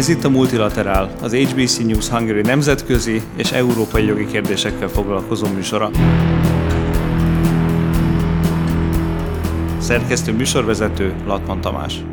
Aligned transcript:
Ez 0.00 0.08
itt 0.08 0.24
a 0.24 0.28
Multilaterál, 0.28 1.10
az 1.22 1.34
HBC 1.34 1.78
News 1.78 2.08
Hungary 2.08 2.40
nemzetközi 2.40 3.22
és 3.36 3.52
európai 3.52 4.04
jogi 4.04 4.26
kérdésekkel 4.26 4.88
foglalkozó 4.88 5.46
műsora. 5.54 5.90
Szerkesztő 9.78 10.32
műsorvezető 10.32 11.14
Latman 11.26 11.60
Tamás. 11.60 12.04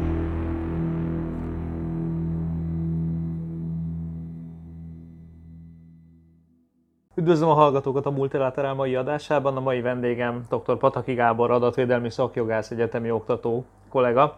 Üdvözlöm 7.16 7.50
a 7.50 7.54
hallgatókat 7.54 8.06
a 8.06 8.12
Multilaterál 8.12 8.74
mai 8.74 8.96
adásában. 8.96 9.58
A 9.58 9.60
mai 9.60 9.82
vendégem 9.82 10.46
dr. 10.50 10.78
Pataki 10.78 11.14
Gábor, 11.14 11.52
adatvédelmi 11.52 12.10
szakjogász, 12.10 12.72
egyetemi 12.72 13.12
oktató 13.12 13.66
kollega. 13.90 14.38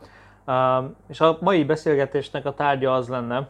És 1.07 1.21
a 1.21 1.37
mai 1.41 1.63
beszélgetésnek 1.63 2.45
a 2.45 2.53
tárgya 2.53 2.93
az 2.93 3.07
lenne, 3.07 3.47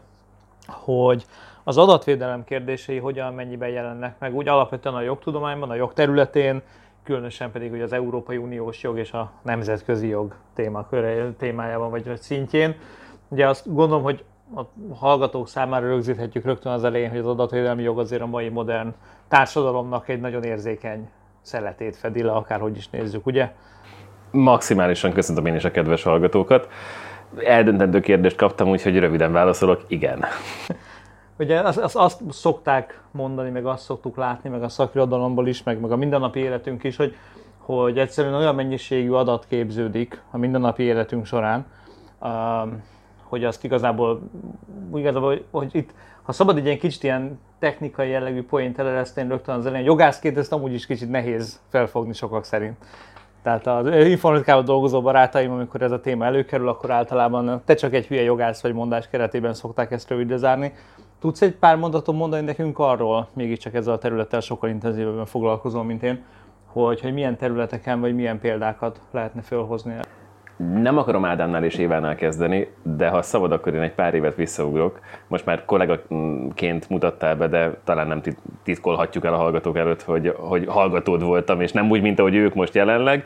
hogy 0.66 1.26
az 1.64 1.78
adatvédelem 1.78 2.44
kérdései 2.44 2.98
hogyan 2.98 3.34
mennyiben 3.34 3.68
jelennek 3.68 4.18
meg 4.18 4.34
úgy 4.34 4.48
alapvetően 4.48 4.94
a 4.94 5.00
jogtudományban, 5.00 5.70
a 5.70 5.74
jogterületén, 5.74 6.62
különösen 7.04 7.50
pedig 7.50 7.72
ugye 7.72 7.82
az 7.82 7.92
Európai 7.92 8.36
Uniós 8.36 8.82
jog 8.82 8.98
és 8.98 9.12
a 9.12 9.30
nemzetközi 9.42 10.08
jog 10.08 10.34
témaköre, 10.54 11.32
témájában 11.32 11.90
vagy 11.90 12.16
szintjén. 12.16 12.74
Ugye 13.28 13.48
azt 13.48 13.74
gondolom, 13.74 14.02
hogy 14.02 14.24
a 14.56 14.62
hallgatók 14.94 15.48
számára 15.48 15.86
rögzíthetjük 15.86 16.44
rögtön 16.44 16.72
az 16.72 16.84
elején, 16.84 17.10
hogy 17.10 17.18
az 17.18 17.26
adatvédelmi 17.26 17.82
jog 17.82 17.98
azért 17.98 18.22
a 18.22 18.26
mai 18.26 18.48
modern 18.48 18.94
társadalomnak 19.28 20.08
egy 20.08 20.20
nagyon 20.20 20.42
érzékeny 20.42 21.10
szeletét 21.42 21.96
fedi 21.96 22.22
le, 22.22 22.32
akárhogy 22.32 22.76
is 22.76 22.88
nézzük, 22.88 23.26
ugye? 23.26 23.52
Maximálisan 24.30 25.12
köszöntöm 25.12 25.46
én 25.46 25.54
is 25.54 25.64
a 25.64 25.70
kedves 25.70 26.02
hallgatókat. 26.02 26.68
Eldöntendő 27.44 28.00
kérdést 28.00 28.36
kaptam, 28.36 28.68
úgyhogy 28.68 28.98
röviden 28.98 29.32
válaszolok, 29.32 29.84
igen. 29.86 30.24
Ugye 31.38 31.60
azt, 31.60 31.78
azt, 31.78 31.96
azt 31.96 32.20
szokták 32.30 33.00
mondani, 33.10 33.50
meg 33.50 33.66
azt 33.66 33.84
szoktuk 33.84 34.16
látni, 34.16 34.50
meg 34.50 34.62
a 34.62 34.68
szakirodalomból 34.68 35.48
is, 35.48 35.62
meg, 35.62 35.80
meg 35.80 35.92
a 35.92 35.96
mindennapi 35.96 36.40
életünk 36.40 36.84
is, 36.84 36.96
hogy, 36.96 37.14
hogy 37.58 37.98
egyszerűen 37.98 38.34
olyan 38.34 38.54
mennyiségű 38.54 39.10
adat 39.10 39.46
képződik 39.48 40.22
a 40.30 40.38
mindennapi 40.38 40.82
életünk 40.82 41.26
során, 41.26 41.66
um, 42.20 42.82
hogy 43.22 43.44
azt 43.44 43.64
igazából, 43.64 44.20
igazából 44.94 45.28
hogy, 45.28 45.44
hogy 45.50 45.68
itt, 45.72 45.90
ha 46.22 46.32
szabad 46.32 46.56
egy 46.56 46.64
ilyen 46.64 46.78
kicsit 46.78 47.02
ilyen 47.02 47.38
technikai 47.58 48.08
jellegű 48.08 48.44
poént 48.44 48.78
elereszteni 48.78 49.28
rögtön 49.28 49.54
az 49.54 49.66
elején, 49.66 49.86
jogászként 49.86 50.38
ezt 50.38 50.52
amúgy 50.52 50.72
is 50.72 50.86
kicsit 50.86 51.10
nehéz 51.10 51.60
felfogni 51.68 52.12
sokak 52.12 52.44
szerint. 52.44 52.76
Tehát 53.42 53.66
az 53.66 53.86
informatikával 53.86 54.62
dolgozó 54.62 55.00
barátaim, 55.02 55.50
amikor 55.50 55.82
ez 55.82 55.90
a 55.90 56.00
téma 56.00 56.24
előkerül, 56.24 56.68
akkor 56.68 56.90
általában 56.90 57.62
te 57.64 57.74
csak 57.74 57.94
egy 57.94 58.06
hülye 58.06 58.22
jogász 58.22 58.62
vagy 58.62 58.72
mondás 58.72 59.08
keretében 59.08 59.54
szokták 59.54 59.90
ezt 59.90 60.08
rövidre 60.08 60.36
zárni. 60.36 60.72
Tudsz 61.20 61.42
egy 61.42 61.54
pár 61.54 61.76
mondatot 61.76 62.16
mondani 62.16 62.44
nekünk 62.44 62.78
arról, 62.78 63.28
mégiscsak 63.32 63.74
ezzel 63.74 63.92
a 63.92 63.98
területtel 63.98 64.40
sokkal 64.40 64.70
intenzívebben 64.70 65.26
foglalkozom, 65.26 65.86
mint 65.86 66.02
én, 66.02 66.22
hogy, 66.66 67.00
hogy 67.00 67.12
milyen 67.12 67.36
területeken 67.36 68.00
vagy 68.00 68.14
milyen 68.14 68.40
példákat 68.40 69.00
lehetne 69.10 69.42
felhozni? 69.42 69.94
Nem 70.82 70.98
akarom 70.98 71.24
Ádámnál 71.24 71.64
és 71.64 71.74
Évánál 71.74 72.14
kezdeni, 72.14 72.68
de 72.82 73.08
ha 73.08 73.22
szabad, 73.22 73.52
akkor 73.52 73.74
én 73.74 73.80
egy 73.80 73.92
pár 73.92 74.14
évet 74.14 74.34
visszaugrok. 74.34 75.00
Most 75.26 75.46
már 75.46 75.64
kollégaként 75.64 76.88
mutattál 76.88 77.36
be, 77.36 77.48
de 77.48 77.78
talán 77.84 78.06
nem 78.06 78.20
titkolhatjuk 78.62 79.24
el 79.24 79.34
a 79.34 79.36
hallgatók 79.36 79.76
előtt, 79.76 80.02
hogy, 80.02 80.34
hogy 80.36 80.66
hallgatód 80.66 81.22
voltam, 81.22 81.60
és 81.60 81.72
nem 81.72 81.90
úgy, 81.90 82.02
mint 82.02 82.18
ahogy 82.18 82.34
ők 82.34 82.54
most 82.54 82.74
jelenleg, 82.74 83.24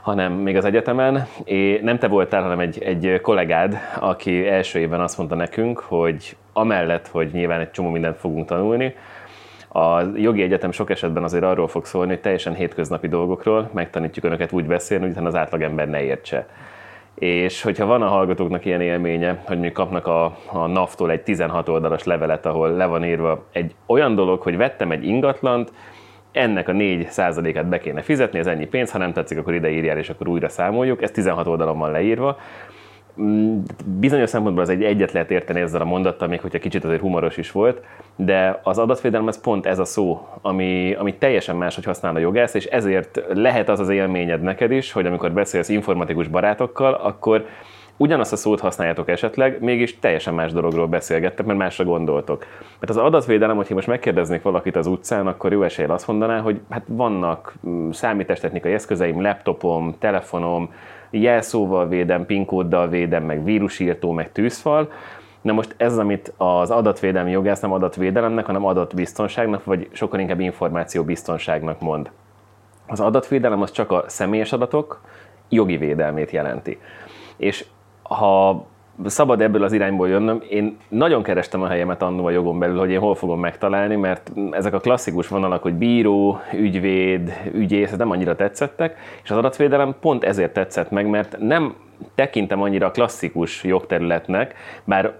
hanem 0.00 0.32
még 0.32 0.56
az 0.56 0.64
egyetemen. 0.64 1.26
És 1.44 1.80
nem 1.82 1.98
te 1.98 2.08
voltál, 2.08 2.42
hanem 2.42 2.60
egy, 2.60 2.82
egy 2.82 3.20
kollégád, 3.20 3.78
aki 4.00 4.48
első 4.48 4.78
évben 4.78 5.00
azt 5.00 5.18
mondta 5.18 5.36
nekünk, 5.36 5.78
hogy 5.78 6.36
amellett, 6.52 7.08
hogy 7.08 7.30
nyilván 7.32 7.60
egy 7.60 7.70
csomó 7.70 7.88
mindent 7.88 8.16
fogunk 8.16 8.46
tanulni, 8.46 8.94
a 9.74 10.00
jogi 10.16 10.42
egyetem 10.42 10.70
sok 10.72 10.90
esetben 10.90 11.22
azért 11.22 11.44
arról 11.44 11.68
fog 11.68 11.84
szólni, 11.84 12.10
hogy 12.10 12.20
teljesen 12.20 12.54
hétköznapi 12.54 13.08
dolgokról 13.08 13.70
megtanítjuk 13.72 14.24
önöket 14.24 14.52
úgy 14.52 14.66
beszélni, 14.66 15.12
hogy 15.12 15.26
az 15.26 15.34
átlagember 15.34 15.88
ne 15.88 16.02
értse. 16.02 16.46
És 17.22 17.62
hogyha 17.62 17.86
van 17.86 18.02
a 18.02 18.08
hallgatóknak 18.08 18.64
ilyen 18.64 18.80
élménye, 18.80 19.42
hogy 19.46 19.60
mi 19.60 19.72
kapnak 19.72 20.06
a, 20.06 20.24
a 20.52 20.66
NAV-tól 20.66 21.10
egy 21.10 21.22
16 21.22 21.68
oldalas 21.68 22.04
levelet, 22.04 22.46
ahol 22.46 22.70
le 22.70 22.86
van 22.86 23.04
írva 23.04 23.46
egy 23.52 23.74
olyan 23.86 24.14
dolog, 24.14 24.40
hogy 24.40 24.56
vettem 24.56 24.90
egy 24.90 25.04
ingatlant, 25.06 25.72
ennek 26.32 26.68
a 26.68 26.72
4 26.72 27.08
át 27.16 27.68
be 27.68 27.78
kéne 27.78 28.02
fizetni, 28.02 28.38
ez 28.38 28.46
ennyi 28.46 28.66
pénz, 28.66 28.90
ha 28.90 28.98
nem 28.98 29.12
tetszik, 29.12 29.38
akkor 29.38 29.54
ide 29.54 29.70
írjál, 29.70 29.98
és 29.98 30.08
akkor 30.10 30.28
újra 30.28 30.48
számoljuk. 30.48 31.02
Ez 31.02 31.10
16 31.10 31.46
oldalon 31.46 31.78
van 31.78 31.90
leírva. 31.90 32.38
Mm, 33.20 33.58
bizonyos 33.84 34.28
szempontból 34.28 34.62
az 34.62 34.68
egy 34.70 34.84
egyet 34.84 35.12
lehet 35.12 35.30
érteni 35.30 35.60
ezzel 35.60 35.80
a 35.80 35.84
mondattal, 35.84 36.28
még 36.28 36.40
hogyha 36.40 36.58
kicsit 36.58 36.84
azért 36.84 37.00
humoros 37.00 37.36
is 37.36 37.50
volt, 37.50 37.82
de 38.16 38.60
az 38.62 38.78
adatvédelem 38.78 39.28
ez 39.28 39.40
pont 39.40 39.66
ez 39.66 39.78
a 39.78 39.84
szó, 39.84 40.28
ami, 40.42 40.94
ami 40.94 41.14
teljesen 41.14 41.56
más, 41.56 41.74
hogy 41.74 41.84
használ 41.84 42.14
a 42.14 42.18
jogász, 42.18 42.54
és 42.54 42.64
ezért 42.64 43.22
lehet 43.28 43.68
az 43.68 43.80
az 43.80 43.88
élményed 43.88 44.42
neked 44.42 44.70
is, 44.70 44.92
hogy 44.92 45.06
amikor 45.06 45.32
beszélsz 45.32 45.68
informatikus 45.68 46.28
barátokkal, 46.28 46.92
akkor 46.92 47.46
ugyanazt 47.96 48.32
a 48.32 48.36
szót 48.36 48.60
használjátok 48.60 49.08
esetleg, 49.08 49.60
mégis 49.60 49.98
teljesen 49.98 50.34
más 50.34 50.52
dologról 50.52 50.86
beszélgettek, 50.86 51.46
mert 51.46 51.58
másra 51.58 51.84
gondoltok. 51.84 52.46
Mert 52.80 52.90
az 52.90 52.96
adatvédelem, 52.96 53.56
hogyha 53.56 53.74
most 53.74 53.86
megkérdeznék 53.86 54.42
valakit 54.42 54.76
az 54.76 54.86
utcán, 54.86 55.26
akkor 55.26 55.52
jó 55.52 55.62
eséllyel 55.62 55.92
azt 55.92 56.06
mondaná, 56.06 56.40
hogy 56.40 56.60
hát 56.70 56.82
vannak 56.86 57.54
mm, 57.66 57.90
számítástechnikai 57.90 58.72
eszközeim, 58.72 59.20
laptopom, 59.20 59.94
telefonom, 59.98 60.72
jelszóval 61.12 61.88
védem, 61.88 62.26
pinkóddal 62.26 62.88
védem, 62.88 63.24
meg 63.24 63.44
vírusírtó, 63.44 64.12
meg 64.12 64.32
tűzfal. 64.32 64.90
Na 65.40 65.52
most 65.52 65.74
ez, 65.76 65.98
amit 65.98 66.32
az 66.36 66.70
adatvédelmi 66.70 67.30
jogász 67.30 67.60
nem 67.60 67.72
adatvédelemnek, 67.72 68.46
hanem 68.46 68.64
adatbiztonságnak, 68.64 69.64
vagy 69.64 69.88
sokkal 69.92 70.20
inkább 70.20 70.40
információbiztonságnak 70.40 71.80
mond. 71.80 72.10
Az 72.86 73.00
adatvédelem 73.00 73.62
az 73.62 73.70
csak 73.70 73.90
a 73.90 74.04
személyes 74.06 74.52
adatok 74.52 75.00
jogi 75.48 75.76
védelmét 75.76 76.30
jelenti. 76.30 76.78
És 77.36 77.64
ha 78.02 78.64
szabad 79.06 79.40
ebből 79.40 79.62
az 79.62 79.72
irányból 79.72 80.08
jönnöm. 80.08 80.42
Én 80.50 80.76
nagyon 80.88 81.22
kerestem 81.22 81.62
a 81.62 81.66
helyemet 81.66 82.02
annó 82.02 82.24
a 82.24 82.30
jogon 82.30 82.58
belül, 82.58 82.78
hogy 82.78 82.90
én 82.90 82.98
hol 82.98 83.14
fogom 83.14 83.40
megtalálni, 83.40 83.96
mert 83.96 84.32
ezek 84.50 84.74
a 84.74 84.78
klasszikus 84.78 85.28
vonalak, 85.28 85.62
hogy 85.62 85.74
bíró, 85.74 86.40
ügyvéd, 86.52 87.32
ügyész, 87.52 87.92
ez 87.92 87.98
nem 87.98 88.10
annyira 88.10 88.36
tetszettek, 88.36 88.98
és 89.22 89.30
az 89.30 89.36
adatvédelem 89.36 89.94
pont 90.00 90.24
ezért 90.24 90.52
tetszett 90.52 90.90
meg, 90.90 91.06
mert 91.06 91.36
nem 91.38 91.74
tekintem 92.14 92.62
annyira 92.62 92.90
klasszikus 92.90 93.64
jogterületnek, 93.64 94.54
bár 94.84 95.12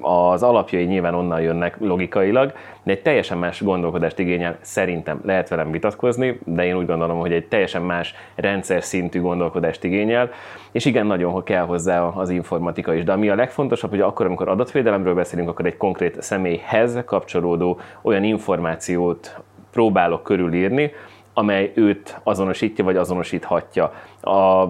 az 0.00 0.42
alapjai 0.42 0.84
nyilván 0.84 1.14
onnan 1.14 1.40
jönnek 1.40 1.76
logikailag, 1.78 2.52
de 2.82 2.92
egy 2.92 3.02
teljesen 3.02 3.38
más 3.38 3.62
gondolkodást 3.62 4.18
igényel, 4.18 4.56
szerintem 4.60 5.20
lehet 5.24 5.48
velem 5.48 5.70
vitatkozni, 5.70 6.38
de 6.44 6.64
én 6.64 6.76
úgy 6.76 6.86
gondolom, 6.86 7.18
hogy 7.18 7.32
egy 7.32 7.46
teljesen 7.46 7.82
más 7.82 8.14
rendszer 8.34 8.82
szintű 8.82 9.20
gondolkodást 9.20 9.84
igényel, 9.84 10.30
és 10.72 10.84
igen, 10.84 11.06
nagyon 11.06 11.42
kell 11.42 11.64
hozzá 11.64 12.02
az 12.02 12.30
informatika 12.30 12.94
is. 12.94 13.04
De 13.04 13.12
ami 13.12 13.28
a 13.28 13.34
legfontosabb, 13.34 13.90
hogy 13.90 14.00
akkor, 14.00 14.26
amikor 14.26 14.48
adatvédelemről 14.48 15.14
beszélünk, 15.14 15.48
akkor 15.48 15.66
egy 15.66 15.76
konkrét 15.76 16.22
személyhez 16.22 17.02
kapcsolódó 17.06 17.80
olyan 18.02 18.24
információt 18.24 19.40
próbálok 19.72 20.22
körülírni, 20.22 20.92
amely 21.34 21.72
őt 21.74 22.20
azonosítja 22.22 22.84
vagy 22.84 22.96
azonosíthatja. 22.96 23.92
A 24.20 24.68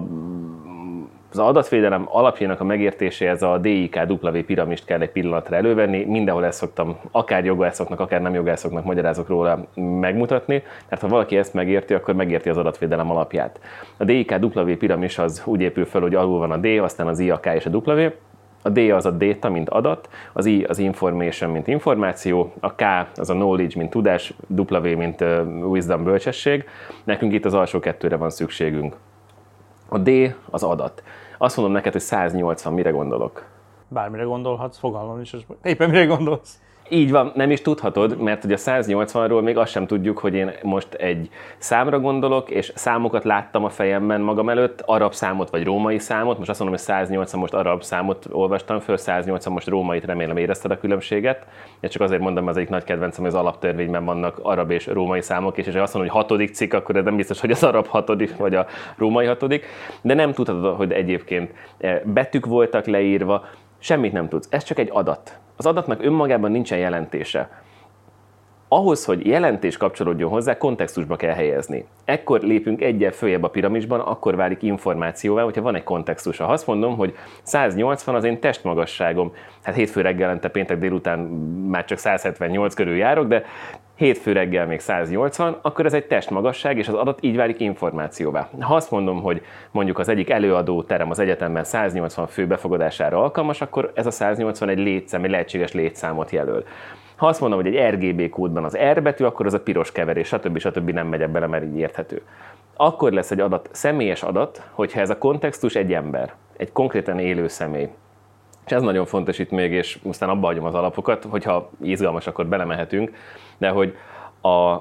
az 1.31 1.39
adatvédelem 1.39 2.07
alapjának 2.09 2.59
a 2.59 2.63
megértéséhez 2.63 3.43
a 3.43 3.57
DIK-W 3.57 4.43
piramist 4.45 4.85
kell 4.85 5.01
egy 5.01 5.11
pillanatra 5.11 5.55
elővenni, 5.55 6.03
mindenhol 6.03 6.45
ezt 6.45 6.57
szoktam 6.57 6.97
akár 7.11 7.45
jogászoknak, 7.45 7.99
akár 7.99 8.21
nem 8.21 8.33
jogászoknak 8.33 8.83
magyarázok 8.83 9.27
róla 9.27 9.65
megmutatni, 9.99 10.63
mert 10.89 11.01
ha 11.01 11.07
valaki 11.07 11.37
ezt 11.37 11.53
megérti, 11.53 11.93
akkor 11.93 12.15
megérti 12.15 12.49
az 12.49 12.57
adatvédelem 12.57 13.11
alapját. 13.11 13.59
A 13.97 14.03
DIK-W 14.03 14.75
piramis 14.77 15.17
az 15.17 15.41
úgy 15.45 15.61
épül 15.61 15.85
fel, 15.85 16.01
hogy 16.01 16.15
alul 16.15 16.39
van 16.39 16.51
a 16.51 16.57
D, 16.57 16.65
aztán 16.65 17.07
az 17.07 17.19
I, 17.19 17.29
a 17.29 17.39
K 17.39 17.45
és 17.45 17.65
a 17.65 17.69
W, 17.69 18.09
a 18.61 18.69
D 18.69 18.77
az 18.77 19.05
a 19.05 19.11
data, 19.11 19.49
mint 19.49 19.69
adat, 19.69 20.09
az 20.33 20.45
I 20.45 20.63
az 20.63 20.79
information, 20.79 21.51
mint 21.51 21.67
információ, 21.67 22.53
a 22.59 22.75
K 22.75 22.81
az 23.15 23.29
a 23.29 23.33
knowledge, 23.33 23.73
mint 23.77 23.89
tudás, 23.89 24.33
W, 24.47 24.97
mint 24.97 25.23
wisdom, 25.63 26.03
bölcsesség. 26.03 26.65
Nekünk 27.03 27.33
itt 27.33 27.45
az 27.45 27.53
alsó 27.53 27.79
kettőre 27.79 28.15
van 28.15 28.29
szükségünk. 28.29 28.95
A 29.93 29.97
D 29.97 30.35
az 30.49 30.63
adat. 30.63 31.03
Azt 31.37 31.55
mondom 31.55 31.73
neked, 31.75 31.91
hogy 31.91 32.01
180, 32.01 32.73
mire 32.73 32.89
gondolok? 32.89 33.45
Bármire 33.87 34.23
gondolhatsz, 34.23 34.77
fogalmam 34.77 35.21
is, 35.21 35.35
éppen 35.63 35.89
mire 35.89 36.05
gondolsz. 36.05 36.59
Így 36.93 37.11
van, 37.11 37.31
nem 37.35 37.51
is 37.51 37.61
tudhatod, 37.61 38.17
mert 38.17 38.43
ugye 38.43 38.53
a 38.53 38.57
180-ról 38.57 39.43
még 39.43 39.57
azt 39.57 39.71
sem 39.71 39.87
tudjuk, 39.87 40.17
hogy 40.17 40.33
én 40.33 40.51
most 40.63 40.93
egy 40.93 41.29
számra 41.57 41.99
gondolok, 41.99 42.49
és 42.49 42.71
számokat 42.75 43.23
láttam 43.23 43.63
a 43.63 43.69
fejemben 43.69 44.21
magam 44.21 44.49
előtt, 44.49 44.81
arab 44.85 45.13
számot 45.13 45.49
vagy 45.49 45.63
római 45.63 45.99
számot, 45.99 46.37
most 46.37 46.49
azt 46.49 46.59
mondom, 46.59 46.77
hogy 46.77 46.87
180 46.87 47.39
most 47.39 47.53
arab 47.53 47.83
számot 47.83 48.27
olvastam 48.31 48.79
föl, 48.79 48.97
180 48.97 49.53
most 49.53 49.67
rómait, 49.67 50.05
remélem 50.05 50.37
érezted 50.37 50.71
a 50.71 50.77
különbséget. 50.77 51.45
Én 51.79 51.89
csak 51.89 52.01
azért 52.01 52.21
mondom, 52.21 52.47
az 52.47 52.57
egyik 52.57 52.69
nagy 52.69 52.83
kedvencem, 52.83 53.23
hogy 53.23 53.33
az 53.33 53.39
alaptörvényben 53.39 54.05
vannak 54.05 54.39
arab 54.41 54.71
és 54.71 54.87
római 54.87 55.21
számok, 55.21 55.57
és, 55.57 55.67
és 55.67 55.75
azt 55.75 55.93
mondom, 55.93 56.13
hogy 56.13 56.21
hatodik 56.21 56.53
cikk, 56.53 56.73
akkor 56.73 56.95
ez 56.95 57.03
nem 57.03 57.15
biztos, 57.15 57.39
hogy 57.39 57.51
az 57.51 57.63
arab 57.63 57.87
hatodik, 57.87 58.37
vagy 58.37 58.55
a 58.55 58.65
római 58.97 59.25
hatodik, 59.25 59.65
de 60.01 60.13
nem 60.13 60.33
tudhatod, 60.33 60.75
hogy 60.75 60.91
egyébként 60.91 61.51
eh, 61.77 62.01
betűk 62.05 62.45
voltak 62.45 62.85
leírva, 62.85 63.45
semmit 63.81 64.13
nem 64.13 64.27
tudsz. 64.27 64.47
Ez 64.49 64.63
csak 64.63 64.79
egy 64.79 64.89
adat 64.91 65.39
az 65.61 65.65
adatnak 65.65 66.03
önmagában 66.03 66.51
nincsen 66.51 66.77
jelentése 66.77 67.49
ahhoz, 68.73 69.05
hogy 69.05 69.25
jelentés 69.25 69.77
kapcsolódjon 69.77 70.29
hozzá, 70.29 70.57
kontextusba 70.57 71.15
kell 71.15 71.33
helyezni. 71.33 71.85
Ekkor 72.05 72.41
lépünk 72.41 72.81
egyel 72.81 73.11
följebb 73.11 73.43
a 73.43 73.49
piramisban, 73.49 73.99
akkor 73.99 74.35
válik 74.35 74.61
információvá, 74.63 75.43
hogyha 75.43 75.61
van 75.61 75.75
egy 75.75 75.83
kontextus. 75.83 76.37
Ha 76.37 76.43
azt 76.43 76.67
mondom, 76.67 76.97
hogy 76.97 77.15
180 77.43 78.15
az 78.15 78.23
én 78.23 78.39
testmagasságom, 78.39 79.33
hát 79.63 79.75
hétfő 79.75 80.01
reggelente, 80.01 80.47
péntek 80.49 80.79
délután 80.79 81.19
már 81.69 81.85
csak 81.85 81.97
178 81.97 82.73
körül 82.73 82.95
járok, 82.95 83.27
de 83.27 83.45
hétfő 84.01 84.31
reggel 84.31 84.65
még 84.65 84.79
180, 84.79 85.57
akkor 85.61 85.85
ez 85.85 85.93
egy 85.93 86.05
testmagasság, 86.05 86.77
és 86.77 86.87
az 86.87 86.93
adat 86.93 87.19
így 87.21 87.35
válik 87.35 87.59
információvá. 87.59 88.49
Ha 88.59 88.75
azt 88.75 88.91
mondom, 88.91 89.21
hogy 89.21 89.41
mondjuk 89.71 89.99
az 89.99 90.09
egyik 90.09 90.29
előadó 90.29 90.83
terem 90.83 91.09
az 91.09 91.19
egyetemben 91.19 91.63
180 91.63 92.27
fő 92.27 92.47
befogadására 92.47 93.23
alkalmas, 93.23 93.61
akkor 93.61 93.91
ez 93.95 94.05
a 94.05 94.11
180 94.11 94.69
egy 94.69 94.77
létszám, 94.77 95.23
egy 95.23 95.29
lehetséges 95.29 95.71
létszámot 95.71 96.31
jelöl. 96.31 96.63
Ha 97.15 97.27
azt 97.27 97.39
mondom, 97.39 97.61
hogy 97.61 97.75
egy 97.75 97.93
RGB 97.93 98.29
kódban 98.29 98.63
az 98.63 98.77
R 98.77 99.01
betű, 99.01 99.23
akkor 99.23 99.45
az 99.45 99.53
a 99.53 99.61
piros 99.61 99.91
keverés, 99.91 100.27
stb. 100.27 100.57
stb. 100.57 100.89
nem 100.89 101.07
megyek 101.07 101.29
bele, 101.29 101.47
mert 101.47 101.63
így 101.63 101.77
érthető. 101.77 102.21
Akkor 102.75 103.11
lesz 103.11 103.31
egy 103.31 103.39
adat 103.39 103.69
személyes 103.71 104.23
adat, 104.23 104.61
hogyha 104.71 104.99
ez 104.99 105.09
a 105.09 105.17
kontextus 105.17 105.75
egy 105.75 105.93
ember, 105.93 106.33
egy 106.57 106.71
konkrétan 106.71 107.19
élő 107.19 107.47
személy. 107.47 107.89
És 108.65 108.71
ez 108.71 108.81
nagyon 108.81 109.05
fontos 109.05 109.39
itt 109.39 109.51
még, 109.51 109.71
és 109.71 109.99
aztán 110.07 110.29
abba 110.29 110.47
hagyom 110.47 110.65
az 110.65 110.73
alapokat, 110.73 111.23
hogyha 111.29 111.69
izgalmas, 111.81 112.27
akkor 112.27 112.47
belemehetünk, 112.47 113.11
de 113.61 113.69
hogy 113.69 113.95
a 114.41 114.77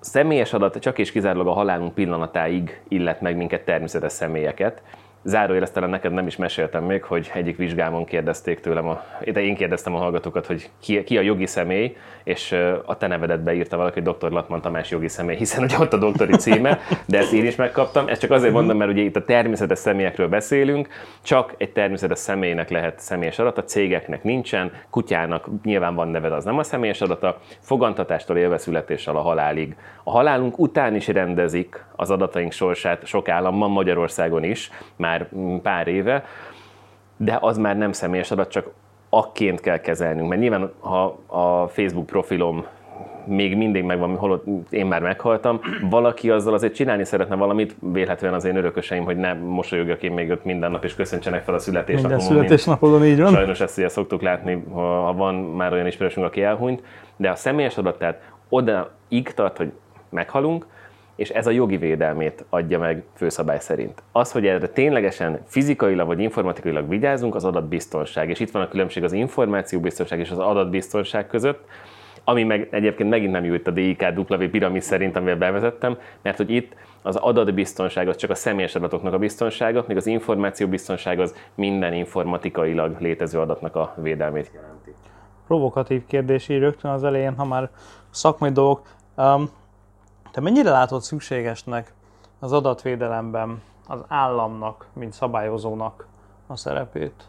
személyes 0.00 0.52
adat 0.52 0.78
csak 0.78 0.98
és 0.98 1.12
kizárólag 1.12 1.46
a 1.46 1.52
halálunk 1.52 1.94
pillanatáig 1.94 2.80
illet 2.88 3.20
meg 3.20 3.36
minket 3.36 3.64
természetes 3.64 4.12
személyeket, 4.12 4.82
Zárójel 5.26 5.66
talán 5.66 5.90
neked 5.90 6.12
nem 6.12 6.26
is 6.26 6.36
meséltem 6.36 6.84
még, 6.84 7.02
hogy 7.02 7.30
egyik 7.34 7.56
vizsgámon 7.56 8.04
kérdezték 8.04 8.60
tőlem, 8.60 8.88
a, 8.88 9.02
de 9.32 9.40
én 9.40 9.54
kérdeztem 9.54 9.94
a 9.94 9.98
hallgatókat, 9.98 10.46
hogy 10.46 10.70
ki, 10.80 11.04
ki 11.04 11.18
a 11.18 11.20
jogi 11.20 11.46
személy, 11.46 11.96
és 12.24 12.52
a 12.84 12.96
te 12.96 13.06
nevedet 13.06 13.42
beírta 13.42 13.76
valaki, 13.76 14.00
hogy 14.00 14.14
dr. 14.14 14.30
Latman 14.30 14.60
Tamás 14.60 14.90
jogi 14.90 15.08
személy, 15.08 15.36
hiszen 15.36 15.60
hogy 15.60 15.74
ott 15.80 15.92
a 15.92 15.96
doktori 15.96 16.36
címe, 16.36 16.78
de 17.06 17.18
ezt 17.18 17.32
én 17.32 17.46
is 17.46 17.56
megkaptam. 17.56 18.08
Ezt 18.08 18.20
csak 18.20 18.30
azért 18.30 18.52
mondom, 18.52 18.76
mert 18.76 18.90
ugye 18.90 19.02
itt 19.02 19.16
a 19.16 19.24
természetes 19.24 19.78
személyekről 19.78 20.28
beszélünk, 20.28 20.88
csak 21.22 21.54
egy 21.56 21.72
természetes 21.72 22.18
személynek 22.18 22.70
lehet 22.70 23.00
személyes 23.00 23.38
adat, 23.38 23.68
cégeknek 23.68 24.22
nincsen, 24.22 24.72
kutyának 24.90 25.48
nyilván 25.64 25.94
van 25.94 26.08
neved, 26.08 26.32
az 26.32 26.44
nem 26.44 26.58
a 26.58 26.62
személyes 26.62 27.00
adata, 27.00 27.40
fogantatástól 27.60 28.36
élve 28.36 28.58
születéssel 28.58 29.16
a 29.16 29.20
halálig. 29.20 29.76
A 30.04 30.10
halálunk 30.10 30.58
után 30.58 30.94
is 30.94 31.08
rendezik 31.08 31.84
az 31.96 32.10
adataink 32.10 32.52
sorsát 32.52 33.06
sok 33.06 33.28
államban, 33.28 33.70
Magyarországon 33.70 34.44
is, 34.44 34.70
már 34.96 35.15
pár 35.62 35.86
éve, 35.86 36.24
de 37.16 37.38
az 37.40 37.58
már 37.58 37.76
nem 37.76 37.92
személyes 37.92 38.30
adat, 38.30 38.50
csak 38.50 38.70
akként 39.08 39.60
kell 39.60 39.78
kezelnünk. 39.78 40.28
Mert 40.28 40.40
nyilván, 40.40 40.72
ha 40.78 41.18
a 41.26 41.68
Facebook 41.68 42.06
profilom 42.06 42.66
még 43.26 43.56
mindig 43.56 43.84
megvan, 43.84 44.16
holott 44.16 44.44
én 44.70 44.86
már 44.86 45.02
meghaltam, 45.02 45.60
valaki 45.90 46.30
azzal 46.30 46.54
azért 46.54 46.74
csinálni 46.74 47.04
szeretne 47.04 47.34
valamit, 47.34 47.76
vélhetően 47.80 48.34
az 48.34 48.44
én 48.44 48.56
örököseim, 48.56 49.04
hogy 49.04 49.16
nem 49.16 49.38
mosolyogjak 49.38 50.02
én 50.02 50.12
még 50.12 50.30
ott 50.30 50.44
minden 50.44 50.70
nap, 50.70 50.84
és 50.84 50.94
köszöntsenek 50.94 51.44
fel 51.44 51.54
a 51.54 51.58
születésnapomon. 51.58 52.18
Minden 52.18 52.36
születésnapodon 52.36 53.04
így 53.04 53.20
van. 53.20 53.32
Sajnos 53.32 53.60
ezt 53.60 53.78
ugye 53.78 53.88
szoktuk 53.88 54.22
látni, 54.22 54.64
ha 54.72 55.12
van 55.12 55.34
már 55.34 55.72
olyan 55.72 55.86
ismerősünk, 55.86 56.26
aki 56.26 56.42
elhunyt, 56.42 56.82
de 57.16 57.30
a 57.30 57.34
személyes 57.34 57.78
adat, 57.78 57.98
tehát 57.98 58.22
oda 58.48 58.90
tart, 59.34 59.56
hogy 59.56 59.72
meghalunk, 60.08 60.66
és 61.16 61.30
ez 61.30 61.46
a 61.46 61.50
jogi 61.50 61.76
védelmét 61.76 62.44
adja 62.48 62.78
meg 62.78 63.04
főszabály 63.14 63.60
szerint. 63.60 64.02
Az, 64.12 64.32
hogy 64.32 64.46
erre 64.46 64.68
ténylegesen 64.68 65.40
fizikailag 65.46 66.06
vagy 66.06 66.20
informatikailag 66.20 66.88
vigyázunk, 66.88 67.34
az 67.34 67.44
adatbiztonság. 67.44 68.30
És 68.30 68.40
itt 68.40 68.50
van 68.50 68.62
a 68.62 68.68
különbség 68.68 69.04
az 69.04 69.12
információbiztonság 69.12 70.18
és 70.18 70.30
az 70.30 70.38
adatbiztonság 70.38 71.26
között, 71.26 71.64
ami 72.24 72.44
meg 72.44 72.68
egyébként 72.70 73.10
megint 73.10 73.32
nem 73.32 73.44
itt 73.44 73.66
a 73.66 73.70
DIK-W 73.70 74.48
piramis 74.50 74.84
szerint, 74.84 75.16
amivel 75.16 75.36
bevezettem, 75.36 75.98
mert 76.22 76.36
hogy 76.36 76.50
itt 76.50 76.74
az 77.02 77.16
adatbiztonság 77.16 78.08
az 78.08 78.16
csak 78.16 78.30
a 78.30 78.34
személyes 78.34 78.74
adatoknak 78.74 79.12
a 79.12 79.18
biztonsága, 79.18 79.84
még 79.88 79.96
az 79.96 80.06
információbiztonság 80.06 81.20
az 81.20 81.34
minden 81.54 81.92
informatikailag 81.92 82.96
létező 83.00 83.38
adatnak 83.38 83.76
a 83.76 83.94
védelmét 83.96 84.50
jelenti. 84.54 84.94
Provokatív 85.46 86.06
kérdés 86.06 86.48
így 86.48 86.58
rögtön 86.58 86.90
az 86.90 87.04
elején, 87.04 87.34
ha 87.36 87.44
már 87.44 87.70
szakmai 88.10 88.50
dolgok. 88.50 88.82
Um, 89.16 89.50
te 90.36 90.42
mennyire 90.42 90.70
látod 90.70 91.02
szükségesnek 91.02 91.92
az 92.38 92.52
adatvédelemben 92.52 93.62
az 93.86 94.04
államnak, 94.08 94.86
mint 94.92 95.12
szabályozónak 95.12 96.06
a 96.46 96.56
szerepét? 96.56 97.24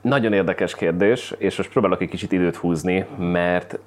Nagyon 0.00 0.32
érdekes 0.32 0.74
kérdés, 0.74 1.34
és 1.38 1.56
most 1.56 1.70
próbálok 1.70 2.00
egy 2.00 2.08
kicsit 2.08 2.32
időt 2.32 2.56
húzni, 2.56 3.06
mert 3.18 3.78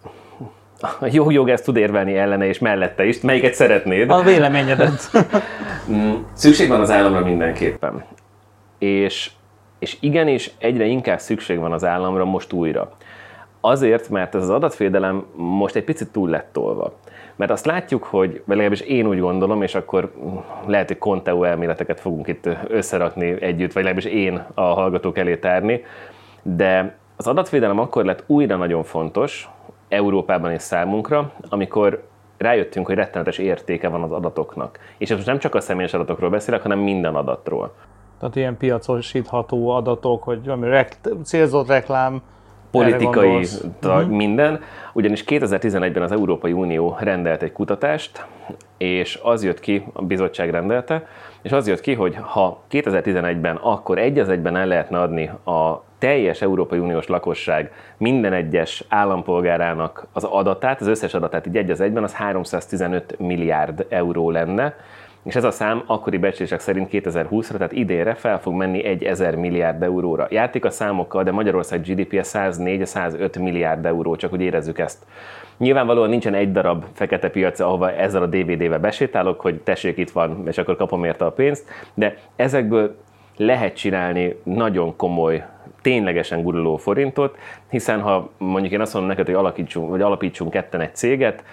a 0.79 1.07
jó 1.11 1.29
jogász 1.29 1.61
tud 1.61 1.75
érvelni 1.75 2.17
ellene 2.17 2.45
és 2.45 2.59
mellette 2.59 3.05
is. 3.05 3.21
Melyiket 3.21 3.53
szeretnéd? 3.53 4.09
A 4.09 4.21
véleményedet. 4.21 5.11
Mm, 5.91 6.13
szükség 6.33 6.67
van 6.67 6.79
az 6.79 6.91
államra 6.91 7.19
mindenképpen. 7.19 8.05
És, 8.77 9.31
és 9.79 9.97
igenis 9.99 10.51
egyre 10.57 10.85
inkább 10.85 11.19
szükség 11.19 11.59
van 11.59 11.71
az 11.71 11.83
államra 11.83 12.25
most 12.25 12.53
újra. 12.53 12.91
Azért, 13.67 14.09
mert 14.09 14.35
ez 14.35 14.41
az 14.41 14.49
adatvédelem 14.49 15.25
most 15.35 15.75
egy 15.75 15.83
picit 15.83 16.11
túl 16.11 16.29
lett 16.29 16.49
tolva. 16.51 16.93
Mert 17.35 17.51
azt 17.51 17.65
látjuk, 17.65 18.03
hogy, 18.03 18.41
legalábbis 18.45 18.81
én 18.81 19.07
úgy 19.07 19.19
gondolom, 19.19 19.61
és 19.61 19.75
akkor 19.75 20.11
lehet, 20.65 20.87
hogy 20.87 20.97
Conteo 20.97 21.43
elméleteket 21.43 21.99
fogunk 21.99 22.27
itt 22.27 22.49
összerakni 22.67 23.41
együtt, 23.41 23.73
vagy 23.73 23.83
legalábbis 23.83 24.11
én 24.11 24.45
a 24.53 24.61
hallgatók 24.61 25.17
elé 25.17 25.37
tárni, 25.37 25.83
de 26.41 26.97
az 27.15 27.27
adatvédelem 27.27 27.79
akkor 27.79 28.05
lett 28.05 28.23
újra 28.27 28.55
nagyon 28.55 28.83
fontos, 28.83 29.49
Európában 29.89 30.51
és 30.51 30.61
számunkra, 30.61 31.31
amikor 31.49 32.07
rájöttünk, 32.37 32.85
hogy 32.85 32.95
rettenetes 32.95 33.37
értéke 33.37 33.87
van 33.87 34.03
az 34.03 34.11
adatoknak. 34.11 34.79
És 34.97 35.09
ez 35.09 35.15
most 35.15 35.27
nem 35.27 35.39
csak 35.39 35.55
a 35.55 35.61
személyes 35.61 35.93
adatokról 35.93 36.29
beszélek, 36.29 36.61
hanem 36.61 36.79
minden 36.79 37.15
adatról. 37.15 37.73
Tehát 38.19 38.35
ilyen 38.35 38.57
piacosítható 38.57 39.69
adatok, 39.69 40.23
hogy 40.23 40.45
valami 40.45 40.67
rekt- 40.67 41.09
célzott 41.23 41.67
reklám, 41.67 42.21
politikai 42.83 43.45
uh-huh. 43.83 44.07
minden, 44.07 44.61
ugyanis 44.93 45.23
2011-ben 45.27 46.03
az 46.03 46.11
Európai 46.11 46.51
Unió 46.51 46.97
rendelt 46.99 47.43
egy 47.43 47.51
kutatást, 47.51 48.25
és 48.77 49.19
az 49.23 49.43
jött 49.43 49.59
ki, 49.59 49.85
a 49.93 50.01
bizottság 50.01 50.49
rendelte, 50.49 51.07
és 51.41 51.51
az 51.51 51.67
jött 51.67 51.81
ki, 51.81 51.93
hogy 51.93 52.15
ha 52.21 52.63
2011-ben 52.71 53.55
akkor 53.55 53.97
egy 53.97 54.19
az 54.19 54.29
egyben 54.29 54.55
el 54.55 54.67
lehetne 54.67 55.01
adni 55.01 55.27
a 55.45 55.83
teljes 55.97 56.41
Európai 56.41 56.79
Uniós 56.79 57.07
lakosság 57.07 57.71
minden 57.97 58.33
egyes 58.33 58.83
állampolgárának 58.89 60.07
az 60.13 60.23
adatát, 60.23 60.81
az 60.81 60.87
összes 60.87 61.13
adatát 61.13 61.47
így 61.47 61.57
egy 61.57 61.69
az 61.69 61.81
egyben, 61.81 62.03
az 62.03 62.13
315 62.13 63.15
milliárd 63.19 63.85
euró 63.89 64.29
lenne, 64.29 64.75
és 65.25 65.35
ez 65.35 65.43
a 65.43 65.51
szám 65.51 65.83
akkori 65.85 66.17
becslések 66.17 66.59
szerint 66.59 66.89
2020-ra, 66.91 67.51
tehát 67.51 67.71
idénre 67.71 68.13
fel 68.13 68.39
fog 68.39 68.53
menni 68.53 68.83
egy 68.83 69.03
1000 69.03 69.35
milliárd 69.35 69.83
euróra. 69.83 70.27
Játék 70.29 70.65
a 70.65 70.69
számokkal, 70.69 71.23
de 71.23 71.31
Magyarország 71.31 71.81
GDP-je 71.81 72.21
104-105 72.23 73.39
milliárd 73.41 73.85
euró, 73.85 74.15
csak 74.15 74.29
hogy 74.29 74.41
érezzük 74.41 74.79
ezt. 74.79 75.05
Nyilvánvalóan 75.57 76.09
nincsen 76.09 76.33
egy 76.33 76.51
darab 76.51 76.85
fekete 76.93 77.29
piac, 77.29 77.59
ahova 77.59 77.91
ezzel 77.91 78.21
a 78.21 78.25
DVD-vel 78.25 78.79
besétálok, 78.79 79.41
hogy 79.41 79.59
tessék, 79.61 79.97
itt 79.97 80.11
van, 80.11 80.43
és 80.47 80.57
akkor 80.57 80.75
kapom 80.75 81.03
érte 81.03 81.25
a 81.25 81.31
pénzt, 81.31 81.69
de 81.93 82.17
ezekből 82.35 82.95
lehet 83.37 83.75
csinálni 83.75 84.35
nagyon 84.43 84.95
komoly, 84.95 85.45
ténylegesen 85.81 86.43
guruló 86.43 86.77
forintot, 86.77 87.37
hiszen 87.69 88.01
ha 88.01 88.29
mondjuk 88.37 88.73
én 88.73 88.81
azt 88.81 88.93
mondom 88.93 89.11
neked, 89.11 89.25
hogy 89.25 89.35
alakítsunk, 89.35 89.89
vagy 89.89 90.01
alapítsunk 90.01 90.51
ketten 90.51 90.81
egy 90.81 90.95
céget, 90.95 91.43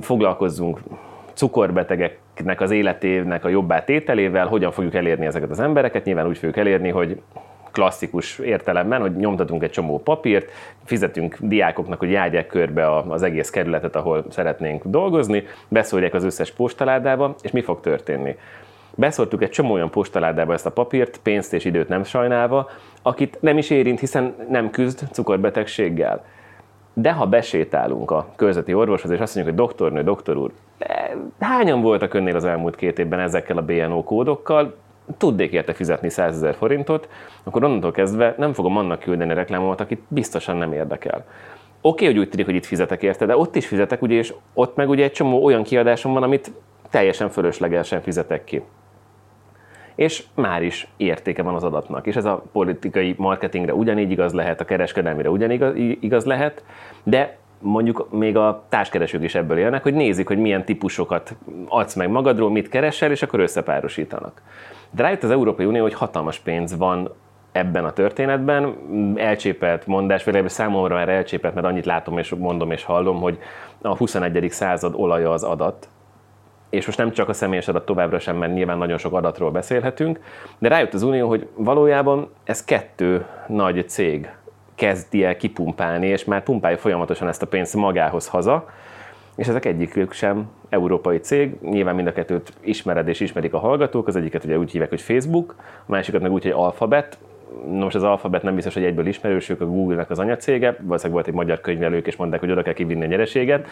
foglalkozzunk 0.00 0.80
cukorbetegeknek 1.34 2.60
az 2.60 2.70
életének 2.70 3.44
a 3.44 3.48
jobbá 3.48 3.84
tételével, 3.84 4.46
hogyan 4.46 4.72
fogjuk 4.72 4.94
elérni 4.94 5.26
ezeket 5.26 5.50
az 5.50 5.60
embereket. 5.60 6.04
Nyilván 6.04 6.26
úgy 6.26 6.38
fogjuk 6.38 6.56
elérni, 6.56 6.88
hogy 6.88 7.20
klasszikus 7.72 8.38
értelemben, 8.38 9.00
hogy 9.00 9.16
nyomtatunk 9.16 9.62
egy 9.62 9.70
csomó 9.70 9.98
papírt, 9.98 10.50
fizetünk 10.84 11.36
diákoknak, 11.40 11.98
hogy 11.98 12.10
járják 12.10 12.46
körbe 12.46 12.96
az 12.96 13.22
egész 13.22 13.50
kerületet, 13.50 13.96
ahol 13.96 14.24
szeretnénk 14.28 14.84
dolgozni, 14.84 15.44
beszólják 15.68 16.14
az 16.14 16.24
összes 16.24 16.50
postaládába, 16.50 17.34
és 17.42 17.50
mi 17.50 17.60
fog 17.60 17.80
történni? 17.80 18.36
Beszóltuk 18.94 19.42
egy 19.42 19.50
csomó 19.50 19.72
olyan 19.72 19.90
postaládába 19.90 20.52
ezt 20.52 20.66
a 20.66 20.70
papírt, 20.70 21.20
pénzt 21.22 21.52
és 21.52 21.64
időt 21.64 21.88
nem 21.88 22.04
sajnálva, 22.04 22.70
akit 23.02 23.38
nem 23.40 23.58
is 23.58 23.70
érint, 23.70 24.00
hiszen 24.00 24.34
nem 24.48 24.70
küzd 24.70 25.02
cukorbetegséggel. 25.12 26.24
De 26.92 27.12
ha 27.12 27.26
besétálunk 27.26 28.10
a 28.10 28.26
körzeti 28.36 28.74
orvoshoz, 28.74 29.10
és 29.10 29.18
azt 29.18 29.34
mondjuk, 29.34 29.56
hogy 29.56 29.66
doktornő, 29.66 30.02
doktor 30.02 30.36
úr, 30.36 30.50
hányan 31.40 31.80
voltak 31.80 32.14
önnél 32.14 32.36
az 32.36 32.44
elmúlt 32.44 32.76
két 32.76 32.98
évben 32.98 33.20
ezekkel 33.20 33.56
a 33.56 33.62
BNO 33.62 34.02
kódokkal, 34.02 34.76
tudnék 35.18 35.52
érte 35.52 35.72
fizetni 35.72 36.08
100 36.08 36.34
ezer 36.34 36.54
forintot, 36.54 37.08
akkor 37.42 37.64
onnantól 37.64 37.90
kezdve 37.90 38.34
nem 38.38 38.52
fogom 38.52 38.76
annak 38.76 39.00
küldeni 39.00 39.34
reklámomat, 39.34 39.80
akit 39.80 40.02
biztosan 40.08 40.56
nem 40.56 40.72
érdekel. 40.72 41.24
Oké, 41.82 42.04
okay, 42.04 42.06
hogy 42.06 42.18
úgy 42.18 42.28
tűnik, 42.28 42.46
hogy 42.46 42.54
itt 42.54 42.64
fizetek 42.64 43.02
érte, 43.02 43.26
de 43.26 43.36
ott 43.36 43.56
is 43.56 43.66
fizetek, 43.66 44.02
ugye, 44.02 44.14
és 44.14 44.34
ott 44.54 44.76
meg 44.76 44.88
ugye 44.88 45.04
egy 45.04 45.12
csomó 45.12 45.44
olyan 45.44 45.62
kiadásom 45.62 46.12
van, 46.12 46.22
amit 46.22 46.52
teljesen 46.90 47.28
fölöslegesen 47.28 48.00
fizetek 48.00 48.44
ki. 48.44 48.62
És 50.00 50.24
már 50.34 50.62
is 50.62 50.86
értéke 50.96 51.42
van 51.42 51.54
az 51.54 51.64
adatnak. 51.64 52.06
És 52.06 52.16
ez 52.16 52.24
a 52.24 52.42
politikai 52.52 53.14
marketingre 53.18 53.74
ugyanígy 53.74 54.10
igaz 54.10 54.32
lehet, 54.32 54.60
a 54.60 54.64
kereskedelmire 54.64 55.30
ugyanígy 55.30 55.98
igaz 56.00 56.24
lehet, 56.24 56.64
de 57.02 57.38
mondjuk 57.58 58.10
még 58.10 58.36
a 58.36 58.64
társkeresők 58.68 59.22
is 59.22 59.34
ebből 59.34 59.58
élnek, 59.58 59.82
hogy 59.82 59.94
nézik, 59.94 60.26
hogy 60.26 60.38
milyen 60.38 60.64
típusokat 60.64 61.36
adsz 61.68 61.94
meg 61.94 62.10
magadról, 62.10 62.50
mit 62.50 62.68
keresel, 62.68 63.10
és 63.10 63.22
akkor 63.22 63.40
összepárosítanak. 63.40 64.42
De 64.90 65.02
rájött 65.02 65.22
az 65.22 65.30
Európai 65.30 65.66
Unió, 65.66 65.82
hogy 65.82 65.94
hatalmas 65.94 66.38
pénz 66.38 66.76
van 66.76 67.14
ebben 67.52 67.84
a 67.84 67.92
történetben. 67.92 68.76
Elcsépelt 69.16 69.86
mondás, 69.86 70.24
vagy 70.24 70.48
számomra 70.48 70.94
már 70.94 71.08
elcsépelt, 71.08 71.54
mert 71.54 71.66
annyit 71.66 71.86
látom 71.86 72.18
és 72.18 72.34
mondom 72.34 72.70
és 72.70 72.84
hallom, 72.84 73.20
hogy 73.20 73.38
a 73.82 73.96
21. 73.96 74.50
század 74.50 74.94
olaja 74.96 75.32
az 75.32 75.42
adat, 75.42 75.88
és 76.70 76.86
most 76.86 76.98
nem 76.98 77.12
csak 77.12 77.28
a 77.28 77.32
személyes 77.32 77.68
adat 77.68 77.84
továbbra 77.84 78.18
sem, 78.18 78.36
mert 78.36 78.52
nyilván 78.52 78.78
nagyon 78.78 78.98
sok 78.98 79.12
adatról 79.12 79.50
beszélhetünk, 79.50 80.20
de 80.58 80.68
rájött 80.68 80.94
az 80.94 81.02
Unió, 81.02 81.28
hogy 81.28 81.48
valójában 81.54 82.30
ez 82.44 82.64
kettő 82.64 83.26
nagy 83.46 83.88
cég 83.88 84.30
kezdi 84.74 85.24
el 85.24 85.36
kipumpálni, 85.36 86.06
és 86.06 86.24
már 86.24 86.42
pumpálja 86.42 86.76
folyamatosan 86.76 87.28
ezt 87.28 87.42
a 87.42 87.46
pénzt 87.46 87.74
magához 87.74 88.28
haza, 88.28 88.68
és 89.36 89.46
ezek 89.46 89.64
egyikük 89.64 90.12
sem 90.12 90.50
európai 90.68 91.18
cég, 91.18 91.56
nyilván 91.62 91.94
mind 91.94 92.06
a 92.06 92.12
kettőt 92.12 92.52
ismered 92.60 93.08
és 93.08 93.20
ismerik 93.20 93.54
a 93.54 93.58
hallgatók, 93.58 94.06
az 94.06 94.16
egyiket 94.16 94.44
ugye 94.44 94.58
úgy 94.58 94.70
hívják, 94.70 94.90
hogy 94.90 95.00
Facebook, 95.00 95.54
a 95.86 95.90
másikat 95.90 96.20
meg 96.20 96.32
úgy, 96.32 96.42
hogy 96.42 96.52
Alphabet, 96.52 97.18
most 97.66 97.96
az 97.96 98.02
Alphabet 98.02 98.42
nem 98.42 98.54
biztos, 98.54 98.74
hogy 98.74 98.84
egyből 98.84 99.06
ismerős, 99.06 99.48
ők 99.48 99.60
a 99.60 99.66
Google-nek 99.66 100.10
az 100.10 100.18
anyacége, 100.18 100.76
valószínűleg 100.80 101.12
volt 101.12 101.26
egy 101.26 101.34
magyar 101.34 101.60
könyvelők, 101.60 102.06
és 102.06 102.16
mondták, 102.16 102.40
hogy 102.40 102.50
oda 102.50 102.62
kell 102.62 102.72
kivinni 102.72 103.04
a 103.04 103.06
nyereséget, 103.06 103.66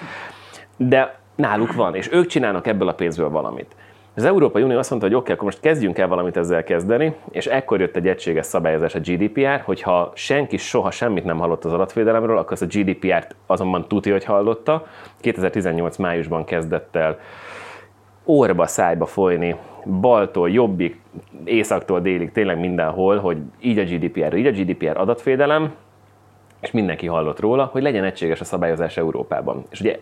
de 0.76 1.19
náluk 1.38 1.73
van, 1.73 1.95
és 1.95 2.12
ők 2.12 2.26
csinálnak 2.26 2.66
ebből 2.66 2.88
a 2.88 2.92
pénzből 2.92 3.28
valamit. 3.28 3.76
Az 4.14 4.25
Európai 4.25 4.62
Unió 4.62 4.78
azt 4.78 4.90
mondta, 4.90 5.09
hogy 5.09 5.16
oké, 5.16 5.25
okay, 5.25 5.35
akkor 5.35 5.45
most 5.45 5.61
kezdjünk 5.61 5.99
el 5.99 6.09
valamit 6.09 6.37
ezzel 6.37 6.64
kezdeni, 6.64 7.14
és 7.30 7.47
ekkor 7.47 7.80
jött 7.80 7.97
egy 7.97 8.09
egységes 8.09 8.47
szabályozás 8.47 8.95
a 8.95 8.99
GDPR, 8.99 9.61
hogyha 9.64 10.12
senki 10.14 10.57
soha 10.57 10.90
semmit 10.90 11.25
nem 11.25 11.38
hallott 11.38 11.64
az 11.64 11.73
adatvédelemről, 11.73 12.38
akkor 12.38 12.52
az 12.52 12.62
a 12.62 12.66
GDPR-t 12.66 13.35
azonban 13.47 13.88
tuti, 13.88 14.11
hogy 14.11 14.25
hallotta. 14.25 14.87
2018 15.21 15.97
májusban 15.97 16.45
kezdett 16.45 16.97
el 16.97 17.18
orba 18.25 18.66
szájba 18.66 19.07
folyni, 19.07 19.57
baltól 20.00 20.50
jobbig, 20.50 21.00
északtól 21.45 22.00
délig, 22.00 22.33
tényleg 22.33 22.59
mindenhol, 22.59 23.18
hogy 23.18 23.38
így 23.61 23.78
a 23.78 23.85
GDPR, 23.85 24.35
így 24.35 24.47
a 24.47 24.50
GDPR 24.50 24.97
adatvédelem, 24.97 25.75
és 26.61 26.71
mindenki 26.71 27.07
hallott 27.07 27.40
róla, 27.40 27.64
hogy 27.73 27.83
legyen 27.83 28.04
egységes 28.04 28.40
a 28.40 28.45
szabályozás 28.45 28.97
Európában. 28.97 29.64
És 29.71 29.80
ugye 29.80 29.99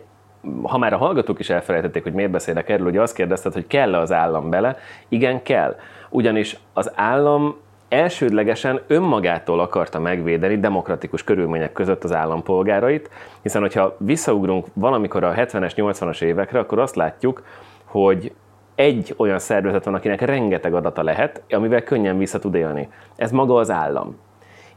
ha 0.63 0.77
már 0.77 0.93
a 0.93 0.97
hallgatók 0.97 1.39
is 1.39 1.49
elfelejtették, 1.49 2.03
hogy 2.03 2.13
miért 2.13 2.31
beszélek 2.31 2.69
erről, 2.69 2.87
ugye 2.87 3.01
azt 3.01 3.15
kérdezted, 3.15 3.53
hogy 3.53 3.67
kell-e 3.67 3.99
az 3.99 4.11
állam 4.11 4.49
bele. 4.49 4.77
Igen, 5.07 5.43
kell. 5.43 5.75
Ugyanis 6.09 6.57
az 6.73 6.91
állam 6.95 7.55
elsődlegesen 7.89 8.81
önmagától 8.87 9.59
akarta 9.59 9.99
megvédeni 9.99 10.59
demokratikus 10.59 11.23
körülmények 11.23 11.71
között 11.71 12.03
az 12.03 12.13
állampolgárait, 12.13 13.09
hiszen 13.41 13.61
hogyha 13.61 13.95
visszaugrunk 13.99 14.65
valamikor 14.73 15.23
a 15.23 15.33
70-es, 15.33 15.71
80-as 15.75 16.21
évekre, 16.21 16.59
akkor 16.59 16.79
azt 16.79 16.95
látjuk, 16.95 17.43
hogy 17.85 18.33
egy 18.75 19.13
olyan 19.17 19.39
szervezet 19.39 19.83
van, 19.85 19.93
akinek 19.93 20.21
rengeteg 20.21 20.73
adata 20.73 21.03
lehet, 21.03 21.41
amivel 21.49 21.83
könnyen 21.83 22.17
vissza 22.17 22.39
tud 22.39 22.55
élni. 22.55 22.89
Ez 23.15 23.31
maga 23.31 23.55
az 23.55 23.71
állam 23.71 24.17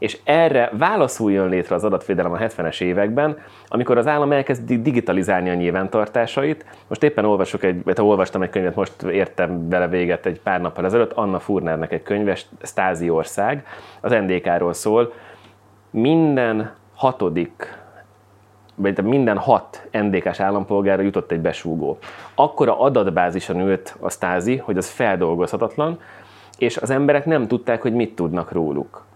és 0.01 0.17
erre 0.23 0.69
válaszul 0.77 1.49
létre 1.49 1.75
az 1.75 1.83
adatvédelem 1.83 2.31
a 2.31 2.37
70-es 2.37 2.81
években, 2.81 3.37
amikor 3.67 3.97
az 3.97 4.07
állam 4.07 4.31
elkezd 4.31 4.71
digitalizálni 4.71 5.49
a 5.49 5.53
nyilvántartásait. 5.53 6.65
Most 6.87 7.03
éppen 7.03 7.25
olvasok 7.25 7.63
egy, 7.63 7.83
vagy 7.83 8.01
olvastam 8.01 8.41
egy 8.41 8.49
könyvet, 8.49 8.75
most 8.75 9.01
értem 9.01 9.69
vele 9.69 9.87
véget 9.87 10.25
egy 10.25 10.39
pár 10.39 10.61
nappal 10.61 10.85
ezelőtt, 10.85 11.11
Anna 11.11 11.39
Furnernek 11.39 11.91
egy 11.91 12.03
könyve, 12.03 12.37
Stázi 12.61 13.09
ország, 13.09 13.65
az 14.01 14.11
NDK-ról 14.11 14.73
szól. 14.73 15.13
Minden 15.89 16.73
hatodik 16.95 17.79
vagy 18.75 19.03
minden 19.03 19.37
hat 19.37 19.87
NDK-s 19.91 20.39
állampolgára 20.39 21.01
jutott 21.01 21.31
egy 21.31 21.41
besúgó. 21.41 21.97
Akkora 22.35 22.79
adatbázison 22.79 23.59
ült 23.59 23.95
a 23.99 24.09
stázi, 24.09 24.57
hogy 24.57 24.77
az 24.77 24.89
feldolgozhatatlan, 24.89 25.99
és 26.57 26.77
az 26.77 26.89
emberek 26.89 27.25
nem 27.25 27.47
tudták, 27.47 27.81
hogy 27.81 27.93
mit 27.93 28.15
tudnak 28.15 28.51
róluk 28.51 29.09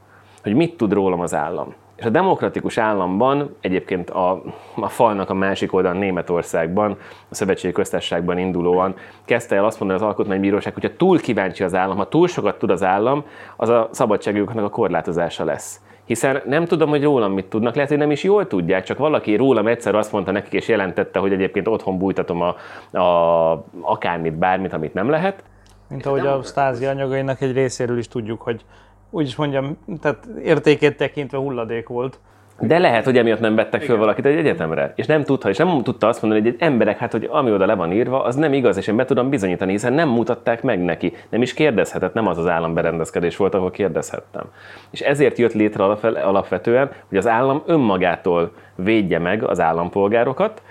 hogy 0.45 0.55
mit 0.55 0.77
tud 0.77 0.93
rólam 0.93 1.19
az 1.19 1.33
állam. 1.33 1.73
És 1.95 2.05
a 2.05 2.09
demokratikus 2.09 2.77
államban, 2.77 3.55
egyébként 3.61 4.09
a, 4.09 4.41
a 4.75 4.89
falnak 4.89 5.29
a 5.29 5.33
másik 5.33 5.73
oldalon 5.73 5.97
Németországban, 5.97 6.97
a 7.29 7.35
szövetségi 7.35 7.73
köztársaságban 7.73 8.37
indulóan 8.37 8.95
kezdte 9.25 9.55
el 9.55 9.65
azt 9.65 9.79
mondani 9.79 10.01
az 10.01 10.07
alkotmánybíróság, 10.07 10.73
hogy 10.73 10.83
ha 10.83 10.95
túl 10.97 11.19
kíváncsi 11.19 11.63
az 11.63 11.75
állam, 11.75 11.97
ha 11.97 12.09
túl 12.09 12.27
sokat 12.27 12.59
tud 12.59 12.69
az 12.69 12.83
állam, 12.83 13.23
az 13.55 13.69
a 13.69 13.89
szabadságuknak 13.91 14.65
a 14.65 14.69
korlátozása 14.69 15.43
lesz. 15.43 15.79
Hiszen 16.05 16.41
nem 16.45 16.65
tudom, 16.65 16.89
hogy 16.89 17.03
rólam 17.03 17.31
mit 17.31 17.45
tudnak, 17.45 17.75
lehet, 17.75 17.89
hogy 17.89 17.99
nem 17.99 18.11
is 18.11 18.23
jól 18.23 18.47
tudják, 18.47 18.83
csak 18.83 18.97
valaki 18.97 19.35
rólam 19.35 19.67
egyszer 19.67 19.95
azt 19.95 20.11
mondta 20.11 20.31
nekik, 20.31 20.53
és 20.53 20.67
jelentette, 20.67 21.19
hogy 21.19 21.33
egyébként 21.33 21.67
otthon 21.67 21.97
bújtatom 21.97 22.41
a, 22.41 22.55
a, 22.97 23.65
akármit, 23.81 24.33
bármit, 24.33 24.73
amit 24.73 24.93
nem 24.93 25.09
lehet. 25.09 25.43
Mint 25.87 26.05
ahogy 26.05 26.25
a 26.25 26.43
stázi 26.43 26.85
anyagainak 26.85 27.41
egy 27.41 27.53
részéről 27.53 27.97
is 27.97 28.07
tudjuk, 28.07 28.41
hogy 28.41 28.65
úgy 29.09 29.25
is 29.25 29.35
mondjam, 29.35 29.77
tehát 30.01 30.27
értékét 30.43 30.97
tekintve 30.97 31.37
hulladék 31.37 31.87
volt. 31.87 32.19
De 32.59 32.77
lehet, 32.79 33.05
hogy 33.05 33.17
emiatt 33.17 33.39
nem 33.39 33.55
vettek 33.55 33.81
föl 33.81 33.97
valakit 33.97 34.25
egy 34.25 34.37
egyetemre, 34.37 34.93
és 34.95 35.05
nem 35.05 35.23
tudta, 35.23 35.49
és 35.49 35.57
nem 35.57 35.83
tudta 35.83 36.07
azt 36.07 36.21
mondani, 36.21 36.43
hogy 36.43 36.53
egy 36.53 36.61
emberek, 36.61 36.97
hát 36.97 37.11
hogy 37.11 37.27
ami 37.31 37.51
oda 37.51 37.65
le 37.65 37.75
van 37.75 37.91
írva, 37.91 38.23
az 38.23 38.35
nem 38.35 38.53
igaz, 38.53 38.77
és 38.77 38.87
én 38.87 38.95
be 38.95 39.05
tudom 39.05 39.29
bizonyítani, 39.29 39.71
hiszen 39.71 39.93
nem 39.93 40.09
mutatták 40.09 40.63
meg 40.63 40.83
neki, 40.83 41.13
nem 41.29 41.41
is 41.41 41.53
kérdezhetett, 41.53 42.13
nem 42.13 42.27
az 42.27 42.37
az 42.37 42.47
államberendezkedés 42.47 43.37
volt, 43.37 43.53
ahol 43.53 43.71
kérdezhettem. 43.71 44.43
És 44.89 45.01
ezért 45.01 45.37
jött 45.37 45.53
létre 45.53 45.83
alapvetően, 46.23 46.91
hogy 47.09 47.17
az 47.17 47.27
állam 47.27 47.63
önmagától 47.65 48.51
védje 48.75 49.19
meg 49.19 49.43
az 49.43 49.59
állampolgárokat, 49.59 50.61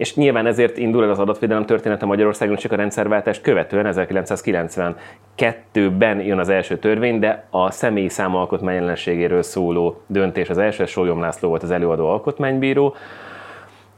és 0.00 0.14
nyilván 0.14 0.46
ezért 0.46 0.78
indul 0.78 1.04
el 1.04 1.10
az 1.10 1.18
adatvédelem 1.18 1.66
története 1.66 2.06
Magyarországon 2.06 2.56
csak 2.56 2.72
a 2.72 2.76
rendszerváltást 2.76 3.42
követően 3.42 3.86
1992-ben 3.88 6.20
jön 6.20 6.38
az 6.38 6.48
első 6.48 6.78
törvény, 6.78 7.18
de 7.18 7.46
a 7.50 7.70
személyi 7.70 8.08
számalkotmány 8.08 8.76
ellenségéről 8.76 9.42
szóló 9.42 10.00
döntés 10.06 10.48
az 10.48 10.58
első, 10.58 10.86
Sólyom 10.86 11.20
László 11.20 11.48
volt 11.48 11.62
az 11.62 11.70
előadó 11.70 12.08
alkotmánybíró, 12.08 12.94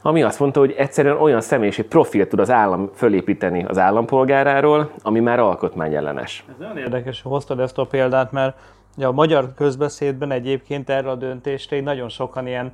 ami 0.01 0.23
azt 0.23 0.39
mondta, 0.39 0.59
hogy 0.59 0.73
egyszerűen 0.77 1.17
olyan 1.17 1.41
személyiségi 1.41 1.87
profilt 1.87 2.29
tud 2.29 2.39
az 2.39 2.51
állam 2.51 2.89
fölépíteni 2.95 3.65
az 3.67 3.77
állampolgáráról, 3.77 4.91
ami 5.01 5.19
már 5.19 5.39
alkotmányellenes. 5.39 6.43
Ez 6.49 6.55
nagyon 6.59 6.77
érdekes, 6.77 7.21
hogy 7.21 7.31
hoztad 7.31 7.59
ezt 7.59 7.77
a 7.77 7.85
példát, 7.85 8.31
mert 8.31 8.57
a 9.01 9.11
magyar 9.11 9.53
közbeszédben 9.55 10.31
egyébként 10.31 10.89
erre 10.89 11.09
a 11.09 11.15
döntésre 11.15 11.81
nagyon 11.81 12.09
sokan 12.09 12.47
ilyen 12.47 12.73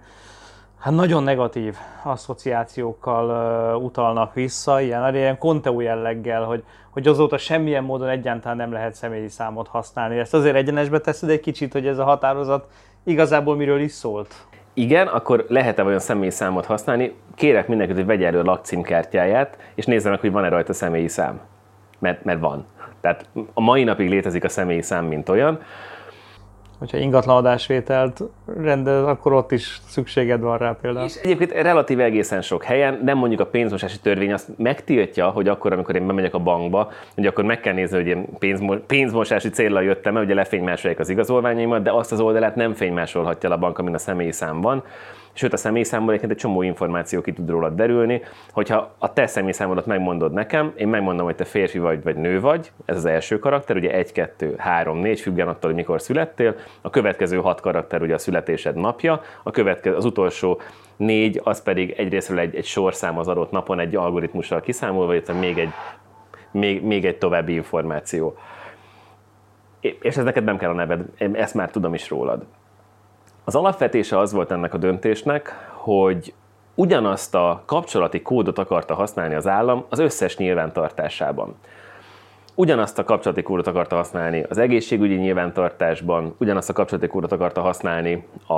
hát 0.80 0.94
nagyon 0.94 1.24
negatív 1.24 1.76
asszociációkkal 2.04 3.30
uh, 3.76 3.84
utalnak 3.84 4.34
vissza, 4.34 4.82
ilyen, 4.82 5.16
ilyen 5.16 5.38
konteó 5.38 5.80
jelleggel, 5.80 6.44
hogy, 6.44 6.64
hogy 6.90 7.08
azóta 7.08 7.38
semmilyen 7.38 7.84
módon 7.84 8.08
egyáltalán 8.08 8.58
nem 8.58 8.72
lehet 8.72 8.94
személyi 8.94 9.28
számot 9.28 9.68
használni. 9.68 10.18
Ezt 10.18 10.34
azért 10.34 10.56
egyenesbe 10.56 11.00
teszed 11.00 11.30
egy 11.30 11.40
kicsit, 11.40 11.72
hogy 11.74 11.88
ez 11.88 11.98
a 11.98 12.04
határozat 12.04 12.68
igazából 13.04 13.56
miről 13.56 13.80
is 13.80 13.92
szólt? 13.92 14.36
Igen, 14.74 15.08
akkor 15.08 15.46
lehet-e 15.48 15.84
olyan 15.84 16.00
személyi 16.00 16.30
számot 16.30 16.66
használni? 16.66 17.16
Kérek 17.36 17.68
mindenkit, 17.68 17.96
hogy 17.96 18.06
vegye 18.06 18.28
elő 18.28 18.40
a 18.40 18.44
lakcímkártyáját, 18.44 19.58
és 19.76 19.86
nézze 19.86 20.10
meg, 20.10 20.20
hogy 20.20 20.32
van-e 20.32 20.50
rajta 20.50 20.74
személyi 20.74 21.08
szám. 21.08 21.40
Mert, 22.00 22.24
mert 22.24 22.40
van. 22.40 22.66
Tehát 23.02 23.26
a 23.54 23.62
mai 23.62 23.84
napig 23.84 24.10
létezik 24.10 24.44
a 24.44 24.50
személyi 24.50 24.82
szám, 24.82 25.06
mint 25.06 25.30
olyan 25.30 25.60
hogyha 26.80 26.98
ingatlan 26.98 27.38
adásvételt 27.38 28.22
rendez, 28.62 29.04
akkor 29.04 29.34
ott 29.34 29.52
is 29.52 29.82
szükséged 29.88 30.42
van 30.42 30.58
rá 30.58 30.78
például. 30.82 31.06
És 31.06 31.16
egyébként 31.16 31.52
relatív 31.52 32.00
egészen 32.00 32.42
sok 32.42 32.64
helyen, 32.64 33.00
nem 33.04 33.18
mondjuk 33.18 33.42
a 33.42 33.46
pénzmosási 33.46 34.00
törvény 34.00 34.34
azt 34.34 34.48
megtiltja, 34.58 35.30
hogy 35.30 35.48
akkor, 35.48 35.74
amikor 35.74 35.96
én 35.96 36.08
bemegyek 36.08 36.34
a 36.34 36.40
bankba, 36.40 36.92
hogy 37.16 37.26
akkor 37.26 37.44
meg 37.44 37.60
kell 37.60 37.74
nézni, 37.74 37.98
hogy 37.98 38.08
én 38.08 38.26
pénzmo- 38.40 38.80
pénzmosási 38.80 39.50
célra 39.50 39.82
jöttem, 39.82 40.14
mert 40.14 40.26
ugye 40.26 40.36
lefénymásolják 40.36 41.00
az 41.00 41.10
igazolványaimat, 41.10 41.82
de 41.82 41.92
azt 41.92 42.12
az 42.12 42.20
oldalát 42.20 42.56
nem 42.56 42.74
fénymásolhatja 42.74 43.50
a 43.50 43.58
bank, 43.58 43.78
amin 43.78 43.94
a 43.94 43.98
személyi 43.98 44.32
szám 44.32 44.62
van 44.62 44.84
sőt 45.40 45.54
a 45.54 45.58
személyszámból 45.58 46.10
egyébként 46.10 46.32
egy 46.32 46.38
csomó 46.38 46.62
információ 46.62 47.22
ki 47.22 47.34
tud 47.34 47.50
rólad 47.50 47.76
derülni, 47.76 48.22
hogyha 48.52 48.96
a 48.98 49.14
te 49.14 49.28
személyszámodat 49.28 49.86
megmondod 49.86 50.34
nekem, 50.34 50.74
én 50.76 50.88
megmondom, 50.88 51.26
hogy 51.26 51.36
te 51.36 51.44
férfi 51.44 51.80
vagy, 51.80 52.04
vagy 52.04 52.16
nő 52.16 52.40
vagy, 52.40 52.72
ez 52.86 52.96
az 52.96 53.06
első 53.06 53.40
karakter, 53.40 53.76
ugye 53.76 53.92
1, 53.92 54.12
2, 54.12 54.56
3, 54.58 54.98
4, 54.98 55.20
függen 55.20 55.48
attól, 55.48 55.70
hogy 55.70 55.80
mikor 55.80 56.02
születtél, 56.02 56.56
a 56.82 56.90
következő 56.90 57.38
hat 57.38 57.62
karakter 57.62 58.02
ugye 58.02 58.14
a 58.14 58.18
születésed 58.18 58.76
napja, 58.76 59.22
a 59.44 59.52
következő, 59.52 59.96
az 59.96 60.06
utolsó 60.06 60.62
négy, 60.96 61.42
az 61.44 61.64
pedig 61.64 61.92
egyrésztről 61.98 62.40
egy, 62.40 62.56
egy 62.56 62.66
sorszám 62.66 63.18
az 63.18 63.28
adott 63.28 63.52
napon 63.52 63.80
egy 63.80 63.96
algoritmussal 63.96 64.62
kiszámolva, 64.62 65.14
illetve 65.14 65.34
még 65.34 65.58
egy, 65.58 65.72
még, 66.52 66.84
még 66.84 67.06
egy 67.06 67.18
további 67.18 67.54
információ. 67.54 68.38
És 69.80 70.18
ez 70.18 70.24
neked 70.24 70.44
nem 70.44 70.58
kell 70.58 70.70
a 70.70 70.74
neved, 70.74 71.06
ezt 71.34 71.54
már 71.54 71.70
tudom 71.70 71.94
is 71.94 72.10
rólad. 72.10 72.46
Az 73.44 73.56
alapvetése 73.56 74.18
az 74.18 74.32
volt 74.32 74.52
ennek 74.52 74.74
a 74.74 74.78
döntésnek, 74.78 75.70
hogy 75.74 76.34
ugyanazt 76.76 77.36
a 77.36 77.64
kapcsolati 77.66 78.22
kódot 78.22 78.58
akarta 78.58 78.94
használni 78.94 79.36
az 79.36 79.48
állam 79.48 79.86
az 79.90 80.00
összes 80.00 80.38
nyilvántartásában. 80.38 81.56
ugyanazt 82.56 83.00
a 83.00 83.04
kapcsolati 83.04 83.42
kódot 83.42 83.68
akarta 83.68 83.96
használni 83.96 84.46
az 84.50 84.58
egészségügyi 84.58 85.16
nyilvántartásban, 85.16 86.36
ugyanazt 86.38 86.70
a 86.70 86.74
kapcsolati 86.74 87.08
kódot 87.08 87.32
akarta 87.32 87.62
használni 87.62 88.28
a, 88.48 88.54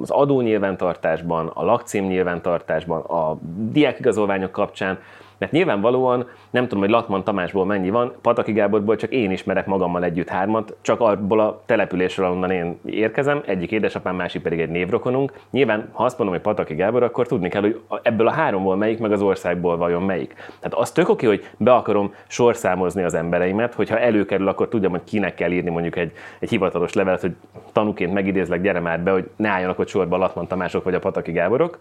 az 0.00 0.10
adó 0.10 0.40
nyilvántartásban, 0.40 1.50
a 1.54 1.64
lakcím 1.64 2.04
nyilvántartásban, 2.04 3.00
a 3.00 3.38
diákigazolványok 3.56 4.52
kapcsán, 4.52 4.98
mert 5.38 5.52
nyilvánvalóan, 5.52 6.28
nem 6.50 6.62
tudom, 6.62 6.80
hogy 6.80 6.90
Latman 6.90 7.24
Tamásból 7.24 7.64
mennyi 7.64 7.90
van, 7.90 8.12
Pataki 8.20 8.52
Gáborból 8.52 8.96
csak 8.96 9.10
én 9.10 9.30
ismerek 9.30 9.66
magammal 9.66 10.04
együtt 10.04 10.28
hármat, 10.28 10.76
csak 10.80 11.00
abból 11.00 11.40
a 11.40 11.62
településről, 11.66 12.30
onnan 12.30 12.50
én 12.50 12.78
érkezem, 12.84 13.42
egyik 13.46 13.70
édesapám, 13.70 14.16
másik 14.16 14.42
pedig 14.42 14.60
egy 14.60 14.68
névrokonunk. 14.68 15.32
Nyilván, 15.50 15.88
ha 15.92 16.04
azt 16.04 16.18
mondom, 16.18 16.36
hogy 16.36 16.44
Pataki 16.44 16.74
Gábor, 16.74 17.02
akkor 17.02 17.26
tudni 17.26 17.48
kell, 17.48 17.60
hogy 17.60 17.80
ebből 18.02 18.26
a 18.26 18.30
háromból 18.30 18.76
melyik, 18.76 18.98
meg 18.98 19.12
az 19.12 19.22
országból 19.22 19.76
vajon 19.76 20.02
melyik. 20.02 20.34
Tehát 20.34 20.74
az 20.74 20.90
tök 20.90 21.08
oké, 21.08 21.26
hogy 21.26 21.48
be 21.56 21.72
akarom 21.72 22.14
sorszámozni 22.26 23.02
az 23.02 23.14
embereimet, 23.14 23.74
hogyha 23.74 23.98
előkerül, 23.98 24.48
akkor 24.48 24.68
tudjam, 24.68 24.90
hogy 24.90 25.04
kinek 25.04 25.34
kell 25.34 25.50
írni 25.50 25.70
mondjuk 25.70 25.96
egy, 25.96 26.12
egy 26.38 26.48
hivatalos 26.48 26.92
levelet, 26.92 27.20
hogy 27.20 27.34
tanúként 27.72 28.12
megidézlek, 28.12 28.62
gyere 28.62 28.80
már 28.80 29.00
be, 29.00 29.10
hogy 29.10 29.30
ne 29.36 29.48
álljanak 29.48 29.78
ott 29.78 29.88
sorba 29.88 30.16
a 30.16 30.18
Latman 30.18 30.46
Tamások 30.46 30.84
vagy 30.84 30.94
a 30.94 30.98
Pataki 30.98 31.32
Gáborok 31.32 31.78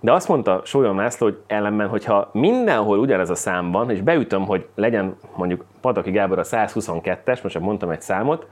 de 0.00 0.12
azt 0.12 0.28
mondta 0.28 0.60
Sólyon 0.64 0.96
László, 0.96 1.26
hogy 1.26 1.38
ellenben, 1.46 1.88
hogyha 1.88 2.30
mindenhol 2.32 2.98
ugyanez 2.98 3.30
a 3.30 3.34
szám 3.34 3.70
van, 3.70 3.90
és 3.90 4.00
beütöm, 4.00 4.46
hogy 4.46 4.68
legyen 4.74 5.16
mondjuk 5.36 5.64
Pataki 5.80 6.10
Gábor 6.10 6.38
a 6.38 6.44
122-es, 6.44 7.42
most 7.42 7.60
mondtam 7.60 7.90
egy 7.90 8.00
számot, 8.00 8.46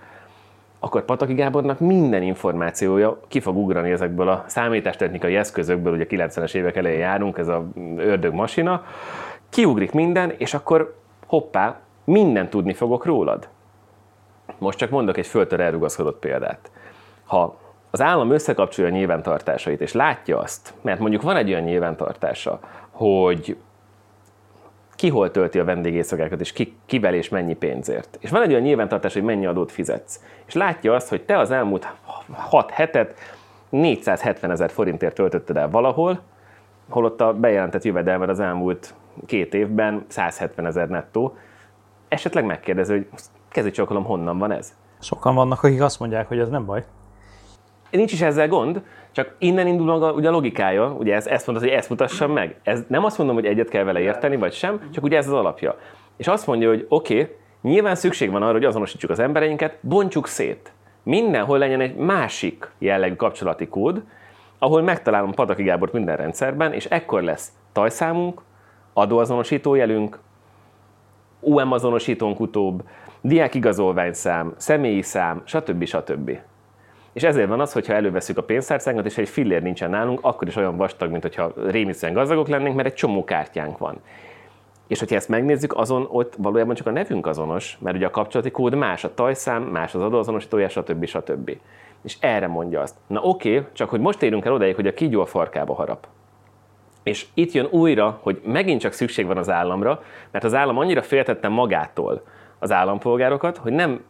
akkor 0.78 1.04
Pataki 1.04 1.34
Gábornak 1.34 1.80
minden 1.80 2.22
információja 2.22 3.20
ki 3.28 3.40
fog 3.40 3.56
ugrani 3.56 3.90
ezekből 3.90 4.28
a 4.28 4.44
számítástechnikai 4.46 5.36
eszközökből, 5.36 5.92
ugye 5.92 6.06
90-es 6.08 6.54
évek 6.54 6.76
elején 6.76 6.98
járunk, 6.98 7.38
ez 7.38 7.48
a 7.48 7.66
ördög 7.96 8.34
masina, 8.34 8.84
kiugrik 9.48 9.92
minden, 9.92 10.32
és 10.36 10.54
akkor 10.54 10.96
hoppá, 11.26 11.80
minden 12.04 12.48
tudni 12.48 12.72
fogok 12.72 13.04
rólad. 13.04 13.48
Most 14.58 14.78
csak 14.78 14.90
mondok 14.90 15.16
egy 15.16 15.26
föltör 15.26 15.60
elrugaszkodott 15.60 16.18
példát. 16.18 16.70
Ha 17.24 17.56
az 17.96 18.02
állam 18.02 18.30
összekapcsolja 18.30 18.90
a 18.90 18.94
nyilvántartásait, 18.94 19.80
és 19.80 19.92
látja 19.92 20.38
azt, 20.38 20.74
mert 20.80 21.00
mondjuk 21.00 21.22
van 21.22 21.36
egy 21.36 21.50
olyan 21.50 21.62
nyilvántartása, 21.62 22.60
hogy 22.90 23.56
ki 24.94 25.08
hol 25.08 25.30
tölti 25.30 25.58
a 25.58 25.64
vendégészakákat, 25.64 26.40
és 26.40 26.52
ki, 26.52 26.76
kivel 26.86 27.14
és 27.14 27.28
mennyi 27.28 27.54
pénzért. 27.54 28.18
És 28.20 28.30
van 28.30 28.42
egy 28.42 28.50
olyan 28.50 28.62
nyilvántartás, 28.62 29.12
hogy 29.12 29.22
mennyi 29.22 29.46
adót 29.46 29.72
fizetsz. 29.72 30.20
És 30.46 30.54
látja 30.54 30.94
azt, 30.94 31.08
hogy 31.08 31.22
te 31.22 31.38
az 31.38 31.50
elmúlt 31.50 31.88
6 32.32 32.70
hetet 32.70 33.14
470 33.68 34.50
ezer 34.50 34.70
forintért 34.70 35.14
töltötted 35.14 35.56
el 35.56 35.70
valahol, 35.70 36.20
holott 36.88 37.20
a 37.20 37.32
bejelentett 37.32 37.82
jövedelmed 37.82 38.28
az 38.28 38.40
elmúlt 38.40 38.94
két 39.26 39.54
évben 39.54 40.04
170 40.08 40.66
ezer 40.66 40.88
nettó. 40.88 41.36
Esetleg 42.08 42.44
megkérdezi, 42.44 42.92
hogy 42.92 43.06
kezdj 43.48 43.70
csokolom, 43.70 44.04
honnan 44.04 44.38
van 44.38 44.52
ez? 44.52 44.74
Sokan 44.98 45.34
vannak, 45.34 45.62
akik 45.62 45.82
azt 45.82 45.98
mondják, 45.98 46.28
hogy 46.28 46.38
ez 46.38 46.48
nem 46.48 46.64
baj 46.64 46.84
nincs 47.90 48.12
is 48.12 48.20
ezzel 48.20 48.48
gond, 48.48 48.82
csak 49.12 49.34
innen 49.38 49.66
indul 49.66 49.86
maga 49.86 50.12
ugye 50.12 50.28
a 50.28 50.30
logikája, 50.30 50.96
ugye 50.98 51.14
ezt, 51.14 51.26
ezt 51.26 51.46
mondod, 51.46 51.64
hogy 51.64 51.74
ezt 51.74 51.88
mutassam 51.88 52.32
meg. 52.32 52.56
Ez 52.62 52.84
nem 52.88 53.04
azt 53.04 53.18
mondom, 53.18 53.36
hogy 53.36 53.46
egyet 53.46 53.68
kell 53.68 53.84
vele 53.84 54.00
érteni, 54.00 54.36
vagy 54.36 54.52
sem, 54.52 54.80
csak 54.92 55.04
ugye 55.04 55.16
ez 55.16 55.26
az 55.26 55.32
alapja. 55.32 55.78
És 56.16 56.28
azt 56.28 56.46
mondja, 56.46 56.68
hogy 56.68 56.86
oké, 56.88 57.20
okay, 57.20 57.34
nyilván 57.62 57.94
szükség 57.94 58.30
van 58.30 58.42
arra, 58.42 58.52
hogy 58.52 58.64
azonosítsuk 58.64 59.10
az 59.10 59.18
embereinket, 59.18 59.78
bontsuk 59.80 60.26
szét. 60.26 60.72
Mindenhol 61.02 61.58
legyen 61.58 61.80
egy 61.80 61.94
másik 61.94 62.70
jellegű 62.78 63.14
kapcsolati 63.14 63.68
kód, 63.68 64.02
ahol 64.58 64.82
megtalálom 64.82 65.32
Pataki 65.32 65.62
Gábort 65.62 65.92
minden 65.92 66.16
rendszerben, 66.16 66.72
és 66.72 66.84
ekkor 66.84 67.22
lesz 67.22 67.48
tajszámunk, 67.72 68.40
adóazonosítójelünk, 68.92 70.18
UM 71.40 71.72
azonosítónk 71.72 72.40
utóbb, 72.40 72.82
diákigazolványszám, 73.20 74.54
személyi 74.56 75.02
szám, 75.02 75.42
stb. 75.44 75.84
stb. 75.84 76.38
És 77.16 77.22
ezért 77.22 77.48
van 77.48 77.60
az, 77.60 77.72
hogyha 77.72 77.92
előveszük 77.92 78.38
a 78.38 78.42
pénztárcánkat, 78.42 79.06
és 79.06 79.18
egy 79.18 79.28
fillér 79.28 79.62
nincsen 79.62 79.90
nálunk, 79.90 80.18
akkor 80.22 80.48
is 80.48 80.56
olyan 80.56 80.76
vastag, 80.76 81.10
mint 81.10 81.22
hogyha 81.22 81.52
rémisztően 81.66 82.12
gazdagok 82.12 82.48
lennénk, 82.48 82.74
mert 82.74 82.88
egy 82.88 82.94
csomó 82.94 83.24
kártyánk 83.24 83.78
van. 83.78 84.00
És 84.86 84.98
hogyha 84.98 85.14
ezt 85.16 85.28
megnézzük, 85.28 85.76
azon 85.76 86.06
ott 86.10 86.34
valójában 86.38 86.74
csak 86.74 86.86
a 86.86 86.90
nevünk 86.90 87.26
azonos, 87.26 87.78
mert 87.80 87.96
ugye 87.96 88.06
a 88.06 88.10
kapcsolati 88.10 88.50
kód 88.50 88.74
más, 88.74 89.04
a 89.04 89.14
tajszám, 89.14 89.62
más 89.62 89.94
az 89.94 90.02
adóazonosítója, 90.02 90.68
stb. 90.68 91.04
stb. 91.04 91.56
És 92.02 92.16
erre 92.20 92.46
mondja 92.46 92.80
azt. 92.80 92.94
Na 93.06 93.20
oké, 93.20 93.56
okay, 93.56 93.70
csak 93.72 93.90
hogy 93.90 94.00
most 94.00 94.22
érünk 94.22 94.44
el 94.44 94.52
odáig, 94.52 94.74
hogy 94.74 94.86
a 94.86 94.94
kígyó 94.94 95.20
a 95.20 95.26
farkába 95.26 95.74
harap. 95.74 96.06
És 97.02 97.26
itt 97.34 97.52
jön 97.52 97.68
újra, 97.70 98.18
hogy 98.22 98.40
megint 98.44 98.80
csak 98.80 98.92
szükség 98.92 99.26
van 99.26 99.36
az 99.36 99.50
államra, 99.50 100.02
mert 100.30 100.44
az 100.44 100.54
állam 100.54 100.78
annyira 100.78 101.02
féltette 101.02 101.48
magától 101.48 102.22
az 102.58 102.72
állampolgárokat, 102.72 103.56
hogy 103.56 103.72
nem 103.72 104.00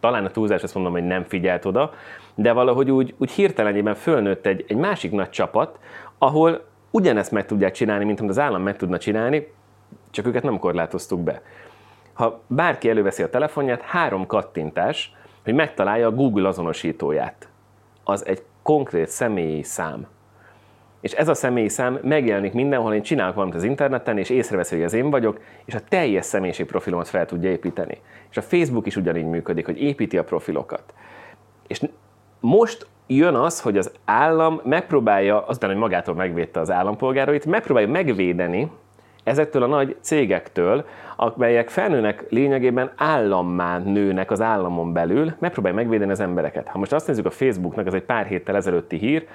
talán 0.00 0.24
a 0.24 0.30
túlzás 0.30 0.62
azt 0.62 0.74
mondom, 0.74 0.92
hogy 0.92 1.06
nem 1.06 1.24
figyelt 1.24 1.64
oda, 1.64 1.92
de 2.34 2.52
valahogy 2.52 2.90
úgy, 2.90 3.14
úgy 3.18 3.30
hirtelenében 3.30 3.94
fölnőtt 3.94 4.46
egy, 4.46 4.64
egy 4.68 4.76
másik 4.76 5.12
nagy 5.12 5.30
csapat, 5.30 5.78
ahol 6.18 6.64
ugyanezt 6.90 7.30
meg 7.30 7.46
tudják 7.46 7.72
csinálni, 7.72 8.04
mint 8.04 8.18
amit 8.18 8.30
az 8.30 8.38
állam 8.38 8.62
meg 8.62 8.76
tudna 8.76 8.98
csinálni, 8.98 9.52
csak 10.10 10.26
őket 10.26 10.42
nem 10.42 10.58
korlátoztuk 10.58 11.20
be. 11.20 11.42
Ha 12.12 12.40
bárki 12.46 12.88
előveszi 12.88 13.22
a 13.22 13.30
telefonját, 13.30 13.80
három 13.80 14.26
kattintás, 14.26 15.14
hogy 15.44 15.54
megtalálja 15.54 16.06
a 16.06 16.14
Google 16.14 16.48
azonosítóját. 16.48 17.48
Az 18.04 18.26
egy 18.26 18.42
konkrét 18.62 19.08
személyi 19.08 19.62
szám. 19.62 20.06
És 21.00 21.12
ez 21.12 21.28
a 21.28 21.34
személyi 21.34 21.68
szám 21.68 21.98
megjelenik 22.02 22.52
mindenhol, 22.52 22.94
én 22.94 23.02
csinálok 23.02 23.34
valamit 23.34 23.56
az 23.56 23.64
interneten, 23.64 24.18
és 24.18 24.30
észreveszi, 24.30 24.74
hogy 24.74 24.84
ez 24.84 24.92
én 24.92 25.10
vagyok, 25.10 25.40
és 25.64 25.74
a 25.74 25.80
teljes 25.88 26.24
személyiség 26.24 26.66
profilomat 26.66 27.08
fel 27.08 27.26
tudja 27.26 27.50
építeni. 27.50 27.98
És 28.30 28.36
a 28.36 28.42
Facebook 28.42 28.86
is 28.86 28.96
ugyanígy 28.96 29.26
működik, 29.26 29.66
hogy 29.66 29.82
építi 29.82 30.18
a 30.18 30.24
profilokat. 30.24 30.94
És 31.66 31.80
most 32.40 32.86
jön 33.06 33.34
az, 33.34 33.60
hogy 33.60 33.78
az 33.78 33.92
állam 34.04 34.60
megpróbálja, 34.64 35.46
azután, 35.46 35.70
hogy 35.70 35.78
magától 35.78 36.14
megvédte 36.14 36.60
az 36.60 36.70
állampolgárait, 36.70 37.46
megpróbálja 37.46 37.88
megvédeni 37.88 38.70
ezektől 39.24 39.62
a 39.62 39.66
nagy 39.66 39.96
cégektől, 40.00 40.84
amelyek 41.16 41.68
felnőnek 41.68 42.24
lényegében 42.28 42.92
állammá 42.96 43.78
nőnek 43.78 44.30
az 44.30 44.40
államon 44.40 44.92
belül, 44.92 45.32
megpróbálja 45.38 45.78
megvédeni 45.78 46.10
az 46.10 46.20
embereket. 46.20 46.68
Ha 46.68 46.78
most 46.78 46.92
azt 46.92 47.06
nézzük 47.06 47.26
a 47.26 47.30
Facebooknak, 47.30 47.86
ez 47.86 47.94
egy 47.94 48.02
pár 48.02 48.26
héttel 48.26 48.56
ezelőtti 48.56 48.96
hír, 48.96 49.26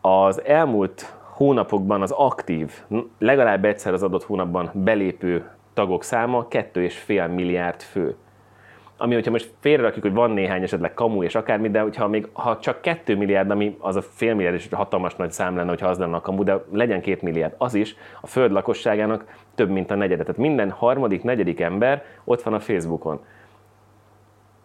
az 0.00 0.44
elmúlt 0.44 1.14
hónapokban 1.30 2.02
az 2.02 2.10
aktív, 2.10 2.72
legalább 3.18 3.64
egyszer 3.64 3.92
az 3.92 4.02
adott 4.02 4.24
hónapban 4.24 4.70
belépő 4.72 5.50
tagok 5.74 6.04
száma 6.04 6.46
2,5 6.50 7.34
milliárd 7.34 7.80
fő. 7.80 8.16
Ami, 8.96 9.14
hogyha 9.14 9.30
most 9.30 9.52
félrerakjuk, 9.60 10.04
hogy 10.04 10.14
van 10.14 10.30
néhány 10.30 10.62
esetleg 10.62 10.94
kamu 10.94 11.22
és 11.22 11.34
akármi, 11.34 11.70
de 11.70 11.80
hogyha 11.80 12.08
még 12.08 12.28
ha 12.32 12.58
csak 12.58 12.80
2 12.80 13.16
milliárd, 13.16 13.50
ami 13.50 13.76
az 13.78 13.96
a 13.96 14.02
fél 14.02 14.34
milliárd 14.34 14.56
is 14.56 14.68
hatalmas 14.70 15.14
nagy 15.16 15.30
szám 15.32 15.56
lenne, 15.56 15.68
hogyha 15.68 15.88
az 15.88 15.98
lenne 15.98 16.16
a 16.16 16.20
kamu, 16.20 16.42
de 16.42 16.64
legyen 16.72 17.00
2 17.00 17.18
milliárd, 17.22 17.54
az 17.58 17.74
is 17.74 17.96
a 18.20 18.26
föld 18.26 18.52
lakosságának 18.52 19.24
több, 19.54 19.70
mint 19.70 19.90
a 19.90 19.94
negyedet. 19.94 20.26
Tehát 20.26 20.40
minden 20.40 20.70
harmadik, 20.70 21.22
negyedik 21.22 21.60
ember 21.60 22.04
ott 22.24 22.42
van 22.42 22.54
a 22.54 22.60
Facebookon 22.60 23.20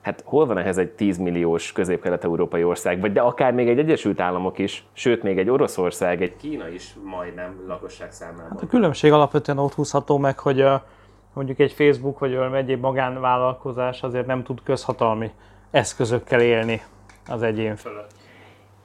hát 0.06 0.24
hol 0.26 0.46
van 0.46 0.58
ehhez 0.58 0.78
egy 0.78 0.89
10 0.89 1.18
milliós 1.18 1.72
közép-kelet-európai 1.72 2.63
ország, 2.63 3.00
vagy 3.00 3.12
de 3.12 3.22
akár 3.22 3.54
még 3.54 3.68
egy 3.70 3.80
Egyesült 3.80 4.20
Államok 4.20 4.58
is, 4.58 4.86
sőt 4.94 5.24
még 5.24 5.38
egy 5.38 5.50
Oroszország, 5.50 6.22
egy 6.22 6.36
Kína 6.36 6.68
is 6.68 6.96
majdnem 7.04 7.63
lakosság 7.68 8.12
számában. 8.12 8.50
Hát 8.50 8.62
a 8.62 8.68
különbség 8.68 9.12
alapvetően 9.12 9.58
ott 9.58 9.74
húzható 9.74 10.18
meg, 10.18 10.39
hogy 10.39 10.62
a, 10.62 10.86
mondjuk 11.34 11.60
egy 11.60 11.72
Facebook 11.72 12.20
vagy 12.20 12.34
egyéb 12.54 12.82
magánvállalkozás 12.82 14.04
azért 14.04 14.26
nem 14.26 14.44
tud 14.44 14.60
közhatalmi 14.63 15.32
eszközökkel 15.72 16.41
élni 16.41 16.82
az 17.28 17.41
egyén 17.41 17.76
fölött 17.76 18.12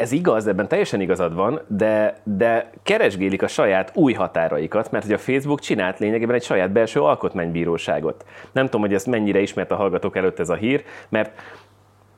ez 0.01 0.13
igaz, 0.13 0.47
ebben 0.47 0.69
teljesen 0.69 1.01
igazad 1.01 1.35
van, 1.35 1.61
de, 1.67 2.17
de 2.25 2.71
keresgélik 2.83 3.43
a 3.43 3.47
saját 3.47 3.91
új 3.95 4.13
határaikat, 4.13 4.91
mert 4.91 5.05
hogy 5.05 5.15
a 5.15 5.19
Facebook 5.19 5.61
csinált 5.61 5.99
lényegében 5.99 6.35
egy 6.35 6.43
saját 6.43 6.71
belső 6.71 7.01
alkotmánybíróságot. 7.01 8.25
Nem 8.53 8.65
tudom, 8.65 8.81
hogy 8.81 8.95
ezt 8.95 9.07
mennyire 9.07 9.41
ismert 9.41 9.71
a 9.71 9.77
hallgatók 9.77 10.17
előtt 10.17 10.39
ez 10.39 10.49
a 10.49 10.55
hír, 10.55 10.85
mert 11.09 11.41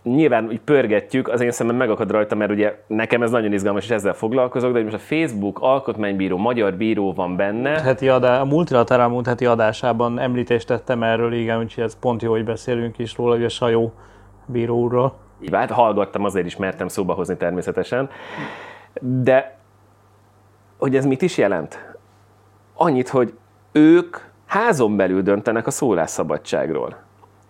nyilván 0.03 0.47
úgy 0.47 0.61
pörgetjük, 0.61 1.29
az 1.29 1.41
én 1.41 1.51
szemem 1.51 1.77
megakad 1.77 2.11
rajta, 2.11 2.35
mert 2.35 2.51
ugye 2.51 2.77
nekem 2.87 3.23
ez 3.23 3.31
nagyon 3.31 3.53
izgalmas, 3.53 3.85
és 3.85 3.91
ezzel 3.91 4.13
foglalkozok, 4.13 4.73
de 4.73 4.83
most 4.83 4.95
a 4.95 4.99
Facebook 4.99 5.59
alkotmánybíró, 5.61 6.37
magyar 6.37 6.75
bíró 6.75 7.13
van 7.13 7.37
benne. 7.37 7.81
Heti 7.81 8.09
a 8.09 8.45
multilaterál 8.49 9.09
múlt 9.09 9.27
heti 9.27 9.47
adásában 9.47 10.19
említést 10.19 10.67
tettem 10.67 11.03
erről, 11.03 11.33
igen, 11.33 11.59
úgyhogy 11.59 11.85
ez 11.85 11.99
pont 11.99 12.23
jó, 12.23 12.31
hogy 12.31 12.45
beszélünk 12.45 12.99
is 12.99 13.17
róla, 13.17 13.35
hogy 13.35 13.45
a 13.45 13.49
Sajó 13.49 13.93
bíró 14.47 14.79
úrról. 14.79 15.15
Így 15.43 15.51
vált, 15.51 15.71
hallgattam, 15.71 16.25
azért 16.25 16.47
is 16.47 16.57
mertem 16.57 16.89
szóba 16.89 17.15
hozni 17.15 17.37
természetesen. 17.37 18.11
De 19.01 19.57
hogy 20.79 20.97
ez 20.97 21.05
mit 21.05 21.23
is 21.23 21.39
jelent? 21.39 21.97
Annyit, 22.75 23.09
hogy 23.09 23.35
ők 23.73 24.17
házon 24.47 24.97
belül 24.97 25.23
döntenek 25.23 25.67
a 25.67 25.71
szólásszabadságról 25.71 26.97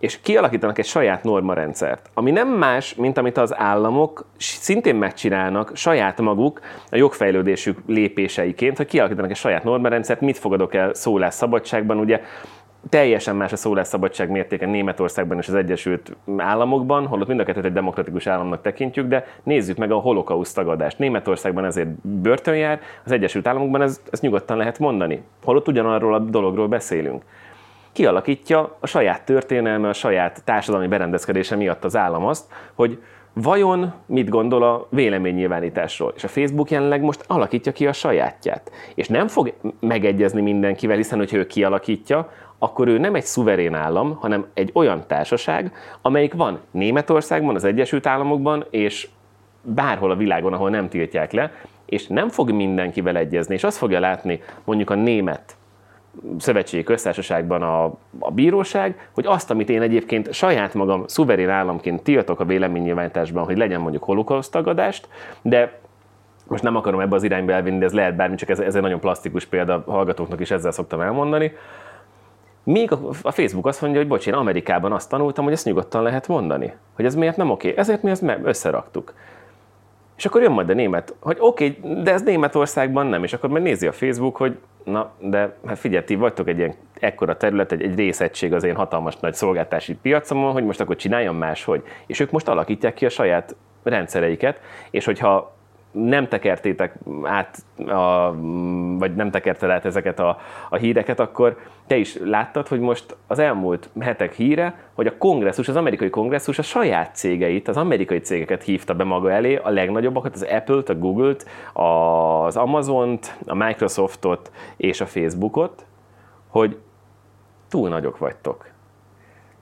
és 0.03 0.21
kialakítanak 0.21 0.77
egy 0.77 0.85
saját 0.85 1.23
normarendszert, 1.23 2.09
ami 2.13 2.31
nem 2.31 2.47
más, 2.47 2.95
mint 2.95 3.17
amit 3.17 3.37
az 3.37 3.55
államok 3.57 4.25
szintén 4.37 4.95
megcsinálnak 4.95 5.71
saját 5.75 6.21
maguk 6.21 6.61
a 6.91 6.95
jogfejlődésük 6.95 7.79
lépéseiként, 7.87 8.77
hogy 8.77 8.85
kialakítanak 8.85 9.29
egy 9.29 9.35
saját 9.35 9.63
normarendszert, 9.63 10.21
mit 10.21 10.37
fogadok 10.37 10.73
el 10.73 10.93
szólásszabadságban, 10.93 11.97
ugye 11.97 12.21
teljesen 12.89 13.35
más 13.35 13.51
a 13.51 13.55
szólásszabadság 13.55 14.29
mértéke 14.29 14.65
Németországban 14.65 15.37
és 15.37 15.47
az 15.47 15.53
Egyesült 15.53 16.15
Államokban, 16.37 17.07
holott 17.07 17.27
mind 17.27 17.39
a 17.39 17.43
kettőt 17.43 17.65
egy 17.65 17.73
demokratikus 17.73 18.27
államnak 18.27 18.61
tekintjük, 18.61 19.07
de 19.07 19.25
nézzük 19.43 19.77
meg 19.77 19.91
a 19.91 19.95
holokauszt 19.95 20.55
tagadást. 20.55 20.99
Németországban 20.99 21.65
ezért 21.65 22.07
börtön 22.07 22.55
jár, 22.55 22.79
az 23.05 23.11
Egyesült 23.11 23.47
Államokban 23.47 23.81
ez, 23.81 24.01
ezt 24.11 24.21
nyugodtan 24.21 24.57
lehet 24.57 24.79
mondani. 24.79 25.23
Holott 25.43 25.67
ugyanarról 25.67 26.13
a 26.13 26.19
dologról 26.19 26.67
beszélünk. 26.67 27.23
Kialakítja 27.91 28.77
a 28.79 28.87
saját 28.87 29.25
történelme, 29.25 29.89
a 29.89 29.93
saját 29.93 30.43
társadalmi 30.43 30.87
berendezkedése 30.87 31.55
miatt 31.55 31.83
az 31.83 31.95
állam 31.95 32.25
azt, 32.25 32.51
hogy 32.73 32.99
vajon 33.33 33.93
mit 34.05 34.29
gondol 34.29 34.63
a 34.63 34.87
véleménynyilvánításról. 34.89 36.13
És 36.15 36.23
a 36.23 36.27
Facebook 36.27 36.71
jelenleg 36.71 37.01
most 37.01 37.23
alakítja 37.27 37.71
ki 37.71 37.87
a 37.87 37.93
sajátját. 37.93 38.71
És 38.95 39.07
nem 39.07 39.27
fog 39.27 39.53
megegyezni 39.79 40.41
mindenkivel, 40.41 40.97
hiszen 40.97 41.17
hogyha 41.17 41.37
ő 41.37 41.47
kialakítja, 41.47 42.29
akkor 42.63 42.87
ő 42.87 42.97
nem 42.97 43.15
egy 43.15 43.23
szuverén 43.23 43.73
állam, 43.73 44.17
hanem 44.19 44.45
egy 44.53 44.69
olyan 44.73 45.03
társaság, 45.07 45.71
amelyik 46.01 46.33
van 46.33 46.59
Németországban, 46.71 47.55
az 47.55 47.63
Egyesült 47.63 48.07
Államokban, 48.07 48.65
és 48.69 49.07
bárhol 49.61 50.11
a 50.11 50.15
világon, 50.15 50.53
ahol 50.53 50.69
nem 50.69 50.89
tiltják 50.89 51.31
le, 51.31 51.51
és 51.85 52.07
nem 52.07 52.29
fog 52.29 52.51
mindenkivel 52.51 53.15
egyezni, 53.17 53.53
és 53.53 53.63
azt 53.63 53.77
fogja 53.77 53.99
látni 53.99 54.41
mondjuk 54.63 54.89
a 54.89 54.95
német 54.95 55.55
szövetségi 56.37 56.83
köztársaságban 56.83 57.61
a, 57.61 57.83
a 58.19 58.31
bíróság, 58.31 59.09
hogy 59.13 59.25
azt, 59.25 59.51
amit 59.51 59.69
én 59.69 59.81
egyébként 59.81 60.33
saját 60.33 60.73
magam 60.73 61.03
szuverén 61.07 61.49
államként 61.49 62.03
tiltok 62.03 62.39
a 62.39 62.45
véleménynyilvánításban, 62.45 63.45
hogy 63.45 63.57
legyen 63.57 63.81
mondjuk 63.81 64.03
holokauszt 64.03 64.51
tagadást, 64.51 65.07
de 65.41 65.79
most 66.47 66.63
nem 66.63 66.75
akarom 66.75 66.99
ebbe 66.99 67.15
az 67.15 67.23
irányba 67.23 67.51
elvinni, 67.51 67.77
de 67.77 67.85
ez 67.85 67.93
lehet 67.93 68.15
bármi, 68.15 68.35
csak 68.35 68.49
ez, 68.49 68.59
ez 68.59 68.75
egy 68.75 68.81
nagyon 68.81 68.99
plastikus 68.99 69.45
példa, 69.45 69.83
hallgatóknak 69.87 70.39
is 70.39 70.51
ezzel 70.51 70.71
szoktam 70.71 71.01
elmondani. 71.01 71.51
Még 72.63 72.91
a, 73.21 73.31
Facebook 73.31 73.65
azt 73.65 73.81
mondja, 73.81 73.99
hogy 73.99 74.09
bocs, 74.09 74.27
én 74.27 74.33
Amerikában 74.33 74.91
azt 74.91 75.09
tanultam, 75.09 75.43
hogy 75.43 75.53
ezt 75.53 75.65
nyugodtan 75.65 76.03
lehet 76.03 76.27
mondani. 76.27 76.73
Hogy 76.95 77.05
ez 77.05 77.15
miért 77.15 77.37
nem 77.37 77.49
oké. 77.49 77.73
Ezért 77.77 78.03
mi 78.03 78.09
ezt 78.09 78.23
összeraktuk. 78.43 79.13
És 80.17 80.25
akkor 80.25 80.41
jön 80.41 80.51
majd 80.51 80.69
a 80.69 80.73
német, 80.73 81.15
hogy 81.19 81.37
oké, 81.39 81.79
de 82.03 82.11
ez 82.11 82.21
Németországban 82.21 83.05
nem, 83.05 83.23
és 83.23 83.33
akkor 83.33 83.49
majd 83.49 83.63
nézi 83.63 83.87
a 83.87 83.91
Facebook, 83.91 84.35
hogy 84.35 84.57
na, 84.83 85.11
de 85.19 85.55
hát 85.65 85.79
figyelj, 85.79 86.03
ti 86.03 86.15
vagytok 86.15 86.47
egy 86.47 86.57
ilyen 86.57 86.73
ekkora 86.99 87.37
terület, 87.37 87.71
egy, 87.71 87.81
egy 87.81 87.95
részegység 87.95 88.53
az 88.53 88.63
én 88.63 88.75
hatalmas 88.75 89.17
nagy 89.17 89.33
szolgáltási 89.33 89.95
piacomon, 89.95 90.51
hogy 90.51 90.65
most 90.65 90.79
akkor 90.79 90.95
csináljam 90.95 91.35
máshogy. 91.35 91.83
És 92.05 92.19
ők 92.19 92.31
most 92.31 92.47
alakítják 92.47 92.93
ki 92.93 93.05
a 93.05 93.09
saját 93.09 93.55
rendszereiket, 93.83 94.59
és 94.91 95.05
hogyha 95.05 95.55
nem 95.93 96.27
tekertétek 96.27 96.95
át, 97.23 97.57
a, 97.87 98.35
vagy 98.97 99.15
nem 99.15 99.31
tekerted 99.31 99.69
át 99.69 99.85
ezeket 99.85 100.19
a, 100.19 100.39
a 100.69 100.75
híreket, 100.75 101.19
akkor 101.19 101.57
te 101.87 101.97
is 101.97 102.17
láttad, 102.23 102.67
hogy 102.67 102.79
most 102.79 103.15
az 103.27 103.39
elmúlt 103.39 103.89
hetek 103.99 104.33
híre, 104.33 104.75
hogy 104.93 105.07
a 105.07 105.17
kongresszus, 105.17 105.67
az 105.67 105.75
amerikai 105.75 106.09
kongresszus 106.09 106.59
a 106.59 106.61
saját 106.61 107.15
cégeit, 107.15 107.67
az 107.67 107.77
amerikai 107.77 108.19
cégeket 108.19 108.63
hívta 108.63 108.93
be 108.93 109.03
maga 109.03 109.31
elé, 109.31 109.55
a 109.55 109.69
legnagyobbakat, 109.69 110.33
az 110.33 110.47
Apple-t, 110.49 110.89
a 110.89 110.97
Google-t, 110.97 111.45
az 111.73 112.57
Amazon-t, 112.57 113.37
a 113.45 113.55
Microsoftot 113.55 114.51
és 114.77 115.01
a 115.01 115.05
Facebookot, 115.05 115.85
hogy 116.47 116.77
túl 117.69 117.89
nagyok 117.89 118.17
vagytok. 118.17 118.71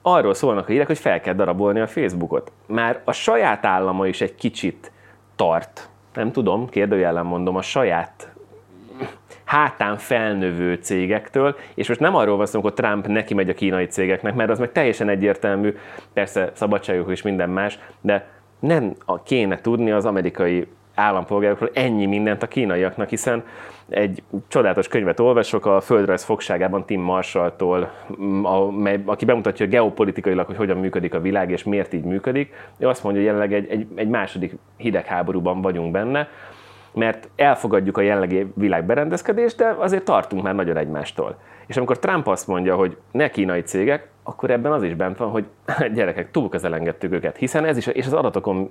Arról 0.02 0.34
szólnak 0.34 0.68
a 0.68 0.70
hírek, 0.70 0.86
hogy 0.86 0.98
fel 0.98 1.20
kell 1.20 1.34
darabolni 1.34 1.80
a 1.80 1.86
Facebookot. 1.86 2.52
Már 2.66 3.00
a 3.04 3.12
saját 3.12 3.64
állama 3.66 4.06
is 4.06 4.20
egy 4.20 4.34
kicsit 4.34 4.92
tart 5.36 5.90
nem 6.14 6.32
tudom, 6.32 6.68
kérdőjelen 6.68 7.26
mondom, 7.26 7.56
a 7.56 7.62
saját 7.62 8.32
hátán 9.44 9.96
felnövő 9.96 10.74
cégektől, 10.74 11.56
és 11.74 11.88
most 11.88 12.00
nem 12.00 12.16
arról 12.16 12.36
van 12.36 12.46
szó, 12.46 12.60
hogy 12.60 12.74
Trump 12.74 13.06
neki 13.06 13.34
megy 13.34 13.48
a 13.48 13.54
kínai 13.54 13.86
cégeknek, 13.86 14.34
mert 14.34 14.50
az 14.50 14.58
meg 14.58 14.72
teljesen 14.72 15.08
egyértelmű, 15.08 15.76
persze 16.12 16.50
szabadságuk 16.54 17.10
és 17.10 17.22
minden 17.22 17.50
más, 17.50 17.78
de 18.00 18.28
nem 18.58 18.94
kéne 19.24 19.60
tudni 19.60 19.90
az 19.90 20.04
amerikai 20.04 20.66
állampolgárokról 20.94 21.70
ennyi 21.72 22.06
mindent 22.06 22.42
a 22.42 22.48
kínaiaknak, 22.48 23.08
hiszen 23.08 23.44
egy 23.88 24.22
csodálatos 24.48 24.88
könyvet 24.88 25.20
olvasok 25.20 25.66
a 25.66 25.80
Földrajz 25.80 26.24
fogságában 26.24 26.84
Tim 26.84 27.00
Marshalltól, 27.00 27.92
aki 29.04 29.24
bemutatja 29.24 29.66
geopolitikailag, 29.66 30.46
hogy 30.46 30.56
hogyan 30.56 30.76
működik 30.76 31.14
a 31.14 31.20
világ 31.20 31.50
és 31.50 31.62
miért 31.64 31.92
így 31.92 32.04
működik. 32.04 32.52
Ő 32.78 32.88
azt 32.88 33.02
mondja, 33.02 33.22
hogy 33.22 33.30
jelenleg 33.30 33.54
egy, 33.54 33.70
egy, 33.70 33.86
egy 33.94 34.08
második 34.08 34.56
hidegháborúban 34.76 35.60
vagyunk 35.60 35.92
benne, 35.92 36.28
mert 36.94 37.28
elfogadjuk 37.36 37.96
a 37.96 38.00
jelenlegi 38.00 38.46
világ 38.54 38.84
berendezkedést, 38.84 39.56
de 39.56 39.76
azért 39.78 40.04
tartunk 40.04 40.42
már 40.42 40.54
nagyon 40.54 40.76
egymástól. 40.76 41.36
És 41.66 41.76
amikor 41.76 41.98
Trump 41.98 42.26
azt 42.26 42.46
mondja, 42.46 42.76
hogy 42.76 42.96
ne 43.10 43.28
kínai 43.30 43.60
cégek, 43.60 44.08
akkor 44.22 44.50
ebben 44.50 44.72
az 44.72 44.82
is 44.82 44.94
bent 44.94 45.18
van, 45.18 45.30
hogy 45.30 45.44
gyerekek, 45.94 46.30
túl 46.30 46.48
elengedtük 46.62 47.12
őket, 47.12 47.36
hiszen 47.36 47.64
ez 47.64 47.76
is, 47.76 47.86
és 47.86 48.06
az 48.06 48.12
adatokon 48.12 48.70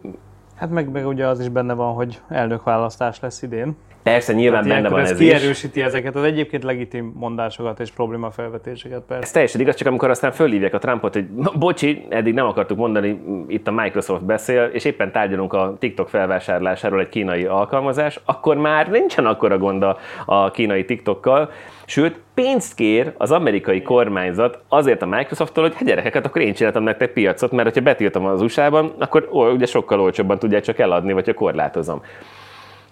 Hát 0.62 0.70
meg, 0.70 0.92
meg 0.92 1.08
ugye 1.08 1.28
az 1.28 1.40
is 1.40 1.50
benne 1.50 1.74
van, 1.74 1.94
hogy 1.94 2.22
elnökválasztás 2.30 3.20
lesz 3.20 3.42
idén. 3.42 3.76
Persze, 4.04 4.34
nyilván 4.34 4.64
hát 4.64 4.74
benne 4.74 4.90
van 4.90 5.00
ez, 5.00 5.12
ez 5.12 5.18
kierősíti 5.18 5.80
is. 5.80 5.86
ezeket 5.86 6.16
az 6.16 6.24
egyébként 6.24 6.64
legitim 6.64 7.14
mondásokat 7.16 7.80
és 7.80 7.92
problémafelvetéseket. 7.92 9.02
Persze. 9.08 9.24
Ez 9.24 9.32
teljesen 9.32 9.62
igaz, 9.62 9.76
csak 9.76 9.88
amikor 9.88 10.10
aztán 10.10 10.32
fölhívják 10.32 10.74
a 10.74 10.78
Trumpot, 10.78 11.14
hogy 11.14 11.26
bocsi, 11.60 12.06
eddig 12.10 12.34
nem 12.34 12.46
akartuk 12.46 12.78
mondani, 12.78 13.22
itt 13.48 13.68
a 13.68 13.72
Microsoft 13.72 14.24
beszél, 14.24 14.64
és 14.64 14.86
éppen 14.86 15.12
tárgyalunk 15.12 15.54
a 15.54 15.76
TikTok 15.80 16.10
felvásárlásáról 16.10 17.00
egy 17.00 17.10
kínai 17.10 17.46
alkalmazás, 17.46 18.20
akkor 18.26 18.58
már 18.58 18.90
nincsen 18.90 19.26
akkora 19.26 19.58
gond 19.58 19.84
a 20.26 20.52
kínai 20.52 20.86
TikTokkal, 20.86 21.50
Sőt, 21.92 22.20
pénzt 22.42 22.76
kér 22.76 23.14
az 23.18 23.32
amerikai 23.32 23.82
kormányzat 23.82 24.60
azért 24.68 25.02
a 25.02 25.06
Microsofttól, 25.06 25.64
hogy 25.64 25.74
hát 25.74 25.84
gyerekeket, 25.84 26.26
akkor 26.26 26.42
én 26.42 26.54
csináltam 26.54 26.84
nektek 26.84 27.14
piacot, 27.14 27.52
mert 27.52 27.74
ha 27.74 27.82
betiltom 27.82 28.26
az 28.26 28.42
USA-ban, 28.42 28.94
akkor 29.00 29.30
ó, 29.32 29.52
ugye 29.52 29.66
sokkal 29.66 30.00
olcsóbban 30.00 30.40
tudják 30.40 30.64
csak 30.64 30.80
eladni, 30.80 31.14
vagy 31.14 31.26
ha 31.26 31.34
korlátozom. 31.34 32.02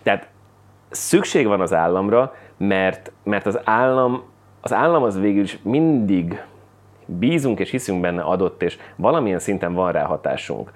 Tehát 0.04 0.28
szükség 0.90 1.48
van 1.48 1.62
az 1.62 1.74
államra, 1.74 2.36
mert, 2.58 3.12
mert 3.24 3.46
az 3.46 3.60
állam, 3.64 4.24
az 4.62 4.74
állam 4.74 5.04
az 5.04 5.20
végül 5.20 5.44
is 5.44 5.60
mindig 5.62 6.44
bízunk 7.06 7.60
és 7.60 7.70
hiszünk 7.70 8.02
benne 8.02 8.22
adott, 8.22 8.64
és 8.64 8.78
valamilyen 8.96 9.40
szinten 9.40 9.74
van 9.74 9.92
rá 9.92 10.04
hatásunk 10.04 10.72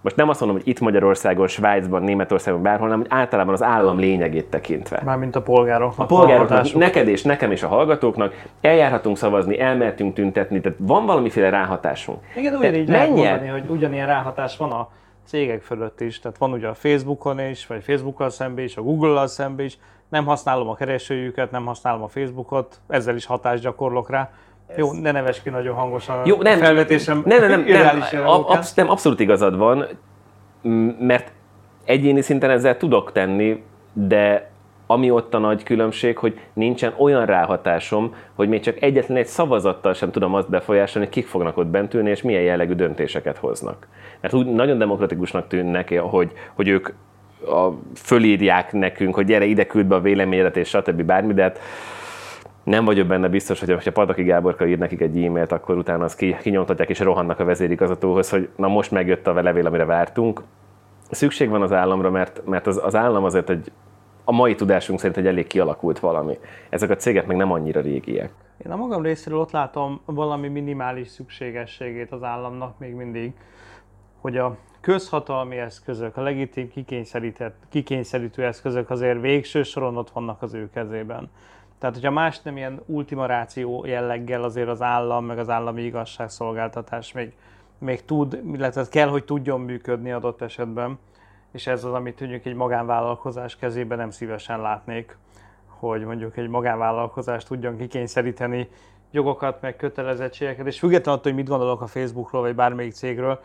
most 0.00 0.16
nem 0.16 0.28
azt 0.28 0.40
mondom, 0.40 0.58
hogy 0.58 0.68
itt 0.68 0.80
Magyarországon, 0.80 1.46
Svájcban, 1.46 2.02
Németországban, 2.02 2.62
bárhol, 2.62 2.88
hanem 2.88 2.98
hogy 2.98 3.08
általában 3.10 3.54
az 3.54 3.62
állam 3.62 3.98
lényegét 3.98 4.46
tekintve. 4.46 5.00
Mármint 5.04 5.36
a 5.36 5.42
polgárok. 5.42 5.92
A 5.96 6.04
polgároknak, 6.04 6.74
neked 6.74 7.08
és 7.08 7.22
nekem 7.22 7.50
és 7.50 7.62
a 7.62 7.68
hallgatóknak 7.68 8.46
eljárhatunk 8.60 9.16
szavazni, 9.16 9.60
elmertünk 9.60 10.14
tüntetni, 10.14 10.60
tehát 10.60 10.78
van 10.80 11.06
valamiféle 11.06 11.50
ráhatásunk. 11.50 12.18
Igen, 12.36 12.54
ugyanígy 12.54 12.88
lehet 12.88 13.08
mondani, 13.08 13.48
hogy 13.48 13.64
ugyanilyen 13.68 14.06
ráhatás 14.06 14.56
van 14.56 14.70
a 14.70 14.88
cégek 15.24 15.62
fölött 15.62 16.00
is, 16.00 16.20
tehát 16.20 16.38
van 16.38 16.52
ugye 16.52 16.68
a 16.68 16.74
Facebookon 16.74 17.40
is, 17.40 17.66
vagy 17.66 17.82
Facebookkal 17.82 18.30
szemben 18.30 18.64
is, 18.64 18.76
a 18.76 18.82
Google-al 18.82 19.26
szemben 19.26 19.64
is, 19.64 19.78
nem 20.08 20.24
használom 20.24 20.68
a 20.68 20.74
keresőjüket, 20.74 21.50
nem 21.50 21.66
használom 21.66 22.02
a 22.02 22.08
Facebookot, 22.08 22.80
ezzel 22.88 23.14
is 23.14 23.26
hatást 23.26 23.62
gyakorlok 23.62 24.10
rá. 24.10 24.30
Jó, 24.76 24.92
ne 24.92 25.10
neves 25.10 25.42
ki 25.42 25.50
nagyon 25.50 25.74
hangosan 25.74 26.26
Jó, 26.26 26.42
nem, 26.42 26.58
felvetésem. 26.58 27.22
Nem, 27.26 27.40
nem, 27.40 27.64
nem, 27.66 27.98
nem, 28.12 28.26
absz- 28.26 28.76
nem, 28.76 28.90
abszolút 28.90 29.20
igazad 29.20 29.56
van, 29.56 29.86
mert 30.98 31.32
egyéni 31.84 32.20
szinten 32.20 32.50
ezzel 32.50 32.76
tudok 32.76 33.12
tenni, 33.12 33.62
de 33.92 34.50
ami 34.86 35.10
ott 35.10 35.34
a 35.34 35.38
nagy 35.38 35.62
különbség, 35.62 36.18
hogy 36.18 36.40
nincsen 36.52 36.94
olyan 36.96 37.26
ráhatásom, 37.26 38.14
hogy 38.34 38.48
még 38.48 38.60
csak 38.60 38.82
egyetlen 38.82 39.16
egy 39.16 39.26
szavazattal 39.26 39.92
sem 39.92 40.10
tudom 40.10 40.34
azt 40.34 40.50
befolyásolni, 40.50 41.06
hogy 41.06 41.16
kik 41.16 41.26
fognak 41.26 41.56
ott 41.56 41.66
bent 41.66 41.94
ülni, 41.94 42.10
és 42.10 42.22
milyen 42.22 42.42
jellegű 42.42 42.72
döntéseket 42.72 43.36
hoznak. 43.36 43.86
Mert 44.20 44.34
úgy 44.34 44.46
nagyon 44.46 44.78
demokratikusnak 44.78 45.48
tűnnek, 45.48 45.98
hogy, 45.98 46.32
hogy 46.54 46.68
ők 46.68 46.88
a, 47.46 47.68
fölírják 47.94 48.72
nekünk, 48.72 49.14
hogy 49.14 49.26
gyere 49.26 49.44
ide, 49.44 49.66
küld 49.66 49.86
be 49.86 49.94
a 49.94 50.00
véleményedet, 50.00 50.56
és 50.56 50.68
stb. 50.68 51.02
bármi, 51.02 51.34
de 51.34 51.42
hát 51.42 51.60
nem 52.68 52.84
vagyok 52.84 53.06
benne 53.06 53.28
biztos, 53.28 53.60
hogy 53.60 53.84
ha 53.84 53.90
Pataki 53.90 54.22
Gáborka 54.22 54.66
ír 54.66 54.78
nekik 54.78 55.00
egy 55.00 55.24
e-mailt, 55.24 55.52
akkor 55.52 55.76
utána 55.76 56.04
azt 56.04 56.24
kinyomtatják 56.42 56.88
és 56.88 56.98
rohannak 56.98 57.38
a 57.38 57.44
vezérigazgatóhoz, 57.44 58.30
hogy 58.30 58.48
na 58.56 58.68
most 58.68 58.90
megjött 58.90 59.26
a 59.26 59.42
levél, 59.42 59.66
amire 59.66 59.84
vártunk. 59.84 60.42
Szükség 61.10 61.48
van 61.48 61.62
az 61.62 61.72
államra, 61.72 62.10
mert, 62.10 62.46
mert 62.46 62.66
az, 62.66 62.80
az 62.84 62.94
állam 62.94 63.24
azért 63.24 63.50
egy, 63.50 63.72
a 64.24 64.32
mai 64.32 64.54
tudásunk 64.54 64.98
szerint 64.98 65.18
egy 65.18 65.26
elég 65.26 65.46
kialakult 65.46 65.98
valami. 65.98 66.38
Ezek 66.68 66.90
a 66.90 66.96
cégek 66.96 67.26
meg 67.26 67.36
nem 67.36 67.52
annyira 67.52 67.80
régiek. 67.80 68.32
Én 68.66 68.72
a 68.72 68.76
magam 68.76 69.02
részéről 69.02 69.38
ott 69.38 69.50
látom 69.50 70.00
valami 70.04 70.48
minimális 70.48 71.08
szükségességét 71.08 72.12
az 72.12 72.22
államnak 72.22 72.78
még 72.78 72.94
mindig, 72.94 73.32
hogy 74.20 74.36
a 74.36 74.56
közhatalmi 74.80 75.56
eszközök, 75.56 76.16
a 76.16 76.22
legitim 76.22 76.70
kikényszerítő 77.68 78.44
eszközök 78.44 78.90
azért 78.90 79.20
végső 79.20 79.62
soron 79.62 79.96
ott 79.96 80.10
vannak 80.10 80.42
az 80.42 80.54
ő 80.54 80.70
kezében. 80.70 81.30
Tehát, 81.78 81.94
hogyha 81.94 82.10
más 82.10 82.40
nem 82.42 82.56
ilyen 82.56 82.80
ultimaráció 82.86 83.84
jelleggel 83.84 84.42
azért 84.42 84.68
az 84.68 84.82
állam, 84.82 85.24
meg 85.24 85.38
az 85.38 85.50
állami 85.50 85.82
igazságszolgáltatás 85.82 87.12
még, 87.12 87.32
még 87.78 88.04
tud, 88.04 88.40
illetve 88.52 88.86
kell, 88.90 89.08
hogy 89.08 89.24
tudjon 89.24 89.60
működni 89.60 90.12
adott 90.12 90.42
esetben, 90.42 90.98
és 91.52 91.66
ez 91.66 91.84
az, 91.84 91.92
amit 91.92 92.20
mondjuk 92.20 92.44
egy 92.44 92.54
magánvállalkozás 92.54 93.56
kezében 93.56 93.98
nem 93.98 94.10
szívesen 94.10 94.60
látnék, 94.60 95.16
hogy 95.66 96.04
mondjuk 96.04 96.36
egy 96.36 96.48
magánvállalkozást 96.48 97.46
tudjon 97.46 97.76
kikényszeríteni 97.76 98.68
jogokat, 99.10 99.60
meg 99.60 99.76
kötelezettségeket, 99.76 100.66
és 100.66 100.78
függetlenül 100.78 101.20
attól, 101.20 101.32
hogy 101.32 101.40
mit 101.40 101.50
gondolok 101.50 101.80
a 101.80 101.86
Facebookról, 101.86 102.42
vagy 102.42 102.54
bármelyik 102.54 102.92
cégről, 102.92 103.40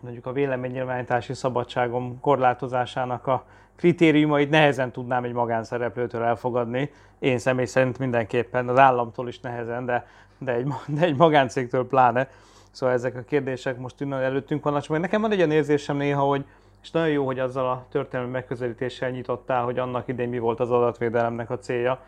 mondjuk 0.00 0.26
a 0.26 0.32
véleménynyilvánítási 0.32 1.34
szabadságom 1.34 2.20
korlátozásának 2.20 3.26
a 3.26 3.44
kritériumait 3.76 4.50
nehezen 4.50 4.90
tudnám 4.92 5.24
egy 5.24 5.32
magánszereplőtől 5.32 6.22
elfogadni. 6.22 6.90
Én 7.18 7.38
személy 7.38 7.64
szerint 7.64 7.98
mindenképpen, 7.98 8.68
az 8.68 8.78
államtól 8.78 9.28
is 9.28 9.40
nehezen, 9.40 9.84
de, 9.84 10.06
de, 10.38 10.52
egy, 10.52 10.66
de 10.86 11.00
egy 11.00 11.16
magáncégtől 11.16 11.86
pláne. 11.86 12.28
Szóval 12.70 12.94
ezek 12.94 13.16
a 13.16 13.22
kérdések 13.22 13.78
most 13.78 14.00
innen 14.00 14.22
előttünk 14.22 14.64
vannak. 14.64 14.82
Csak 14.82 14.98
nekem 14.98 15.20
van 15.20 15.32
egy 15.32 15.38
olyan 15.38 15.50
érzésem 15.50 15.96
néha, 15.96 16.22
hogy 16.22 16.44
és 16.84 16.90
nagyon 16.90 17.08
jó, 17.08 17.24
hogy 17.24 17.38
azzal 17.38 17.70
a 17.70 17.86
történelmi 17.90 18.30
megközelítéssel 18.30 19.10
nyitottál, 19.10 19.64
hogy 19.64 19.78
annak 19.78 20.08
idén 20.08 20.28
mi 20.28 20.38
volt 20.38 20.60
az 20.60 20.70
adatvédelemnek 20.70 21.50
a 21.50 21.58
célja. 21.58 22.00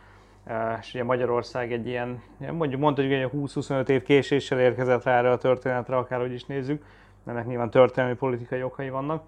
És 0.80 0.94
ugye 0.94 1.04
Magyarország 1.04 1.72
egy 1.72 1.86
ilyen, 1.86 2.22
mondjuk 2.50 2.80
mondhatjuk, 2.80 3.30
hogy 3.30 3.40
20-25 3.54 3.88
év 3.88 4.02
késéssel 4.02 4.60
érkezett 4.60 5.02
rá 5.02 5.18
erre 5.18 5.30
a 5.30 5.38
történetre, 5.38 5.96
akárhogy 5.96 6.32
is 6.32 6.44
nézzük, 6.44 6.84
ennek 7.26 7.46
nyilván 7.46 7.70
történelmi 7.70 8.16
politikai 8.16 8.62
okai 8.62 8.90
vannak. 8.90 9.22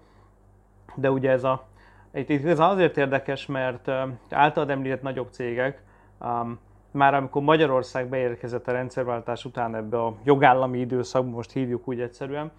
De 0.95 1.11
ugye 1.11 1.31
ez 1.31 1.43
a, 1.43 1.67
itt, 2.13 2.29
itt 2.29 2.45
ez 2.45 2.59
azért 2.59 2.97
érdekes, 2.97 3.45
mert 3.45 3.91
általad 4.29 4.69
említett 4.69 5.01
nagyobb 5.01 5.27
cégek, 5.31 5.83
um, 6.21 6.59
már 6.91 7.13
amikor 7.13 7.41
Magyarország 7.41 8.09
beérkezett 8.09 8.67
a 8.67 8.71
rendszerváltás 8.71 9.45
után 9.45 9.75
ebbe 9.75 10.01
a 10.01 10.13
jogállami 10.23 10.79
időszakba, 10.79 11.35
most 11.35 11.51
hívjuk 11.51 11.87
úgy 11.87 12.01
egyszerűen, 12.01 12.51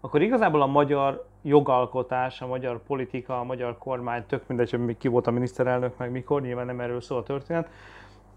akkor 0.00 0.22
igazából 0.22 0.62
a 0.62 0.66
magyar 0.66 1.26
jogalkotás, 1.42 2.40
a 2.40 2.46
magyar 2.46 2.82
politika, 2.82 3.40
a 3.40 3.44
magyar 3.44 3.78
kormány, 3.78 4.26
tök 4.26 4.42
mindegy, 4.46 4.70
hogy 4.70 4.96
ki 4.96 5.08
volt 5.08 5.26
a 5.26 5.30
miniszterelnök, 5.30 5.96
meg 5.96 6.10
mikor, 6.10 6.42
nyilván 6.42 6.66
nem 6.66 6.80
erről 6.80 7.00
szól 7.00 7.18
a 7.18 7.22
történet, 7.22 7.68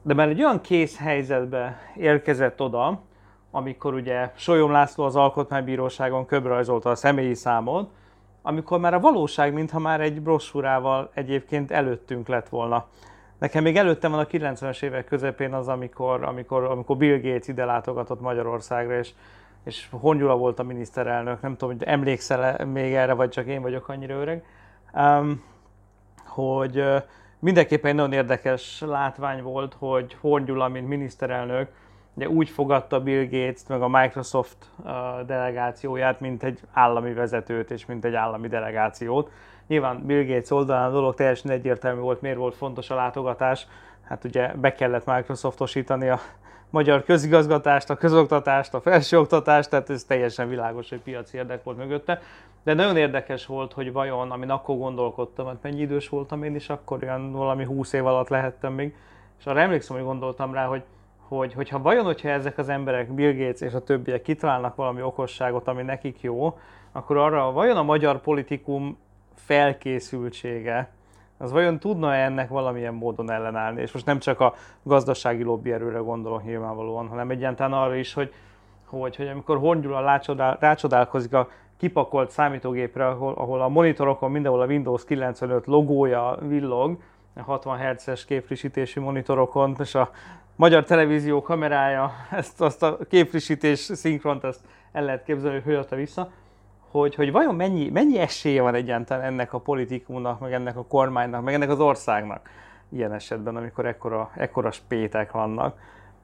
de 0.01 0.13
már 0.13 0.29
egy 0.29 0.43
olyan 0.43 0.61
kész 0.61 0.97
helyzetbe 0.97 1.77
érkezett 1.95 2.61
oda, 2.61 3.01
amikor 3.51 3.93
ugye 3.93 4.31
Solyom 4.35 4.71
László 4.71 5.03
az 5.03 5.15
Alkotmánybíróságon 5.15 6.25
köbrajzolta 6.25 6.89
a 6.89 6.95
személyi 6.95 7.33
számot, 7.33 7.89
amikor 8.47 8.79
már 8.79 8.93
a 8.93 8.99
valóság, 8.99 9.53
mintha 9.53 9.79
már 9.79 10.01
egy 10.01 10.21
brossúrával 10.21 11.09
egyébként 11.13 11.71
előttünk 11.71 12.27
lett 12.27 12.49
volna. 12.49 12.85
Nekem 13.37 13.63
még 13.63 13.77
előttem 13.77 14.11
van 14.11 14.19
a 14.19 14.27
90-es 14.27 14.83
évek 14.83 15.05
közepén 15.05 15.53
az, 15.53 15.67
amikor, 15.67 16.23
amikor, 16.23 16.63
amikor 16.63 16.97
Bill 16.97 17.19
Gates 17.19 17.47
ide 17.47 17.65
látogatott 17.65 18.21
Magyarországra, 18.21 18.97
és, 18.97 19.11
és 19.63 19.87
Hongyula 19.91 20.37
volt 20.37 20.59
a 20.59 20.63
miniszterelnök, 20.63 21.41
nem 21.41 21.57
tudom, 21.57 21.77
hogy 21.77 21.87
emlékszel 21.87 22.65
még 22.65 22.93
erre, 22.93 23.13
vagy 23.13 23.29
csak 23.29 23.45
én 23.47 23.61
vagyok 23.61 23.89
annyira 23.89 24.15
öreg, 24.15 24.43
um, 24.93 25.43
hogy 26.25 26.83
mindenképpen 27.39 27.89
egy 27.89 27.95
nagyon 27.95 28.13
érdekes 28.13 28.81
látvány 28.85 29.43
volt, 29.43 29.75
hogy 29.79 30.17
Hongyula, 30.21 30.67
mint 30.67 30.87
miniszterelnök, 30.87 31.71
ugye 32.17 32.29
úgy 32.29 32.49
fogadta 32.49 32.99
Bill 32.99 33.23
Gates-t, 33.23 33.67
meg 33.67 33.81
a 33.81 33.87
Microsoft 33.87 34.57
delegációját, 35.25 36.19
mint 36.19 36.43
egy 36.43 36.59
állami 36.73 37.13
vezetőt 37.13 37.71
és 37.71 37.85
mint 37.85 38.05
egy 38.05 38.13
állami 38.13 38.47
delegációt. 38.47 39.31
Nyilván 39.67 40.05
Bill 40.05 40.25
Gates 40.25 40.51
oldalán 40.51 40.89
a 40.89 40.91
dolog 40.91 41.15
teljesen 41.15 41.51
egyértelmű 41.51 41.99
volt, 41.99 42.21
miért 42.21 42.37
volt 42.37 42.55
fontos 42.55 42.89
a 42.89 42.95
látogatás. 42.95 43.67
Hát 44.03 44.23
ugye 44.23 44.53
be 44.55 44.73
kellett 44.73 45.05
Microsoftosítani 45.05 46.09
a 46.09 46.19
magyar 46.69 47.03
közigazgatást, 47.03 47.89
a 47.89 47.95
közoktatást, 47.95 48.73
a 48.73 48.81
felsőoktatást, 48.81 49.69
tehát 49.69 49.89
ez 49.89 50.03
teljesen 50.03 50.49
világos, 50.49 50.89
hogy 50.89 51.01
piaci 51.01 51.37
érdek 51.37 51.63
volt 51.63 51.77
mögötte. 51.77 52.21
De 52.63 52.73
nagyon 52.73 52.97
érdekes 52.97 53.45
volt, 53.45 53.73
hogy 53.73 53.91
vajon, 53.91 54.31
amin 54.31 54.49
akkor 54.49 54.77
gondolkodtam, 54.77 55.45
hát 55.45 55.61
mennyi 55.61 55.81
idős 55.81 56.09
voltam 56.09 56.43
én 56.43 56.55
is, 56.55 56.69
akkor 56.69 57.03
olyan 57.03 57.31
valami 57.31 57.63
20 57.63 57.93
év 57.93 58.05
alatt 58.05 58.27
lehettem 58.27 58.73
még, 58.73 58.95
és 59.39 59.45
arra 59.45 59.59
emlékszem, 59.59 59.95
hogy 59.95 60.05
gondoltam 60.05 60.53
rá, 60.53 60.65
hogy 60.65 60.83
hogy, 61.27 61.53
hogyha 61.53 61.81
vajon, 61.81 62.05
hogyha 62.05 62.29
ezek 62.29 62.57
az 62.57 62.69
emberek, 62.69 63.11
Bill 63.11 63.33
Gates 63.33 63.61
és 63.61 63.73
a 63.73 63.83
többiek 63.83 64.21
kitalálnak 64.21 64.75
valami 64.75 65.01
okosságot, 65.01 65.67
ami 65.67 65.81
nekik 65.81 66.21
jó, 66.21 66.57
akkor 66.91 67.17
arra 67.17 67.51
vajon 67.51 67.77
a 67.77 67.83
magyar 67.83 68.21
politikum 68.21 68.97
felkészültsége, 69.35 70.89
az 71.37 71.51
vajon 71.51 71.79
tudna 71.79 72.13
-e 72.13 72.23
ennek 72.23 72.49
valamilyen 72.49 72.93
módon 72.93 73.31
ellenállni? 73.31 73.81
És 73.81 73.91
most 73.91 74.05
nem 74.05 74.19
csak 74.19 74.39
a 74.39 74.53
gazdasági 74.83 75.43
lobby 75.43 75.71
erőre 75.71 75.97
gondolok 75.97 76.43
nyilvánvalóan, 76.43 77.07
hanem 77.07 77.29
egyáltalán 77.29 77.73
arra 77.73 77.95
is, 77.95 78.13
hogy, 78.13 78.33
hogy, 78.85 79.15
hogy 79.15 79.27
amikor 79.27 79.57
Hongyula 79.57 80.01
rácsodál, 80.01 80.57
rácsodálkozik 80.59 81.33
a 81.33 81.49
kipakolt 81.77 82.29
számítógépre, 82.29 83.07
ahol, 83.07 83.33
ahol 83.33 83.61
a 83.61 83.67
monitorokon 83.67 84.31
mindenhol 84.31 84.61
a 84.61 84.65
Windows 84.65 85.05
95 85.05 85.65
logója 85.65 86.37
villog, 86.41 86.97
60 87.41 87.77
Hz-es 87.77 88.25
képfrissítési 88.25 88.99
monitorokon, 88.99 89.75
és 89.79 89.95
a 89.95 90.09
magyar 90.57 90.83
televízió 90.83 91.41
kamerája, 91.41 92.11
ezt, 92.31 92.61
azt 92.61 92.83
a 92.83 92.97
képfrissítés 93.09 93.79
szinkront, 93.79 94.43
azt 94.43 94.59
el 94.91 95.03
lehet 95.03 95.23
képzelni, 95.23 95.61
hogy 95.61 95.77
hogy 95.89 95.97
vissza, 95.97 96.31
hogy, 96.91 97.15
hogy 97.15 97.31
vajon 97.31 97.55
mennyi, 97.55 97.89
mennyi 97.89 98.19
esélye 98.19 98.61
van 98.61 98.75
egyáltalán 98.75 99.23
ennek 99.23 99.53
a 99.53 99.59
politikumnak, 99.59 100.39
meg 100.39 100.53
ennek 100.53 100.77
a 100.77 100.85
kormánynak, 100.85 101.43
meg 101.43 101.53
ennek 101.53 101.69
az 101.69 101.79
országnak 101.79 102.49
ilyen 102.89 103.13
esetben, 103.13 103.55
amikor 103.55 103.85
ekkora, 103.85 104.31
ekkora 104.35 104.71
spétek 104.71 105.31
vannak. 105.31 105.79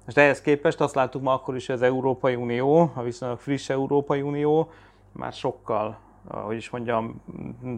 És 0.07 0.13
ehhez 0.13 0.41
képest 0.41 0.81
azt 0.81 0.95
láttuk 0.95 1.21
ma 1.21 1.33
akkor 1.33 1.55
is, 1.55 1.65
hogy 1.65 1.75
az 1.75 1.81
Európai 1.81 2.35
Unió, 2.35 2.91
a 2.93 3.01
viszonylag 3.01 3.39
friss 3.39 3.69
Európai 3.69 4.21
Unió 4.21 4.71
már 5.11 5.33
sokkal 5.33 5.97
hogy 6.27 6.55
is 6.55 6.69
mondjam, 6.69 7.21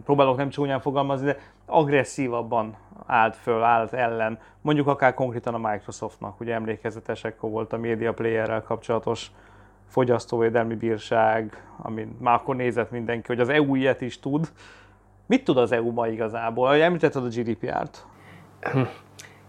próbálok 0.05 0.37
nem 0.37 0.49
csúnyán 0.49 0.79
fogalmazni, 0.79 1.25
de 1.25 1.37
agresszívabban 1.65 2.75
állt 3.05 3.35
föl, 3.35 3.63
állt 3.63 3.93
ellen, 3.93 4.39
mondjuk 4.61 4.87
akár 4.87 5.13
konkrétan 5.13 5.53
a 5.53 5.69
Microsoftnak, 5.69 6.39
ugye 6.39 6.53
emlékezetesek 6.53 7.39
volt 7.39 7.73
a 7.73 7.77
Media 7.77 8.13
Player-rel 8.13 8.61
kapcsolatos 8.61 9.31
fogyasztóvédelmi 9.87 10.75
bírság, 10.75 11.67
amit 11.77 12.21
már 12.21 12.33
akkor 12.33 12.55
nézett 12.55 12.91
mindenki, 12.91 13.27
hogy 13.27 13.39
az 13.39 13.49
EU 13.49 13.75
ilyet 13.75 14.01
is 14.01 14.19
tud. 14.19 14.51
Mit 15.25 15.43
tud 15.43 15.57
az 15.57 15.71
EU 15.71 15.91
ma 15.91 16.07
igazából? 16.07 16.75
Említetted 16.75 17.23
a 17.23 17.27
GDPR-t. 17.27 18.05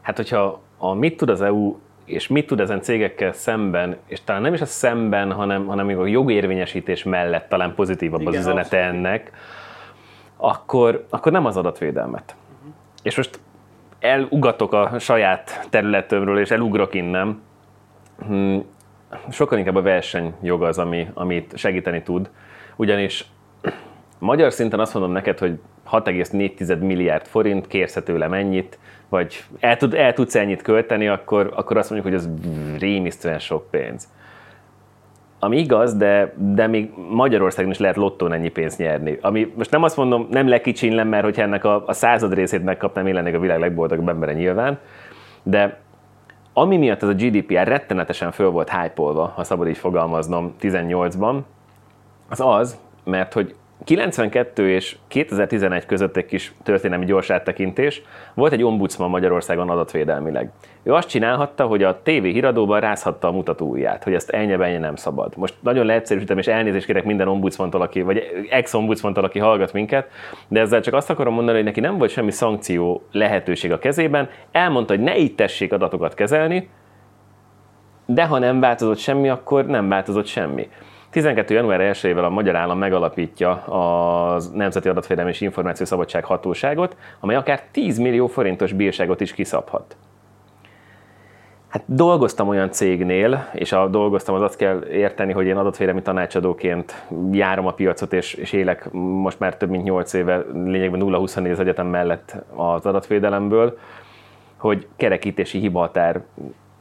Hát, 0.00 0.16
hogyha 0.16 0.60
a 0.78 0.92
mit 0.92 1.16
tud 1.16 1.28
az 1.28 1.40
EU 1.40 1.76
és 2.06 2.28
mit 2.28 2.46
tud 2.46 2.60
ezen 2.60 2.82
cégekkel 2.82 3.32
szemben, 3.32 3.96
és 4.06 4.24
talán 4.24 4.42
nem 4.42 4.54
is 4.54 4.60
a 4.60 4.66
szemben, 4.66 5.32
hanem, 5.32 5.66
hanem 5.66 5.86
még 5.86 5.96
a 5.96 6.06
jogérvényesítés 6.06 7.02
mellett 7.02 7.48
talán 7.48 7.74
pozitívabb 7.74 8.20
Igen, 8.20 8.32
az 8.32 8.38
üzenete 8.38 8.78
ennek, 8.78 9.32
akkor, 10.36 11.06
akkor 11.10 11.32
nem 11.32 11.46
az 11.46 11.56
adatvédelmet. 11.56 12.34
Uh-huh. 12.58 12.74
És 13.02 13.16
most 13.16 13.40
elugatok 13.98 14.72
a 14.72 14.98
saját 14.98 15.66
területömről, 15.70 16.38
és 16.38 16.50
elugrok 16.50 16.94
innen. 16.94 17.42
Hmm, 18.26 18.64
sokkal 19.30 19.58
inkább 19.58 19.74
a 19.74 19.82
versenyjog 19.82 20.62
az, 20.62 20.78
ami, 20.78 21.08
amit 21.14 21.56
segíteni 21.56 22.02
tud. 22.02 22.30
Ugyanis 22.76 23.24
magyar 24.18 24.52
szinten 24.52 24.80
azt 24.80 24.94
mondom 24.94 25.12
neked, 25.12 25.38
hogy 25.38 25.60
6,4 25.90 26.78
milliárd 26.78 27.26
forint, 27.26 27.66
kérsz 27.66 27.98
tőlem 28.04 28.32
ennyit, 28.32 28.78
vagy 29.08 29.44
el, 29.60 29.76
tud, 29.76 29.94
el 29.94 30.12
tudsz 30.12 30.34
ennyit 30.34 30.62
költeni, 30.62 31.08
akkor, 31.08 31.52
akkor 31.56 31.76
azt 31.76 31.90
mondjuk, 31.90 32.12
hogy 32.12 32.22
az 32.22 32.30
rémisztően 32.78 33.38
sok 33.38 33.70
pénz. 33.70 34.08
Ami 35.38 35.58
igaz, 35.58 35.96
de, 35.96 36.34
de 36.36 36.66
még 36.66 36.90
Magyarországon 37.10 37.70
is 37.70 37.78
lehet 37.78 37.96
lottón 37.96 38.32
ennyi 38.32 38.48
pénzt 38.48 38.78
nyerni. 38.78 39.18
Ami 39.20 39.52
most 39.56 39.70
nem 39.70 39.82
azt 39.82 39.96
mondom, 39.96 40.26
nem 40.30 40.48
lekicsinlem, 40.48 41.08
mert 41.08 41.24
hogyha 41.24 41.42
ennek 41.42 41.64
a, 41.64 41.86
a 41.86 41.92
század 41.92 42.34
részét 42.34 42.64
megkapnám, 42.64 43.06
én 43.06 43.14
lennék 43.14 43.34
a 43.34 43.38
világ 43.38 43.58
legboldogabb 43.58 44.08
embere 44.08 44.32
nyilván, 44.32 44.78
de 45.42 45.78
ami 46.52 46.76
miatt 46.76 47.02
ez 47.02 47.08
a 47.08 47.12
GDPR 47.12 47.68
rettenetesen 47.68 48.30
föl 48.30 48.50
volt 48.50 48.70
hype 48.70 49.02
ha 49.34 49.44
szabad 49.44 49.68
így 49.68 49.78
fogalmaznom, 49.78 50.54
18-ban, 50.60 51.38
az 52.28 52.40
az, 52.40 52.78
mert 53.04 53.32
hogy 53.32 53.54
92 53.84 54.70
és 54.70 54.96
2011 55.08 55.86
között 55.86 56.16
egy 56.16 56.26
kis 56.26 56.54
történelmi 56.62 57.04
gyors 57.04 57.30
áttekintés. 57.30 58.02
Volt 58.34 58.52
egy 58.52 58.62
ombudsman 58.62 59.10
Magyarországon 59.10 59.70
adatvédelmileg. 59.70 60.50
Ő 60.82 60.92
azt 60.92 61.08
csinálhatta, 61.08 61.66
hogy 61.66 61.82
a 61.82 62.00
TV 62.02 62.10
híradóban 62.10 62.80
rázhatta 62.80 63.28
a 63.28 63.32
mutatóját, 63.32 64.04
hogy 64.04 64.14
ezt 64.14 64.30
ennyi 64.30 64.76
nem 64.76 64.96
szabad. 64.96 65.36
Most 65.36 65.54
nagyon 65.60 65.86
leegyszerűsítem, 65.86 66.38
és 66.38 66.46
elnézést 66.46 66.86
kérek 66.86 67.04
minden 67.04 67.28
ombudsmantól, 67.28 67.80
aki, 67.80 68.02
vagy 68.02 68.46
ex-ombudsmantól, 68.50 69.24
aki 69.24 69.38
hallgat 69.38 69.72
minket, 69.72 70.10
de 70.48 70.60
ezzel 70.60 70.80
csak 70.80 70.94
azt 70.94 71.10
akarom 71.10 71.34
mondani, 71.34 71.56
hogy 71.56 71.66
neki 71.66 71.80
nem 71.80 71.98
volt 71.98 72.10
semmi 72.10 72.30
szankció 72.30 73.02
lehetőség 73.12 73.72
a 73.72 73.78
kezében. 73.78 74.28
Elmondta, 74.52 74.94
hogy 74.94 75.02
ne 75.02 75.18
így 75.18 75.34
tessék 75.34 75.72
adatokat 75.72 76.14
kezelni, 76.14 76.68
de 78.06 78.24
ha 78.24 78.38
nem 78.38 78.60
változott 78.60 78.98
semmi, 78.98 79.28
akkor 79.28 79.66
nem 79.66 79.88
változott 79.88 80.26
semmi. 80.26 80.68
12. 81.10 81.54
január 81.54 81.80
1-ével 81.80 82.24
a 82.24 82.28
magyar 82.28 82.56
állam 82.56 82.78
megalapítja 82.78 83.50
a 83.50 84.40
Nemzeti 84.52 84.88
Adatvédelmi 84.88 85.30
és 85.30 85.40
Információszabadság 85.40 86.24
Hatóságot, 86.24 86.96
amely 87.20 87.36
akár 87.36 87.62
10 87.70 87.98
millió 87.98 88.26
forintos 88.26 88.72
bírságot 88.72 89.20
is 89.20 89.32
kiszabhat. 89.32 89.96
Hát 91.68 91.84
dolgoztam 91.86 92.48
olyan 92.48 92.70
cégnél, 92.70 93.48
és 93.52 93.72
a 93.72 93.86
dolgoztam, 93.86 94.34
az 94.34 94.42
azt 94.42 94.56
kell 94.56 94.84
érteni, 94.84 95.32
hogy 95.32 95.46
én 95.46 95.56
adatvédelmi 95.56 96.02
tanácsadóként 96.02 97.06
járom 97.32 97.66
a 97.66 97.72
piacot, 97.72 98.12
és, 98.12 98.34
és 98.34 98.52
élek 98.52 98.90
most 98.92 99.38
már 99.38 99.56
több 99.56 99.70
mint 99.70 99.84
8 99.84 100.12
éve 100.12 100.44
lényegben 100.52 101.00
0-24 101.02 101.50
az 101.50 101.60
egyetem 101.60 101.86
mellett 101.86 102.36
az 102.54 102.86
adatvédelemből. 102.86 103.78
hogy 104.56 104.86
kerekítési 104.96 105.58
hibahatár 105.58 106.20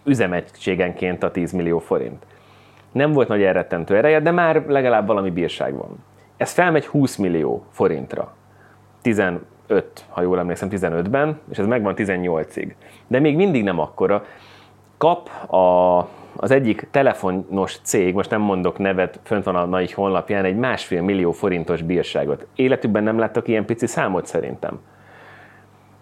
üzemegységenként 0.04 1.24
a 1.24 1.32
10 1.32 1.52
millió 1.52 1.80
forint. 1.80 2.26
Nem 2.95 3.12
volt 3.12 3.27
nagy 3.27 3.43
elrettentő 3.43 3.97
ereje, 3.97 4.19
de 4.19 4.31
már 4.31 4.63
legalább 4.67 5.08
valami 5.08 5.29
bírság 5.29 5.75
van. 5.75 6.03
Ez 6.38 6.51
felmegy 6.51 6.86
20 6.86 7.15
millió 7.15 7.65
forintra. 7.71 8.34
15, 9.01 9.43
ha 10.10 10.21
jól 10.21 10.39
emlékszem, 10.39 10.69
15-ben, 10.71 11.39
és 11.51 11.58
ez 11.58 11.65
megvan 11.65 11.93
18-ig. 11.97 12.73
De 13.08 13.19
még 13.19 13.36
mindig 13.36 13.63
nem 13.63 13.79
akkora. 13.79 14.25
Kap 14.97 15.29
a, 15.53 15.97
az 16.36 16.51
egyik 16.51 16.88
telefonos 16.91 17.79
cég, 17.84 18.13
most 18.13 18.29
nem 18.29 18.41
mondok 18.41 18.77
nevet, 18.77 19.19
fönt 19.23 19.43
van 19.43 19.55
a 19.55 19.65
nagy 19.65 19.93
honlapján, 19.93 20.45
egy 20.45 20.58
másfél 20.58 21.01
millió 21.01 21.31
forintos 21.31 21.81
bírságot. 21.81 22.47
Életükben 22.55 23.03
nem 23.03 23.19
láttak 23.19 23.47
ilyen 23.47 23.65
pici 23.65 23.88
számot 23.88 24.25
szerintem. 24.25 24.79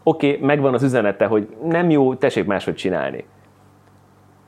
Oké, 0.03 0.33
okay, 0.33 0.45
megvan 0.45 0.73
az 0.73 0.83
üzenete, 0.83 1.25
hogy 1.25 1.55
nem 1.63 1.89
jó, 1.89 2.15
tessék 2.15 2.45
máshogy 2.45 2.75
csinálni. 2.75 3.25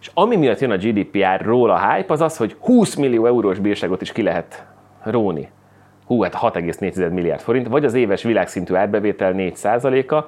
És 0.05 0.11
ami 0.13 0.35
miatt 0.35 0.59
jön 0.59 0.71
a 0.71 0.77
GDPR-ról 0.77 1.69
a 1.69 1.89
hype, 1.89 2.13
az 2.13 2.21
az, 2.21 2.37
hogy 2.37 2.55
20 2.59 2.95
millió 2.95 3.25
eurós 3.25 3.59
bírságot 3.59 4.01
is 4.01 4.11
ki 4.11 4.21
lehet 4.21 4.65
róni. 5.03 5.49
Hú, 6.05 6.21
hát 6.21 6.35
6,4 6.35 7.11
milliárd 7.11 7.41
forint, 7.41 7.67
vagy 7.67 7.85
az 7.85 7.93
éves 7.93 8.23
világszintű 8.23 8.73
árbevétel 8.73 9.33
4%-a, 9.37 10.23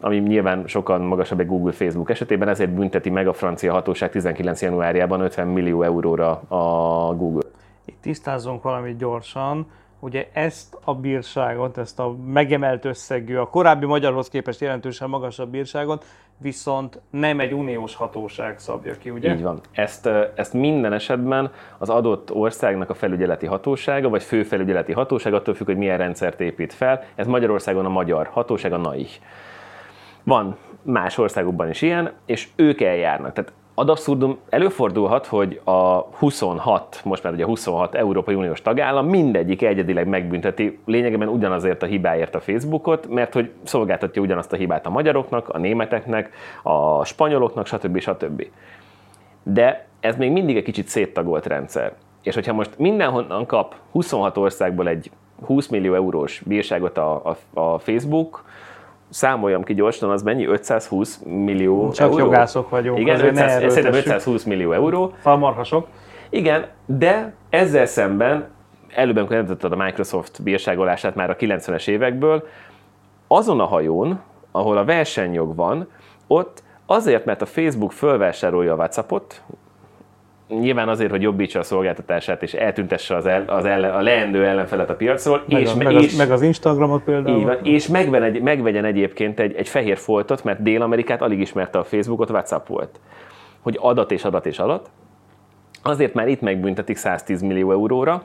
ami 0.00 0.18
nyilván 0.18 0.66
sokan 0.66 1.00
magasabb 1.00 1.40
egy 1.40 1.46
Google, 1.46 1.72
Facebook 1.72 2.10
esetében, 2.10 2.48
ezért 2.48 2.70
bünteti 2.70 3.10
meg 3.10 3.28
a 3.28 3.32
francia 3.32 3.72
hatóság 3.72 4.10
19. 4.10 4.62
januárjában 4.62 5.20
50 5.20 5.46
millió 5.46 5.82
euróra 5.82 6.30
a 6.48 7.14
Google. 7.14 7.48
Itt 7.84 7.98
tisztázzunk 8.00 8.62
valamit 8.62 8.96
gyorsan 8.96 9.66
ugye 10.00 10.28
ezt 10.32 10.78
a 10.84 10.94
bírságot, 10.94 11.78
ezt 11.78 11.98
a 11.98 12.16
megemelt 12.26 12.84
összegű, 12.84 13.36
a 13.36 13.48
korábbi 13.48 13.86
magyarhoz 13.86 14.28
képest 14.28 14.60
jelentősen 14.60 15.08
magasabb 15.08 15.50
bírságot, 15.50 16.04
viszont 16.36 17.00
nem 17.10 17.40
egy 17.40 17.52
uniós 17.52 17.94
hatóság 17.94 18.58
szabja 18.58 18.94
ki, 18.98 19.10
ugye? 19.10 19.34
Így 19.34 19.42
van. 19.42 19.60
Ezt, 19.72 20.06
ezt 20.34 20.52
minden 20.52 20.92
esetben 20.92 21.50
az 21.78 21.88
adott 21.88 22.32
országnak 22.32 22.90
a 22.90 22.94
felügyeleti 22.94 23.46
hatósága, 23.46 24.08
vagy 24.08 24.22
főfelügyeleti 24.22 24.92
hatóság, 24.92 25.34
attól 25.34 25.54
függ, 25.54 25.66
hogy 25.66 25.76
milyen 25.76 25.98
rendszert 25.98 26.40
épít 26.40 26.72
fel. 26.72 27.04
Ez 27.14 27.26
Magyarországon 27.26 27.84
a 27.84 27.88
magyar 27.88 28.26
hatóság, 28.26 28.72
a 28.72 28.76
NAI. 28.76 29.06
Van 30.22 30.56
más 30.82 31.18
országokban 31.18 31.68
is 31.68 31.82
ilyen, 31.82 32.12
és 32.26 32.48
ők 32.56 32.80
eljárnak. 32.80 33.32
Tehát 33.32 33.52
ad 33.78 33.88
abszurdum 33.88 34.38
előfordulhat, 34.48 35.26
hogy 35.26 35.60
a 35.64 36.00
26, 36.00 37.00
most 37.04 37.22
már 37.22 37.32
ugye 37.32 37.44
26 37.44 37.94
Európai 37.94 38.34
Uniós 38.34 38.62
tagállam 38.62 39.06
mindegyik 39.06 39.62
egyedileg 39.62 40.06
megbünteti 40.06 40.78
lényegében 40.84 41.28
ugyanazért 41.28 41.82
a 41.82 41.86
hibáért 41.86 42.34
a 42.34 42.40
Facebookot, 42.40 43.08
mert 43.08 43.32
hogy 43.32 43.50
szolgáltatja 43.62 44.22
ugyanazt 44.22 44.52
a 44.52 44.56
hibát 44.56 44.86
a 44.86 44.90
magyaroknak, 44.90 45.48
a 45.48 45.58
németeknek, 45.58 46.30
a 46.62 47.04
spanyoloknak, 47.04 47.66
stb. 47.66 47.98
stb. 47.98 48.46
De 49.42 49.86
ez 50.00 50.16
még 50.16 50.32
mindig 50.32 50.56
egy 50.56 50.64
kicsit 50.64 50.88
széttagolt 50.88 51.46
rendszer. 51.46 51.92
És 52.22 52.34
hogyha 52.34 52.52
most 52.52 52.78
mindenhonnan 52.78 53.46
kap 53.46 53.74
26 53.92 54.36
országból 54.36 54.88
egy 54.88 55.10
20 55.44 55.66
millió 55.66 55.94
eurós 55.94 56.42
bírságot 56.46 56.98
a, 56.98 57.36
a, 57.54 57.60
a 57.60 57.78
Facebook, 57.78 58.44
számoljam 59.08 59.62
ki 59.62 59.74
gyorsan, 59.74 60.10
az 60.10 60.22
mennyi? 60.22 60.46
520 60.46 61.20
millió 61.24 61.90
Csak 61.92 62.10
euró? 62.10 62.18
jogászok 62.18 62.70
vagyunk. 62.70 62.98
Igen, 62.98 63.24
500, 63.24 63.72
szerintem 63.72 63.92
520 63.92 64.44
millió 64.44 64.72
euró. 64.72 65.12
Falmarhasok. 65.20 65.86
Igen, 66.30 66.66
de 66.86 67.32
ezzel 67.50 67.86
szemben, 67.86 68.48
előbb, 68.94 69.16
amikor 69.16 69.36
említetted 69.36 69.72
a 69.72 69.76
Microsoft 69.76 70.42
bírságolását 70.42 71.14
már 71.14 71.30
a 71.30 71.36
90-es 71.36 71.88
évekből, 71.88 72.46
azon 73.26 73.60
a 73.60 73.64
hajón, 73.64 74.20
ahol 74.52 74.76
a 74.76 74.84
versenyjog 74.84 75.56
van, 75.56 75.88
ott 76.26 76.62
azért, 76.86 77.24
mert 77.24 77.42
a 77.42 77.46
Facebook 77.46 77.92
fölvásárolja 77.92 78.72
a 78.72 78.76
WhatsAppot, 78.76 79.42
nyilván 80.48 80.88
azért, 80.88 81.10
hogy 81.10 81.22
jobbítsa 81.22 81.58
a 81.58 81.62
szolgáltatását 81.62 82.42
és 82.42 82.54
eltüntesse 82.54 83.16
az, 83.16 83.26
el, 83.26 83.44
az 83.46 83.64
ellen, 83.64 83.94
a 83.94 84.00
leendő 84.00 84.46
ellenfelet 84.46 84.90
a 84.90 84.96
piacról. 84.96 85.44
Meg, 85.48 85.60
és, 85.60 85.72
a, 85.72 85.76
meg, 85.76 85.92
és, 85.92 86.06
az, 86.06 86.16
meg 86.16 86.30
az 86.30 86.42
Instagramot 86.42 87.02
például. 87.02 87.38
Így 87.38 87.44
van, 87.44 87.58
és 87.62 87.86
megven 87.86 88.22
egy, 88.22 88.42
megvegyen 88.42 88.84
egyébként 88.84 89.40
egy, 89.40 89.54
egy 89.54 89.68
fehér 89.68 89.96
foltot, 89.96 90.44
mert 90.44 90.62
Dél-Amerikát 90.62 91.22
alig 91.22 91.40
ismerte 91.40 91.78
a 91.78 91.84
Facebookot, 91.84 92.30
WhatsApp 92.30 92.66
volt. 92.66 93.00
Hogy 93.60 93.78
adat 93.80 94.10
és 94.12 94.24
adat 94.24 94.46
és 94.46 94.58
adat. 94.58 94.90
Azért 95.82 96.14
már 96.14 96.28
itt 96.28 96.40
megbüntetik 96.40 96.96
110 96.96 97.42
millió 97.42 97.72
euróra, 97.72 98.22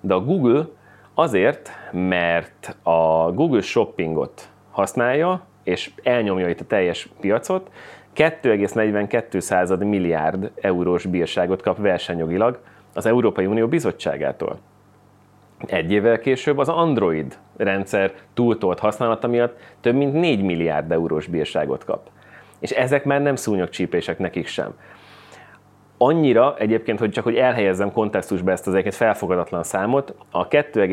de 0.00 0.14
a 0.14 0.20
Google 0.20 0.66
azért, 1.14 1.70
mert 1.92 2.76
a 2.82 3.32
Google 3.32 3.60
Shoppingot 3.60 4.48
használja, 4.70 5.46
és 5.64 5.90
elnyomja 6.02 6.48
itt 6.48 6.60
a 6.60 6.64
teljes 6.64 7.08
piacot, 7.20 7.70
2,42 8.16 9.88
milliárd 9.88 10.50
eurós 10.60 11.06
bírságot 11.06 11.62
kap 11.62 11.78
versenyjogilag 11.78 12.58
az 12.94 13.06
Európai 13.06 13.46
Unió 13.46 13.68
Bizottságától. 13.68 14.58
Egy 15.66 15.92
évvel 15.92 16.18
később 16.18 16.58
az 16.58 16.68
Android 16.68 17.38
rendszer 17.56 18.12
túltolt 18.34 18.78
használata 18.78 19.28
miatt 19.28 19.58
több 19.80 19.94
mint 19.94 20.12
4 20.12 20.42
milliárd 20.42 20.92
eurós 20.92 21.26
bírságot 21.26 21.84
kap. 21.84 22.10
És 22.58 22.70
ezek 22.70 23.04
már 23.04 23.22
nem 23.22 23.36
szúnyogcsípések 23.36 24.18
nekik 24.18 24.46
sem. 24.46 24.74
Annyira 25.98 26.56
egyébként, 26.58 26.98
hogy 26.98 27.10
csak 27.10 27.24
hogy 27.24 27.36
elhelyezzem 27.36 27.92
kontextusba 27.92 28.50
ezt 28.50 28.66
az 28.66 28.72
egyébként 28.72 28.94
felfogadatlan 28.94 29.62
számot, 29.62 30.14
a 30.30 30.48
2, 30.48 30.80
oh, 30.80 30.86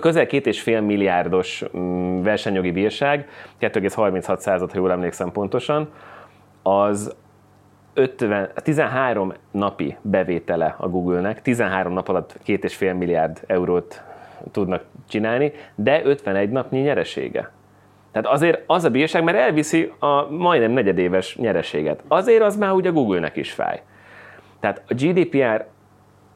közel 0.00 0.26
két 0.26 0.46
és 0.46 0.60
fél 0.60 0.80
milliárdos 0.80 1.64
mm, 1.76 2.22
versenyjogi 2.22 2.70
bírság, 2.70 3.28
2,36 3.60 4.38
század, 4.38 4.70
ha 4.70 4.78
jól 4.78 4.90
emlékszem 4.90 5.32
pontosan, 5.32 5.88
az 6.62 7.14
50, 7.94 8.50
13 8.54 9.32
napi 9.50 9.96
bevétele 10.02 10.74
a 10.78 10.88
Google-nek, 10.88 11.42
13 11.42 11.92
nap 11.92 12.08
alatt 12.08 12.38
két 12.42 12.64
és 12.64 12.76
fél 12.76 12.94
milliárd 12.94 13.42
eurót 13.46 14.02
tudnak 14.50 14.84
csinálni, 15.08 15.52
de 15.74 16.04
51 16.04 16.50
napnyi 16.50 16.80
nyeresége. 16.80 17.50
Tehát 18.12 18.28
azért 18.28 18.62
az 18.66 18.84
a 18.84 18.90
bírság, 18.90 19.24
mert 19.24 19.38
elviszi 19.38 19.92
a 19.98 20.30
majdnem 20.30 20.70
negyedéves 20.70 21.36
nyereséget. 21.36 22.02
Azért 22.08 22.42
az 22.42 22.56
már 22.56 22.70
a 22.70 22.92
Google-nek 22.92 23.36
is 23.36 23.52
fáj. 23.52 23.82
Tehát 24.60 24.82
a 24.88 24.94
GDPR 24.94 25.66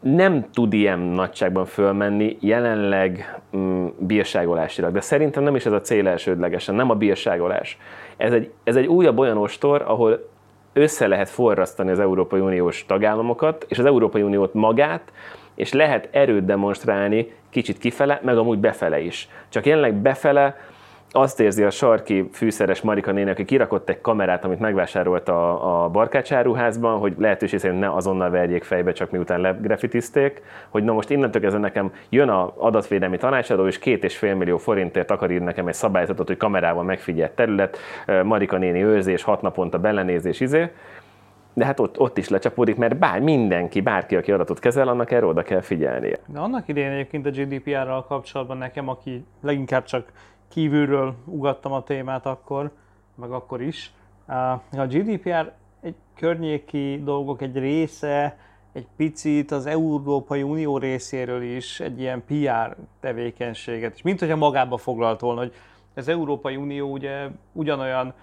nem 0.01 0.47
tud 0.53 0.73
ilyen 0.73 0.99
nagyságban 0.99 1.65
fölmenni 1.65 2.37
jelenleg 2.41 3.41
mm, 3.57 3.87
bírságolásilag, 3.99 4.93
de 4.93 5.01
szerintem 5.01 5.43
nem 5.43 5.57
is 5.57 5.67
ez 5.67 5.73
a 5.73 5.81
cél 5.81 6.09
elsődlegesen, 6.09 6.75
nem 6.75 6.91
a 6.91 6.95
bírságolás. 6.95 7.79
Ez 8.17 8.33
egy, 8.33 8.53
ez 8.65 8.77
egy 8.77 8.87
újabb 8.87 9.19
olyan 9.19 9.37
ostor, 9.37 9.83
ahol 9.87 10.29
össze 10.73 11.07
lehet 11.07 11.29
forrasztani 11.29 11.91
az 11.91 11.99
Európai 11.99 12.41
Uniós 12.41 12.85
tagállamokat, 12.87 13.67
és 13.69 13.79
az 13.79 13.85
Európai 13.85 14.23
Uniót 14.23 14.55
magát, 14.55 15.13
és 15.55 15.73
lehet 15.73 16.09
erőt 16.13 16.45
demonstrálni 16.45 17.33
kicsit 17.51 17.79
kifele, 17.79 18.21
meg 18.23 18.37
amúgy 18.37 18.59
befele 18.59 19.01
is. 19.01 19.29
Csak 19.49 19.67
jelenleg 19.67 19.95
befele 19.95 20.57
azt 21.17 21.41
érzi 21.41 21.63
a 21.63 21.71
sarki 21.71 22.29
fűszeres 22.33 22.81
Marika 22.81 23.13
néni, 23.13 23.31
aki 23.31 23.45
kirakott 23.45 23.89
egy 23.89 24.01
kamerát, 24.01 24.45
amit 24.45 24.59
megvásárolt 24.59 25.29
a, 25.29 25.85
a 25.85 25.89
barkácsáruházban, 25.89 26.99
hogy 26.99 27.15
lehetőség 27.19 27.59
szerint 27.59 27.81
ne 27.81 27.95
azonnal 27.95 28.31
verjék 28.31 28.65
fejbe, 28.65 28.93
csak 28.93 29.11
miután 29.11 29.41
legrafitizték, 29.41 30.43
hogy 30.69 30.85
na 30.85 30.93
most 30.93 31.11
innentől 31.11 31.43
kezdve 31.43 31.61
nekem 31.61 31.93
jön 32.09 32.29
a 32.29 32.55
adatvédelmi 32.57 33.17
tanácsadó, 33.17 33.67
és 33.67 33.79
két 33.79 34.05
és 34.05 34.17
fél 34.17 34.35
millió 34.35 34.57
forintért 34.57 35.11
akar 35.11 35.31
írni 35.31 35.45
nekem 35.45 35.67
egy 35.67 35.75
szabályzatot, 35.75 36.27
hogy 36.27 36.37
kamerával 36.37 36.83
megfigyelt 36.83 37.33
terület, 37.33 37.79
Marika 38.23 38.57
néni 38.57 38.83
őrzés, 38.83 39.23
hat 39.23 39.43
naponta 39.43 39.79
belenézés, 39.79 40.41
izé. 40.41 40.71
De 41.55 41.65
hát 41.65 41.81
ott, 41.81 41.99
ott 41.99 42.19
is 42.19 42.29
lecsapódik, 42.29 42.77
mert 42.77 42.97
bár 42.99 43.21
mindenki, 43.21 43.81
bárki, 43.81 44.17
aki 44.17 44.33
adatot 44.33 44.59
kezel, 44.59 44.89
annak 44.89 45.11
erről 45.11 45.29
oda 45.29 45.43
kell 45.43 45.61
figyelnie. 45.61 46.17
De 46.27 46.39
annak 46.39 46.69
idején 46.69 46.91
egyébként 46.91 47.27
a 47.27 47.31
GDPR-ral 47.31 48.05
kapcsolatban 48.05 48.59
nekem, 48.59 48.89
aki 48.89 49.25
leginkább 49.43 49.85
csak 49.85 50.13
kívülről 50.49 51.15
ugattam 51.25 51.73
a 51.73 51.83
témát 51.83 52.27
akkor, 52.27 52.71
meg 53.15 53.31
akkor 53.31 53.63
is. 53.63 53.93
A 54.73 54.87
GDPR 54.87 55.53
egy 55.81 55.95
környéki 56.15 57.01
dolgok 57.05 57.43
egy 57.43 57.59
része, 57.59 58.39
egy 58.73 58.87
picit 58.97 59.51
az 59.51 59.67
Európai 59.67 60.43
Unió 60.43 60.79
részéről 60.79 61.43
is 61.43 61.81
egy 61.81 62.01
ilyen 62.01 62.25
PR 62.25 62.77
tevékenységet, 63.01 63.95
és 63.95 64.03
mint 64.03 64.21
hogyha 64.21 64.37
magába 64.37 64.77
foglalt 64.77 65.21
volna, 65.21 65.41
hogy 65.41 65.53
az 65.95 66.09
Európai 66.09 66.57
Unió 66.57 66.93
ugye 66.93 67.29
ugyanolyan 67.53 68.15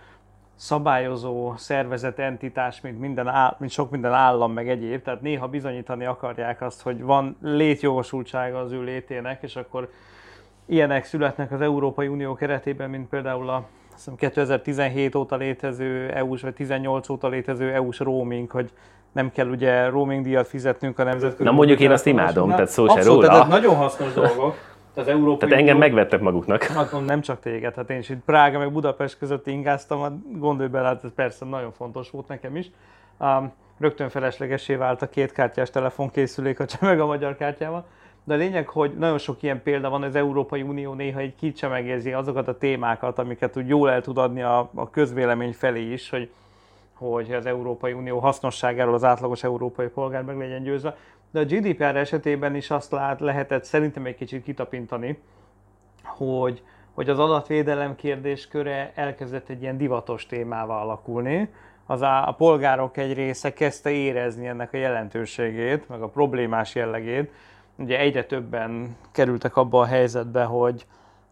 szabályozó 0.55 1.53
szervezet, 1.57 2.19
entitás, 2.19 2.81
mint, 2.81 2.99
minden 2.99 3.27
áll, 3.27 3.55
mint 3.59 3.71
sok 3.71 3.91
minden 3.91 4.13
állam, 4.13 4.53
meg 4.53 4.69
egyéb, 4.69 5.01
tehát 5.01 5.21
néha 5.21 5.47
bizonyítani 5.47 6.05
akarják 6.05 6.61
azt, 6.61 6.81
hogy 6.81 7.01
van 7.01 7.37
létjogosultsága 7.41 8.59
az 8.59 8.71
ő 8.71 8.83
létének, 8.83 9.43
és 9.43 9.55
akkor 9.55 9.91
ilyenek 10.73 11.05
születnek 11.05 11.51
az 11.51 11.61
Európai 11.61 12.07
Unió 12.07 12.33
keretében, 12.33 12.89
mint 12.89 13.09
például 13.09 13.49
a 13.49 13.67
2017 14.17 15.15
óta 15.15 15.35
létező 15.35 16.09
EU-s, 16.09 16.41
vagy 16.41 16.53
18 16.53 17.09
óta 17.09 17.27
létező 17.27 17.71
EU-s 17.71 17.99
roaming, 17.99 18.51
hogy 18.51 18.71
nem 19.11 19.31
kell 19.31 19.47
ugye 19.47 19.89
roaming 19.89 20.23
díjat 20.23 20.47
fizetnünk 20.47 20.99
a 20.99 21.03
nemzetközi... 21.03 21.43
Na 21.43 21.51
mondjuk 21.51 21.79
én 21.79 21.91
azt 21.91 22.05
imádom, 22.05 22.49
tehát 22.49 22.67
szó 22.67 22.87
se 22.87 23.03
róla. 23.03 23.27
Tehát 23.27 23.47
nagyon 23.47 23.75
hasznos 23.75 24.13
dolgok. 24.13 24.55
Az 24.95 25.07
Európai 25.07 25.49
Tehát 25.49 25.55
engem 25.55 25.77
megvettek 25.77 26.19
maguknak. 26.19 26.71
Nem 27.05 27.21
csak 27.21 27.39
téged, 27.39 27.75
hát 27.75 27.89
én 27.89 27.97
is 27.97 28.09
itt 28.09 28.23
Prága 28.25 28.59
meg 28.59 28.71
Budapest 28.71 29.17
között 29.17 29.47
ingáztam, 29.47 30.01
hát 30.01 30.39
gondolj 30.39 30.69
bele, 30.69 30.87
hát 30.87 31.03
ez 31.03 31.09
persze 31.15 31.45
nagyon 31.45 31.71
fontos 31.71 32.09
volt 32.09 32.27
nekem 32.27 32.55
is. 32.55 32.71
Um, 33.19 33.51
rögtön 33.79 34.09
feleslegesé 34.09 34.75
vált 34.75 35.01
a 35.01 35.09
két 35.09 35.31
kártyás 35.31 35.69
telefonkészülék 35.69 36.59
a 36.59 36.65
meg 36.79 36.99
a 36.99 37.05
magyar 37.05 37.35
kártyával. 37.35 37.85
De 38.23 38.33
a 38.33 38.37
lényeg, 38.37 38.67
hogy 38.67 38.97
nagyon 38.97 39.17
sok 39.17 39.43
ilyen 39.43 39.61
példa 39.61 39.89
van, 39.89 40.03
az 40.03 40.15
Európai 40.15 40.61
Unió 40.61 40.93
néha 40.93 41.19
egy 41.19 41.35
kicsemegézi 41.35 42.13
azokat 42.13 42.47
a 42.47 42.57
témákat, 42.57 43.19
amiket 43.19 43.57
úgy 43.57 43.67
jól 43.67 43.91
el 43.91 44.01
tud 44.01 44.17
adni 44.17 44.41
a, 44.41 44.69
a 44.73 44.89
közvélemény 44.89 45.53
felé 45.53 45.91
is, 45.91 46.09
hogy, 46.09 46.29
hogy 46.93 47.33
az 47.33 47.45
Európai 47.45 47.93
Unió 47.93 48.19
hasznosságáról 48.19 48.93
az 48.93 49.03
átlagos 49.03 49.43
európai 49.43 49.87
polgár 49.87 50.23
meg 50.23 50.37
legyen 50.37 50.63
győzve. 50.63 50.97
De 51.31 51.39
a 51.39 51.45
GDPR 51.45 51.95
esetében 51.95 52.55
is 52.55 52.69
azt 52.69 52.91
lát, 52.91 53.19
lehetett 53.19 53.63
szerintem 53.63 54.05
egy 54.05 54.15
kicsit 54.15 54.43
kitapintani, 54.43 55.19
hogy, 56.03 56.63
hogy 56.93 57.09
az 57.09 57.19
adatvédelem 57.19 57.95
kérdésköre 57.95 58.91
elkezdett 58.95 59.49
egy 59.49 59.61
ilyen 59.61 59.77
divatos 59.77 60.25
témával 60.25 60.81
alakulni, 60.81 61.49
az 61.85 62.01
a, 62.01 62.27
a 62.27 62.31
polgárok 62.31 62.97
egy 62.97 63.13
része 63.13 63.53
kezdte 63.53 63.89
érezni 63.89 64.47
ennek 64.47 64.73
a 64.73 64.77
jelentőségét, 64.77 65.89
meg 65.89 66.01
a 66.01 66.07
problémás 66.07 66.75
jellegét. 66.75 67.31
Ugye 67.77 67.99
egyre 67.99 68.23
többen 68.23 68.95
kerültek 69.11 69.55
abba 69.55 69.79
a 69.79 69.85
helyzetbe, 69.85 70.43
hogy 70.43 70.85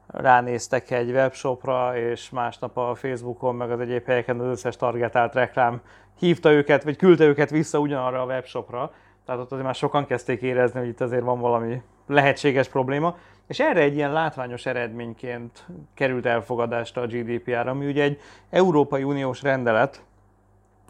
ránéztek 0.08 0.92
egy 0.92 1.12
webshopra, 1.12 1.98
és 1.98 2.30
másnap 2.30 2.78
a 2.78 2.96
Facebookon, 2.96 3.56
meg 3.56 3.72
az 3.72 3.80
egyéb 3.80 4.06
helyeken 4.06 4.40
az 4.40 4.46
összes 4.46 4.76
targetált 4.76 5.34
reklám 5.34 5.82
hívta 6.20 6.52
őket, 6.52 6.84
vagy 6.84 6.96
küldte 6.96 7.24
őket 7.24 7.50
vissza 7.50 7.80
ugyanarra 7.80 8.22
a 8.22 8.26
webshopra. 8.26 8.94
Tehát 9.26 9.42
ott 9.42 9.52
azért 9.52 9.66
már 9.66 9.76
sokan 9.76 10.06
kezdték 10.06 10.42
érezni, 10.42 10.80
hogy 10.80 10.88
itt 10.88 11.02
azért 11.02 11.24
van 11.24 11.40
valami 11.40 11.82
lehetséges 12.08 12.68
probléma. 12.68 13.18
És 13.48 13.60
erre 13.60 13.80
egy 13.80 13.96
ilyen 13.96 14.12
látványos 14.12 14.66
eredményként 14.66 15.66
került 15.94 16.26
elfogadásra 16.26 17.02
a 17.02 17.08
GDPR, 17.08 17.68
ami 17.68 17.86
ugye 17.86 18.04
egy 18.04 18.20
Európai 18.50 19.04
Uniós 19.04 19.42
rendelet, 19.42 20.04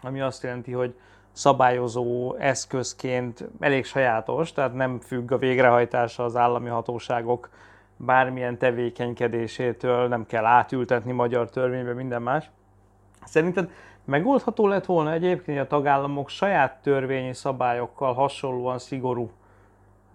ami 0.02 0.22
azt 0.22 0.44
jelenti, 0.44 0.72
hogy 0.72 0.96
szabályozó 1.32 2.36
eszközként 2.36 3.50
elég 3.60 3.86
sajátos, 3.86 4.52
tehát 4.52 4.74
nem 4.74 5.00
függ 5.00 5.32
a 5.32 5.38
végrehajtása 5.38 6.24
az 6.24 6.36
állami 6.36 6.70
hatóságok 6.70 7.50
bármilyen 7.98 8.58
tevékenykedésétől, 8.58 10.08
nem 10.08 10.26
kell 10.26 10.46
átültetni 10.46 11.12
magyar 11.12 11.50
törvénybe, 11.50 11.94
minden 11.94 12.22
más. 12.22 12.50
Szerinted 13.26 13.70
megoldható 14.06 14.68
lett 14.68 14.86
volna 14.86 15.12
egyébként, 15.12 15.58
hogy 15.58 15.68
a 15.68 15.68
tagállamok 15.68 16.30
saját 16.30 16.82
törvényi 16.82 17.34
szabályokkal 17.34 18.14
hasonlóan 18.14 18.80
szigorú 18.80 19.32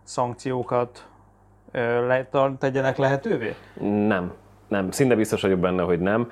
szankciókat 0.03 1.09
tegyenek 2.59 2.97
lehetővé? 2.97 3.55
Nem, 3.81 4.33
nem. 4.69 4.91
Szinte 4.91 5.15
biztos 5.15 5.43
vagyok 5.43 5.59
benne, 5.59 5.83
hogy 5.83 6.01
nem. 6.01 6.31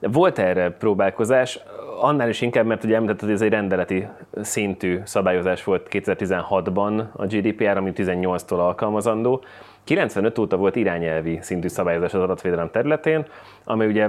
Volt 0.00 0.38
erre 0.38 0.70
próbálkozás, 0.70 1.60
annál 2.00 2.28
is 2.28 2.40
inkább, 2.40 2.66
mert 2.66 2.84
ugye 2.84 2.94
említetted, 2.94 3.24
hogy 3.24 3.34
ez 3.34 3.42
egy 3.42 3.50
rendeleti 3.50 4.06
szintű 4.42 5.00
szabályozás 5.04 5.64
volt 5.64 5.86
2016-ban 5.90 7.02
a 7.12 7.26
GDPR, 7.26 7.76
ami 7.76 7.92
18-tól 7.94 8.58
alkalmazandó. 8.58 9.42
95 9.84 10.38
óta 10.38 10.56
volt 10.56 10.76
irányelvi 10.76 11.38
szintű 11.42 11.68
szabályozás 11.68 12.14
az 12.14 12.20
adatvédelem 12.20 12.70
területén, 12.70 13.26
ami 13.64 13.86
ugye 13.86 14.08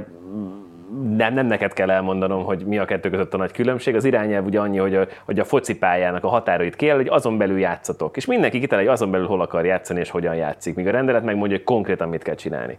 nem, 1.17 1.33
nem 1.33 1.45
neked 1.45 1.73
kell 1.73 1.89
elmondanom, 1.89 2.43
hogy 2.43 2.65
mi 2.65 2.77
a 2.77 2.85
kettő 2.85 3.09
között 3.09 3.33
a 3.33 3.37
nagy 3.37 3.51
különbség. 3.51 3.95
Az 3.95 4.05
irányelv 4.05 4.45
ugye 4.45 4.59
annyi, 4.59 4.77
hogy 4.77 4.95
a, 4.95 5.07
hogy 5.25 5.39
a 5.39 5.43
focipályának 5.43 6.23
a 6.23 6.27
határait 6.27 6.75
kell, 6.75 6.95
hogy 6.95 7.07
azon 7.07 7.37
belül 7.37 7.59
játszatok. 7.59 8.17
És 8.17 8.25
mindenki 8.25 8.59
kitalálja, 8.59 8.89
hogy 8.89 8.99
azon 8.99 9.11
belül 9.11 9.27
hol 9.27 9.41
akar 9.41 9.65
játszani 9.65 9.99
és 9.99 10.09
hogyan 10.09 10.35
játszik. 10.35 10.75
Míg 10.75 10.87
a 10.87 10.91
rendelet 10.91 11.23
megmondja, 11.23 11.57
hogy 11.57 11.65
konkrétan 11.65 12.09
mit 12.09 12.23
kell 12.23 12.35
csinálni. 12.35 12.77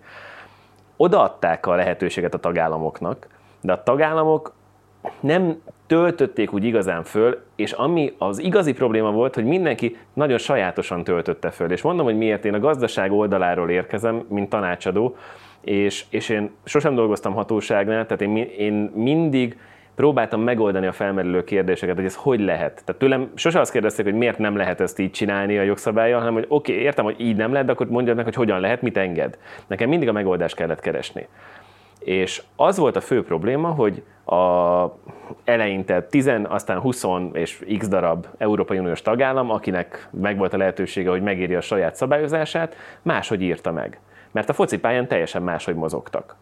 Odaadták 0.97 1.67
a 1.67 1.75
lehetőséget 1.75 2.35
a 2.35 2.39
tagállamoknak, 2.39 3.27
de 3.61 3.73
a 3.73 3.83
tagállamok 3.83 4.53
nem 5.21 5.63
töltötték 5.87 6.53
úgy 6.53 6.65
igazán 6.65 7.03
föl, 7.03 7.39
és 7.57 7.73
ami 7.73 8.13
az 8.19 8.39
igazi 8.39 8.73
probléma 8.73 9.11
volt, 9.11 9.35
hogy 9.35 9.45
mindenki 9.45 9.97
nagyon 10.13 10.39
sajátosan 10.39 11.05
töltötte 11.05 11.51
föl. 11.51 11.71
És 11.71 11.83
mondom, 11.83 12.05
hogy 12.05 12.17
miért 12.17 12.45
én 12.45 12.55
a 12.55 12.59
gazdaság 12.59 13.13
oldaláról 13.13 13.71
érkezem, 13.71 14.25
mint 14.29 14.49
tanácsadó, 14.49 15.17
és, 15.61 16.05
és 16.11 16.29
én 16.29 16.51
sosem 16.65 16.95
dolgoztam 16.95 17.33
hatóságnál, 17.33 18.07
tehát 18.07 18.23
én, 18.23 18.37
én 18.37 18.91
mindig 18.95 19.57
próbáltam 19.95 20.41
megoldani 20.41 20.87
a 20.87 20.93
felmerülő 20.93 21.45
kérdéseket, 21.45 21.97
hogy 21.97 22.05
ez 22.05 22.15
hogy 22.15 22.41
lehet. 22.41 22.83
Tehát 22.85 23.01
tőlem 23.01 23.31
sose 23.35 23.61
azt 23.61 23.73
kérdezték, 23.73 24.05
hogy 24.05 24.15
miért 24.15 24.39
nem 24.39 24.57
lehet 24.57 24.81
ezt 24.81 24.99
így 24.99 25.11
csinálni 25.11 25.59
a 25.59 25.63
jogszabálya, 25.63 26.19
hanem 26.19 26.33
hogy 26.33 26.47
oké, 26.49 26.73
okay, 26.73 26.85
értem, 26.85 27.05
hogy 27.05 27.21
így 27.21 27.37
nem 27.37 27.51
lehet, 27.51 27.67
de 27.67 27.73
akkor 27.73 27.89
mondjad 27.89 28.17
meg, 28.17 28.25
hogy 28.25 28.35
hogyan 28.35 28.61
lehet, 28.61 28.83
mit 28.83 28.97
enged. 28.97 29.39
Nekem 29.67 29.89
mindig 29.89 30.09
a 30.09 30.13
megoldást 30.13 30.55
kellett 30.57 30.81
keresni. 30.81 31.27
És 32.01 32.43
az 32.57 32.79
volt 32.79 32.97
a 32.97 33.01
fő 33.01 33.25
probléma, 33.25 33.69
hogy 33.69 34.03
a 34.25 34.85
eleinte 35.45 36.03
10, 36.03 36.31
aztán 36.43 36.81
20 36.81 37.05
és 37.33 37.65
x 37.79 37.89
darab 37.89 38.27
Európai 38.39 38.79
Uniós 38.79 39.03
tagállam, 39.03 39.51
akinek 39.51 40.09
megvolt 40.11 40.55
a 40.55 40.57
lehetősége, 40.57 41.11
hogy 41.11 41.23
megírja 41.23 41.59
a 41.59 41.61
saját 41.61 41.95
szabályozását, 41.95 42.77
máshogy 43.03 43.43
írta 43.43 43.73
meg. 43.73 44.01
Mert 44.31 44.49
a 44.49 44.53
focipályán 44.53 45.09
teljesen 45.09 45.43
máshogy 45.43 45.75
mozogtak. 45.75 46.37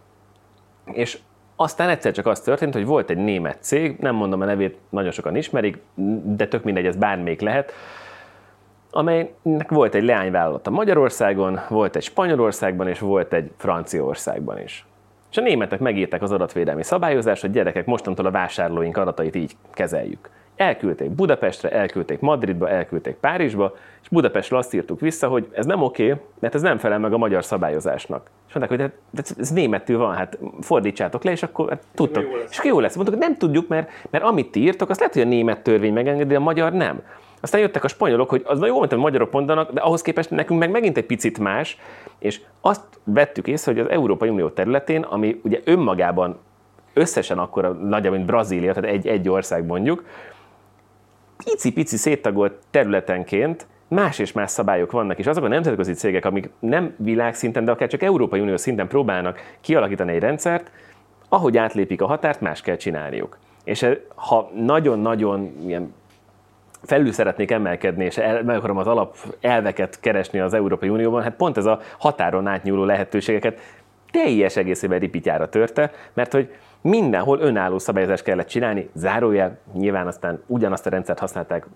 És 0.92 1.18
aztán 1.56 1.88
egyszer 1.88 2.12
csak 2.12 2.26
az 2.26 2.40
történt, 2.40 2.74
hogy 2.74 2.86
volt 2.86 3.10
egy 3.10 3.16
német 3.16 3.62
cég, 3.62 3.98
nem 3.98 4.14
mondom 4.14 4.40
a 4.40 4.44
nevét, 4.44 4.78
nagyon 4.88 5.10
sokan 5.10 5.36
ismerik, 5.36 5.78
de 6.24 6.48
tök 6.48 6.64
mindegy, 6.64 6.86
ez 6.86 6.96
bármelyik 6.96 7.40
lehet, 7.40 7.72
amelynek 8.90 9.68
volt 9.68 9.94
egy 9.94 10.04
leányvállalata 10.04 10.70
Magyarországon, 10.70 11.60
volt 11.68 11.96
egy 11.96 12.02
Spanyolországban, 12.02 12.88
és 12.88 12.98
volt 12.98 13.32
egy 13.32 13.50
Franciaországban 13.56 14.62
is. 14.62 14.86
És 15.30 15.36
a 15.36 15.40
németek 15.40 15.80
megírták 15.80 16.22
az 16.22 16.32
adatvédelmi 16.32 16.82
szabályozást, 16.82 17.40
hogy 17.40 17.50
gyerekek, 17.50 17.86
mostantól 17.86 18.26
a 18.26 18.30
vásárlóink 18.30 18.96
adatait 18.96 19.34
így 19.34 19.56
kezeljük. 19.72 20.30
Elküldték 20.56 21.10
Budapestre, 21.10 21.70
elküldték 21.70 22.20
Madridba, 22.20 22.68
elküldték 22.68 23.14
Párizsba, 23.14 23.76
és 24.02 24.08
Budapestről 24.08 24.58
azt 24.58 24.74
írtuk 24.74 25.00
vissza, 25.00 25.28
hogy 25.28 25.48
ez 25.52 25.66
nem 25.66 25.82
oké, 25.82 26.14
mert 26.38 26.54
ez 26.54 26.62
nem 26.62 26.78
felel 26.78 26.98
meg 26.98 27.12
a 27.12 27.18
magyar 27.18 27.44
szabályozásnak. 27.44 28.30
És 28.48 28.54
mondták, 28.54 28.78
hogy 28.78 28.90
hát, 29.14 29.34
ez 29.38 29.50
németül 29.50 29.98
van, 29.98 30.14
hát 30.14 30.38
fordítsátok 30.60 31.24
le, 31.24 31.30
és 31.30 31.42
akkor 31.42 31.68
hát, 31.68 31.82
tudtok. 31.94 32.24
És 32.50 32.58
akkor 32.58 32.70
jó 32.70 32.80
lesz. 32.80 32.94
Mondtuk, 32.94 33.16
hogy 33.16 33.26
nem 33.28 33.36
tudjuk, 33.36 33.68
mert, 33.68 33.90
mert 34.10 34.24
amit 34.24 34.50
ti 34.50 34.60
írtok, 34.60 34.90
azt 34.90 34.98
lehet, 34.98 35.14
hogy 35.14 35.22
a 35.22 35.28
német 35.28 35.62
törvény 35.62 35.92
megengedi, 35.92 36.34
a 36.34 36.40
magyar 36.40 36.72
nem. 36.72 37.02
Aztán 37.40 37.60
jöttek 37.60 37.84
a 37.84 37.88
spanyolok, 37.88 38.30
hogy 38.30 38.42
az 38.44 38.60
jó, 38.60 38.80
mint 38.80 38.92
a 38.92 38.96
magyarok 38.96 39.32
mondanak, 39.32 39.72
de 39.72 39.80
ahhoz 39.80 40.02
képest 40.02 40.30
nekünk 40.30 40.60
meg 40.60 40.70
megint 40.70 40.96
egy 40.96 41.06
picit 41.06 41.38
más, 41.38 41.78
és 42.18 42.40
azt 42.60 42.82
vettük 43.04 43.46
észre, 43.46 43.72
hogy 43.72 43.80
az 43.80 43.90
Európai 43.90 44.28
Unió 44.28 44.48
területén, 44.48 45.02
ami 45.02 45.40
ugye 45.44 45.60
önmagában 45.64 46.38
összesen 46.94 47.38
akkor 47.38 47.78
nagyobb, 47.82 48.12
mint 48.12 48.26
Brazília, 48.26 48.72
tehát 48.72 48.90
egy, 48.90 49.06
egy 49.06 49.28
ország 49.28 49.66
mondjuk, 49.66 50.04
pici-pici 51.44 51.96
széttagolt 51.96 52.52
területenként 52.70 53.66
más 53.88 54.18
és 54.18 54.32
más 54.32 54.50
szabályok 54.50 54.92
vannak, 54.92 55.18
és 55.18 55.26
azok 55.26 55.44
a 55.44 55.48
nemzetközi 55.48 55.92
cégek, 55.92 56.24
amik 56.24 56.50
nem 56.58 56.94
világszinten, 56.96 57.64
de 57.64 57.70
akár 57.70 57.88
csak 57.88 58.02
Európai 58.02 58.40
Unió 58.40 58.56
szinten 58.56 58.88
próbálnak 58.88 59.40
kialakítani 59.60 60.12
egy 60.12 60.20
rendszert, 60.20 60.70
ahogy 61.28 61.56
átlépik 61.56 62.02
a 62.02 62.06
határt, 62.06 62.40
más 62.40 62.60
kell 62.60 62.76
csinálniuk. 62.76 63.38
És 63.64 63.86
ha 64.14 64.50
nagyon-nagyon 64.54 65.52
ilyen 65.66 65.94
felül 66.82 67.12
szeretnék 67.12 67.50
emelkedni, 67.50 68.04
és 68.04 68.16
el, 68.16 68.42
meg 68.42 68.56
akarom 68.56 68.76
az 68.76 68.86
alap 68.86 69.16
elveket 69.40 70.00
keresni 70.00 70.40
az 70.40 70.54
Európai 70.54 70.88
Unióban, 70.88 71.22
hát 71.22 71.36
pont 71.36 71.56
ez 71.56 71.66
a 71.66 71.80
határon 71.98 72.46
átnyúló 72.46 72.84
lehetőségeket 72.84 73.60
teljes 74.10 74.56
egészében 74.56 74.98
ripityára 74.98 75.48
törte, 75.48 75.90
mert 76.14 76.32
hogy 76.32 76.54
mindenhol 76.80 77.40
önálló 77.40 77.78
szabályozást 77.78 78.22
kellett 78.22 78.46
csinálni, 78.46 78.88
zárójel, 78.94 79.58
nyilván 79.72 80.06
aztán 80.06 80.42
ugyanazt 80.46 80.86
a 80.86 80.90
rendszert 80.90 81.18
használták 81.18 81.66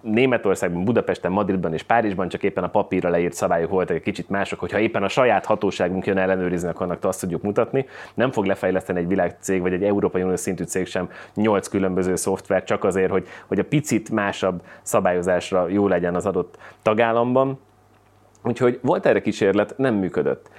Németországban, 0.00 0.84
Budapesten, 0.84 1.32
Madridban 1.32 1.72
és 1.72 1.82
Párizsban, 1.82 2.28
csak 2.28 2.42
éppen 2.42 2.64
a 2.64 2.68
papírra 2.68 3.08
leírt 3.08 3.32
szabályok 3.32 3.70
voltak 3.70 3.96
egy 3.96 4.02
kicsit 4.02 4.28
mások, 4.28 4.60
hogyha 4.60 4.78
éppen 4.78 5.02
a 5.02 5.08
saját 5.08 5.44
hatóságunk 5.44 6.06
jön 6.06 6.18
ellenőrizni, 6.18 6.68
akkor 6.68 6.86
annak 6.86 7.04
azt 7.04 7.20
tudjuk 7.20 7.42
mutatni. 7.42 7.86
Nem 8.14 8.30
fog 8.30 8.44
lefejleszteni 8.44 8.98
egy 8.98 9.08
világcég 9.08 9.60
vagy 9.60 9.72
egy 9.72 9.84
Európai 9.84 10.22
Unió 10.22 10.36
szintű 10.36 10.64
cég 10.64 10.86
sem 10.86 11.10
nyolc 11.34 11.68
különböző 11.68 12.16
szoftver, 12.16 12.64
csak 12.64 12.84
azért, 12.84 13.10
hogy, 13.10 13.26
hogy 13.46 13.58
a 13.58 13.64
picit 13.64 14.10
másabb 14.10 14.62
szabályozásra 14.82 15.68
jó 15.68 15.88
legyen 15.88 16.14
az 16.14 16.26
adott 16.26 16.58
tagállamban. 16.82 17.58
Úgyhogy 18.42 18.78
volt 18.82 19.06
erre 19.06 19.20
kísérlet, 19.20 19.74
nem 19.76 19.94
működött. 19.94 20.50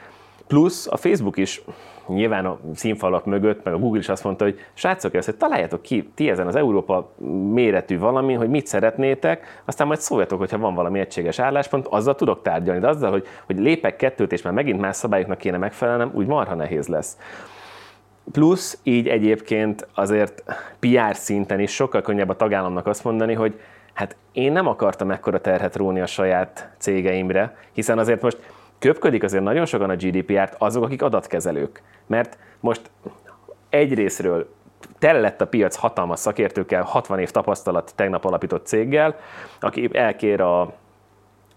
Plusz 0.50 0.88
a 0.88 0.98
Facebook 0.98 1.38
is 1.38 1.62
nyilván 2.08 2.46
a 2.46 2.60
színfalak 2.76 3.26
mögött, 3.26 3.64
meg 3.64 3.74
a 3.74 3.78
Google 3.78 4.00
is 4.00 4.10
azt 4.10 4.24
mondta, 4.24 4.44
hogy 4.44 4.60
srácok, 4.74 5.14
ezt 5.14 5.38
találjátok 5.38 5.82
ki 5.82 6.10
ti 6.16 6.30
ezen 6.30 6.48
az 6.48 6.56
Európa 6.56 7.12
méretű 7.54 8.00
valami, 8.00 8.34
hogy 8.34 8.50
mit 8.50 8.68
szeretnétek, 8.68 9.62
aztán 9.66 9.88
majd 9.88 10.00
szóljatok, 10.00 10.40
hogyha 10.40 10.58
van 10.58 10.76
valami 10.76 11.00
egységes 11.00 11.40
álláspont, 11.40 11.88
azzal 11.88 12.16
tudok 12.16 12.42
tárgyalni, 12.42 12.82
de 12.82 12.88
azzal, 12.88 13.12
hogy, 13.12 13.28
hogy 13.46 13.60
lépek 13.60 13.96
kettőt, 13.96 14.32
és 14.32 14.42
már 14.42 14.54
megint 14.54 14.80
más 14.80 14.96
szabályoknak 14.96 15.38
kéne 15.38 15.58
megfelelnem, 15.58 16.12
úgy 16.14 16.28
marha 16.28 16.56
nehéz 16.56 16.88
lesz. 16.88 17.18
Plusz 18.32 18.80
így 18.84 19.08
egyébként 19.08 19.88
azért 19.94 20.44
PR 20.80 21.16
szinten 21.16 21.60
is 21.60 21.72
sokkal 21.72 22.02
könnyebb 22.02 22.30
a 22.30 22.36
tagállamnak 22.36 22.88
azt 22.88 23.04
mondani, 23.04 23.34
hogy 23.34 23.60
Hát 23.94 24.16
én 24.32 24.52
nem 24.52 24.68
akartam 24.68 25.12
ekkora 25.12 25.42
terhet 25.42 25.76
róni 25.76 26.00
a 26.00 26.06
saját 26.06 26.70
cégeimre, 26.78 27.56
hiszen 27.74 27.98
azért 27.98 28.22
most 28.22 28.38
köpködik 28.80 29.24
azért 29.24 29.44
nagyon 29.44 29.66
sokan 29.66 29.90
a 29.90 29.96
GDPR-t 29.96 30.56
azok, 30.58 30.84
akik 30.84 31.02
adatkezelők. 31.02 31.82
Mert 32.08 32.38
most 32.60 32.82
egyrésztről 33.70 34.50
tele 35.00 35.20
lett 35.20 35.42
a 35.42 35.48
piac 35.48 35.76
hatalmas 35.76 36.20
szakértőkkel, 36.20 36.84
60 36.84 37.20
év 37.20 37.32
tapasztalat 37.32 37.92
tegnap 37.96 38.26
alapított 38.26 38.66
céggel, 38.66 39.16
aki 39.60 39.90
elkér 39.94 40.42
a 40.42 40.74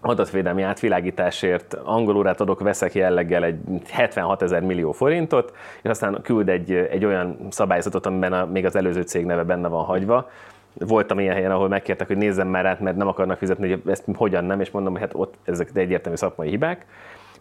adatvédelmi 0.03 0.61
átvilágításért 0.61 1.73
angolórát 1.73 2.41
adok, 2.41 2.59
veszek 2.59 2.93
jelleggel 2.93 3.43
egy 3.43 3.59
76 3.89 4.41
ezer 4.41 4.61
millió 4.61 4.91
forintot, 4.91 5.53
és 5.81 5.89
aztán 5.89 6.21
küld 6.21 6.49
egy, 6.49 6.71
egy 6.71 7.05
olyan 7.05 7.37
szabályzatot, 7.49 8.05
amiben 8.05 8.33
a, 8.33 8.45
még 8.45 8.65
az 8.65 8.75
előző 8.75 9.01
cég 9.01 9.25
neve 9.25 9.43
benne 9.43 9.67
van 9.67 9.83
hagyva. 9.83 10.29
Voltam 10.73 11.19
ilyen 11.19 11.33
helyen, 11.33 11.51
ahol 11.51 11.67
megkértek, 11.67 12.07
hogy 12.07 12.17
nézzem 12.17 12.47
már 12.47 12.65
át, 12.65 12.79
mert 12.79 12.95
nem 12.95 13.07
akarnak 13.07 13.37
fizetni, 13.37 13.69
hogy 13.69 13.81
ezt 13.85 14.03
hogyan 14.15 14.43
nem, 14.43 14.59
és 14.59 14.71
mondom, 14.71 14.91
hogy 14.91 15.01
hát 15.01 15.13
ott 15.13 15.35
ezek 15.43 15.69
egyértelmű 15.73 16.17
szakmai 16.17 16.49
hibák. 16.49 16.85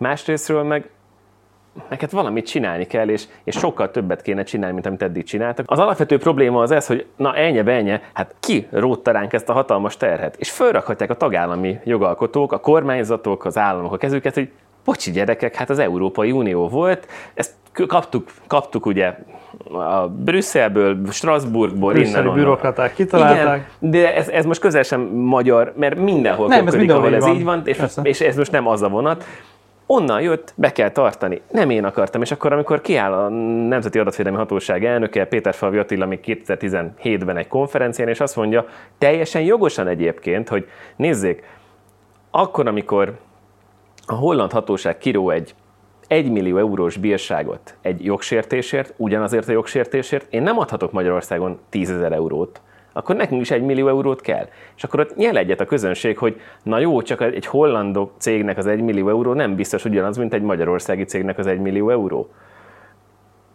Másrésztről 0.02 0.62
meg 0.62 0.90
neked 1.88 2.10
valamit 2.10 2.46
csinálni 2.46 2.86
kell, 2.86 3.08
és, 3.08 3.24
és 3.44 3.56
sokkal 3.56 3.90
többet 3.90 4.22
kéne 4.22 4.42
csinálni, 4.42 4.74
mint 4.74 4.86
amit 4.86 5.02
eddig 5.02 5.24
csináltak. 5.24 5.70
Az 5.70 5.78
alapvető 5.78 6.18
probléma 6.18 6.60
az 6.60 6.70
ez, 6.70 6.86
hogy 6.86 7.06
na 7.16 7.34
ennyi 7.34 7.62
benye, 7.62 8.02
hát 8.12 8.34
ki 8.40 8.66
rótta 8.70 9.10
ránk 9.10 9.32
ezt 9.32 9.48
a 9.48 9.52
hatalmas 9.52 9.96
terhet? 9.96 10.36
És 10.36 10.50
fölrakhatják 10.50 11.10
a 11.10 11.14
tagállami 11.14 11.78
jogalkotók, 11.84 12.52
a 12.52 12.58
kormányzatok, 12.58 13.44
az 13.44 13.58
államok 13.58 13.92
a 13.92 13.96
kezüket, 13.96 14.34
hogy 14.34 14.50
bocsi 14.84 15.10
gyerekek, 15.10 15.54
hát 15.54 15.70
az 15.70 15.78
Európai 15.78 16.32
Unió 16.32 16.68
volt, 16.68 17.06
ezt 17.34 17.52
kaptuk, 17.86 18.30
kaptuk 18.46 18.86
ugye 18.86 19.14
a 19.72 20.08
Brüsszelből, 20.08 20.98
Strasbourgból, 21.10 21.92
Brüsszeli 21.92 22.22
innen 22.22 22.34
bürokraták 22.34 22.94
kitalálták. 22.94 23.66
Igen, 23.80 23.90
de 23.90 24.14
ez, 24.14 24.28
ez 24.28 24.44
most 24.44 24.60
közel 24.60 24.82
sem 24.82 25.00
magyar, 25.00 25.72
mert 25.76 25.96
mindenhol 25.98 26.48
nem, 26.48 26.66
ez 26.66 26.74
mindenhol 26.74 27.04
ahol 27.04 27.16
ez 27.16 27.26
így 27.26 27.44
van, 27.44 27.62
és, 27.64 27.78
és 28.02 28.20
ez 28.20 28.36
most 28.36 28.52
nem 28.52 28.66
az 28.66 28.82
a 28.82 28.88
vonat 28.88 29.24
onnan 29.86 30.20
jött, 30.20 30.52
be 30.56 30.72
kell 30.72 30.90
tartani. 30.90 31.40
Nem 31.50 31.70
én 31.70 31.84
akartam, 31.84 32.22
és 32.22 32.30
akkor, 32.30 32.52
amikor 32.52 32.80
kiáll 32.80 33.12
a 33.12 33.28
Nemzeti 33.68 33.98
Adatvédelmi 33.98 34.38
Hatóság 34.38 34.84
elnöke, 34.84 35.24
Péter 35.24 35.54
Falvi 35.54 35.78
Attila 35.78 36.06
még 36.06 36.20
2017-ben 36.24 37.36
egy 37.36 37.48
konferencián, 37.48 38.08
és 38.08 38.20
azt 38.20 38.36
mondja, 38.36 38.66
teljesen 38.98 39.42
jogosan 39.42 39.88
egyébként, 39.88 40.48
hogy 40.48 40.68
nézzék, 40.96 41.44
akkor, 42.30 42.66
amikor 42.66 43.18
a 44.06 44.14
holland 44.14 44.52
hatóság 44.52 44.98
kiró 44.98 45.30
egy 45.30 45.54
1 46.08 46.30
millió 46.30 46.56
eurós 46.56 46.96
bírságot 46.96 47.76
egy 47.82 48.04
jogsértésért, 48.04 48.94
ugyanazért 48.96 49.48
a 49.48 49.52
jogsértésért, 49.52 50.32
én 50.32 50.42
nem 50.42 50.58
adhatok 50.58 50.92
Magyarországon 50.92 51.58
10 51.68 51.90
ezer 51.90 52.12
eurót 52.12 52.60
akkor 52.92 53.16
nekünk 53.16 53.40
is 53.40 53.50
egy 53.50 53.62
millió 53.62 53.88
eurót 53.88 54.20
kell. 54.20 54.48
És 54.76 54.84
akkor 54.84 55.00
ott 55.00 55.16
nyel 55.16 55.36
egyet 55.36 55.60
a 55.60 55.64
közönség, 55.64 56.18
hogy 56.18 56.40
na 56.62 56.78
jó, 56.78 57.02
csak 57.02 57.20
egy 57.20 57.46
hollandok 57.46 58.12
cégnek 58.18 58.58
az 58.58 58.66
egy 58.66 58.80
millió 58.80 59.08
euró 59.08 59.32
nem 59.32 59.54
biztos 59.54 59.84
ugyanaz, 59.84 60.16
mint 60.16 60.34
egy 60.34 60.42
magyarországi 60.42 61.04
cégnek 61.04 61.38
az 61.38 61.46
egy 61.46 61.60
millió 61.60 61.90
euró. 61.90 62.28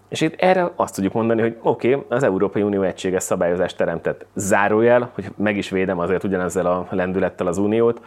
És 0.09 0.21
itt 0.21 0.41
erre 0.41 0.71
azt 0.75 0.95
tudjuk 0.95 1.13
mondani, 1.13 1.41
hogy 1.41 1.57
oké, 1.61 1.93
okay, 1.93 2.05
az 2.09 2.23
Európai 2.23 2.61
Unió 2.61 2.81
egységes 2.81 3.23
szabályozást 3.23 3.77
teremtett. 3.77 4.25
Zárójel, 4.33 5.09
hogy 5.13 5.25
meg 5.35 5.57
is 5.57 5.69
védem 5.69 5.99
azért 5.99 6.23
ugyanezzel 6.23 6.65
a 6.65 6.87
lendülettel 6.89 7.47
az 7.47 7.57
Uniót, 7.57 8.01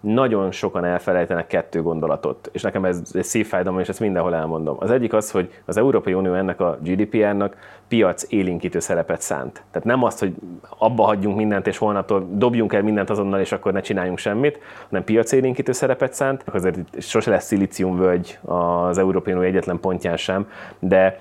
nagyon 0.00 0.50
sokan 0.50 0.84
elfelejtenek 0.84 1.46
kettő 1.46 1.82
gondolatot, 1.82 2.50
és 2.52 2.62
nekem 2.62 2.84
ez, 2.84 3.02
ez 3.12 3.26
szívfájdalom, 3.26 3.80
és 3.80 3.88
ezt 3.88 4.00
mindenhol 4.00 4.34
elmondom. 4.34 4.76
Az 4.78 4.90
egyik 4.90 5.12
az, 5.12 5.30
hogy 5.30 5.50
az 5.64 5.76
Európai 5.76 6.14
Unió 6.14 6.34
ennek 6.34 6.60
a 6.60 6.78
GDPR-nak 6.82 7.56
piac 7.88 8.24
élinkítő 8.28 8.78
szerepet 8.78 9.20
szánt. 9.20 9.52
Tehát 9.52 9.86
nem 9.86 10.02
azt, 10.02 10.18
hogy 10.18 10.34
abba 10.78 11.04
hagyjunk 11.04 11.36
mindent, 11.36 11.66
és 11.66 11.78
holnaptól 11.78 12.28
dobjunk 12.32 12.72
el 12.72 12.82
mindent 12.82 13.10
azonnal, 13.10 13.40
és 13.40 13.52
akkor 13.52 13.72
ne 13.72 13.80
csináljunk 13.80 14.18
semmit, 14.18 14.58
hanem 14.88 15.04
piac 15.04 15.32
élinkítő 15.32 15.72
szerepet 15.72 16.12
szánt. 16.12 16.44
Azért 16.52 17.02
sose 17.02 17.30
lesz 17.30 17.46
szilíciumvölgy 17.46 18.38
az 18.44 18.98
Európai 18.98 19.32
Unió 19.32 19.46
egyetlen 19.46 19.80
pontján 19.80 20.16
sem, 20.16 20.48
de 20.78 21.20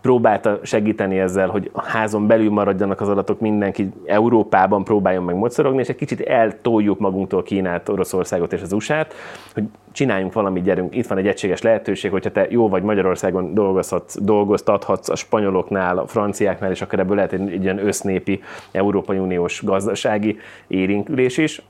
próbálta 0.00 0.58
segíteni 0.62 1.18
ezzel, 1.18 1.48
hogy 1.48 1.70
a 1.72 1.82
házon 1.82 2.26
belül 2.26 2.50
maradjanak 2.50 3.00
az 3.00 3.08
adatok, 3.08 3.40
mindenki 3.40 3.88
Európában 4.04 4.84
próbáljon 4.84 5.24
meg 5.24 5.36
mocorogni, 5.36 5.80
és 5.80 5.88
egy 5.88 5.96
kicsit 5.96 6.20
eltoljuk 6.20 6.98
magunktól 6.98 7.42
Kínát, 7.42 7.88
Oroszországot 7.88 8.52
és 8.52 8.62
az 8.62 8.72
USA-t, 8.72 9.14
hogy 9.54 9.64
csináljunk 9.92 10.32
valamit, 10.32 10.62
gyerünk, 10.62 10.96
itt 10.96 11.06
van 11.06 11.18
egy 11.18 11.26
egységes 11.26 11.62
lehetőség, 11.62 12.10
hogyha 12.10 12.30
te 12.30 12.46
jó 12.50 12.68
vagy 12.68 12.82
Magyarországon 12.82 13.54
dolgozhatsz, 13.54 14.18
dolgoztathatsz 14.20 15.08
a 15.08 15.16
spanyoloknál, 15.16 15.98
a 15.98 16.06
franciáknál, 16.06 16.70
és 16.70 16.82
akkor 16.82 16.98
ebből 16.98 17.16
lehet 17.16 17.32
egy, 17.32 17.52
egy 17.52 17.62
ilyen 17.62 17.86
össznépi 17.86 18.42
Európai 18.72 19.18
Uniós 19.18 19.62
gazdasági 19.64 20.38
érinklés 20.66 21.36
is, 21.38 21.62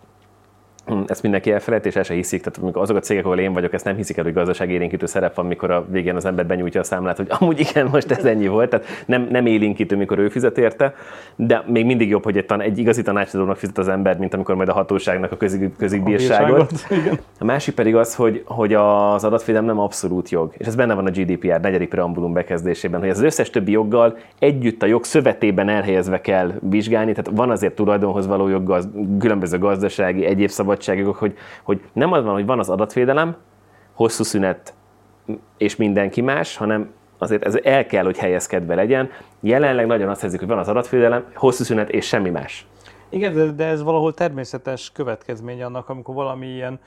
ezt 1.06 1.22
mindenki 1.22 1.52
elfelejt, 1.52 1.86
és 1.86 1.96
el 1.96 2.02
se 2.02 2.14
hiszik. 2.14 2.42
Tehát 2.42 2.58
amikor 2.58 2.82
azok 2.82 2.96
a 2.96 3.00
cégek, 3.00 3.24
ahol 3.24 3.38
én 3.38 3.52
vagyok, 3.52 3.72
ezt 3.72 3.84
nem 3.84 3.96
hiszik 3.96 4.16
el, 4.16 4.24
hogy 4.24 4.32
gazdaságélénkítő 4.32 5.06
szerep 5.06 5.34
van, 5.34 5.46
mikor 5.46 5.70
a 5.70 5.86
végén 5.90 6.16
az 6.16 6.24
ember 6.24 6.46
benyújtja 6.46 6.80
a 6.80 6.84
számlát, 6.84 7.16
hogy 7.16 7.26
amúgy 7.38 7.60
igen, 7.60 7.88
most 7.92 8.10
ez 8.10 8.24
ennyi 8.24 8.48
volt. 8.48 8.70
Tehát 8.70 8.86
nem, 9.06 9.28
nem 9.30 9.46
élénkítő, 9.46 9.96
mikor 9.96 10.18
ő 10.18 10.28
fizet 10.28 10.58
érte, 10.58 10.94
de 11.36 11.64
még 11.66 11.84
mindig 11.84 12.08
jobb, 12.08 12.24
hogy 12.24 12.36
egy, 12.36 12.46
tan- 12.46 12.60
egy 12.60 12.78
igazi 12.78 13.02
tanácsadónak 13.02 13.56
fizet 13.56 13.78
az 13.78 13.88
ember, 13.88 14.18
mint 14.18 14.34
amikor 14.34 14.54
majd 14.54 14.68
a 14.68 14.72
hatóságnak 14.72 15.32
a 15.32 15.36
közig, 15.36 15.76
közigbírságot. 15.76 16.72
A 17.40 17.44
másik 17.44 17.74
pedig 17.74 17.96
az, 17.96 18.14
hogy, 18.14 18.42
hogy 18.46 18.74
az 18.74 19.24
adatvédelem 19.24 19.66
nem 19.66 19.78
abszolút 19.78 20.28
jog, 20.28 20.52
és 20.56 20.66
ez 20.66 20.74
benne 20.74 20.94
van 20.94 21.06
a 21.06 21.10
GDPR 21.10 21.60
negyedik 21.60 21.88
preambulum 21.88 22.32
bekezdésében, 22.32 23.00
hogy 23.00 23.08
az 23.08 23.22
összes 23.22 23.50
többi 23.50 23.70
joggal 23.70 24.16
együtt 24.38 24.82
a 24.82 24.86
jog 24.86 25.04
szövetében 25.04 25.68
elhelyezve 25.68 26.20
kell 26.20 26.52
vizsgálni, 26.60 27.12
tehát 27.12 27.30
van 27.34 27.50
azért 27.50 27.74
tulajdonhoz 27.74 28.26
való 28.26 28.48
jog, 28.48 28.78
különböző 29.18 29.58
gazdasági, 29.58 30.24
egyéb 30.24 30.48
szabad 30.48 30.77
szabadságjogok, 30.78 31.16
hogy, 31.16 31.36
hogy 31.62 31.80
nem 31.92 32.12
az 32.12 32.24
van, 32.24 32.32
hogy 32.32 32.46
van 32.46 32.58
az 32.58 32.68
adatvédelem, 32.68 33.36
hosszú 33.92 34.22
szünet 34.22 34.74
és 35.56 35.76
mindenki 35.76 36.20
más, 36.20 36.56
hanem 36.56 36.90
azért 37.18 37.44
ez 37.44 37.58
el 37.62 37.86
kell, 37.86 38.04
hogy 38.04 38.18
helyezkedve 38.18 38.74
legyen. 38.74 39.10
Jelenleg 39.40 39.86
nagyon 39.86 40.08
azt 40.08 40.24
érzik, 40.24 40.38
hogy 40.38 40.48
van 40.48 40.58
az 40.58 40.68
adatvédelem, 40.68 41.24
hosszú 41.34 41.64
szünet 41.64 41.90
és 41.90 42.06
semmi 42.06 42.30
más. 42.30 42.66
Igen, 43.08 43.56
de 43.56 43.64
ez 43.64 43.82
valahol 43.82 44.14
természetes 44.14 44.92
következmény 44.92 45.62
annak, 45.62 45.88
amikor 45.88 46.14
valami 46.14 46.46
ilyen 46.46 46.80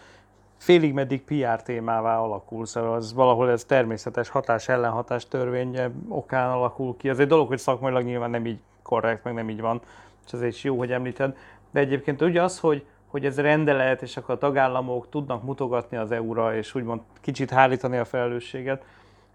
félig 0.57 0.93
meddig 0.93 1.23
PR 1.23 1.61
témává 1.63 2.17
alakul, 2.17 2.65
szóval 2.65 2.93
az 2.93 3.13
valahol 3.13 3.49
ez 3.49 3.63
természetes 3.63 4.29
hatás 4.29 4.69
ellenhatás 4.69 5.27
törvény 5.27 5.79
okán 6.09 6.49
alakul 6.49 6.95
ki. 6.97 7.09
Az 7.09 7.19
egy 7.19 7.27
dolog, 7.27 7.47
hogy 7.47 7.57
szakmailag 7.57 8.03
nyilván 8.03 8.29
nem 8.29 8.45
így 8.45 8.59
korrekt, 8.83 9.23
meg 9.23 9.33
nem 9.33 9.49
így 9.49 9.61
van, 9.61 9.81
és 10.25 10.33
ez 10.33 10.41
is 10.41 10.63
jó, 10.63 10.77
hogy 10.77 10.91
említed. 10.91 11.35
De 11.71 11.79
egyébként 11.79 12.21
ugye 12.21 12.41
az, 12.41 12.59
hogy 12.59 12.85
hogy 13.11 13.25
ez 13.25 13.39
rendelet, 13.39 14.01
és 14.01 14.17
akkor 14.17 14.35
a 14.35 14.37
tagállamok 14.37 15.09
tudnak 15.09 15.43
mutogatni 15.43 15.97
az 15.97 16.11
EU-ra, 16.11 16.55
és 16.55 16.75
úgymond 16.75 17.01
kicsit 17.21 17.49
hárítani 17.49 17.97
a 17.97 18.05
felelősséget. 18.05 18.83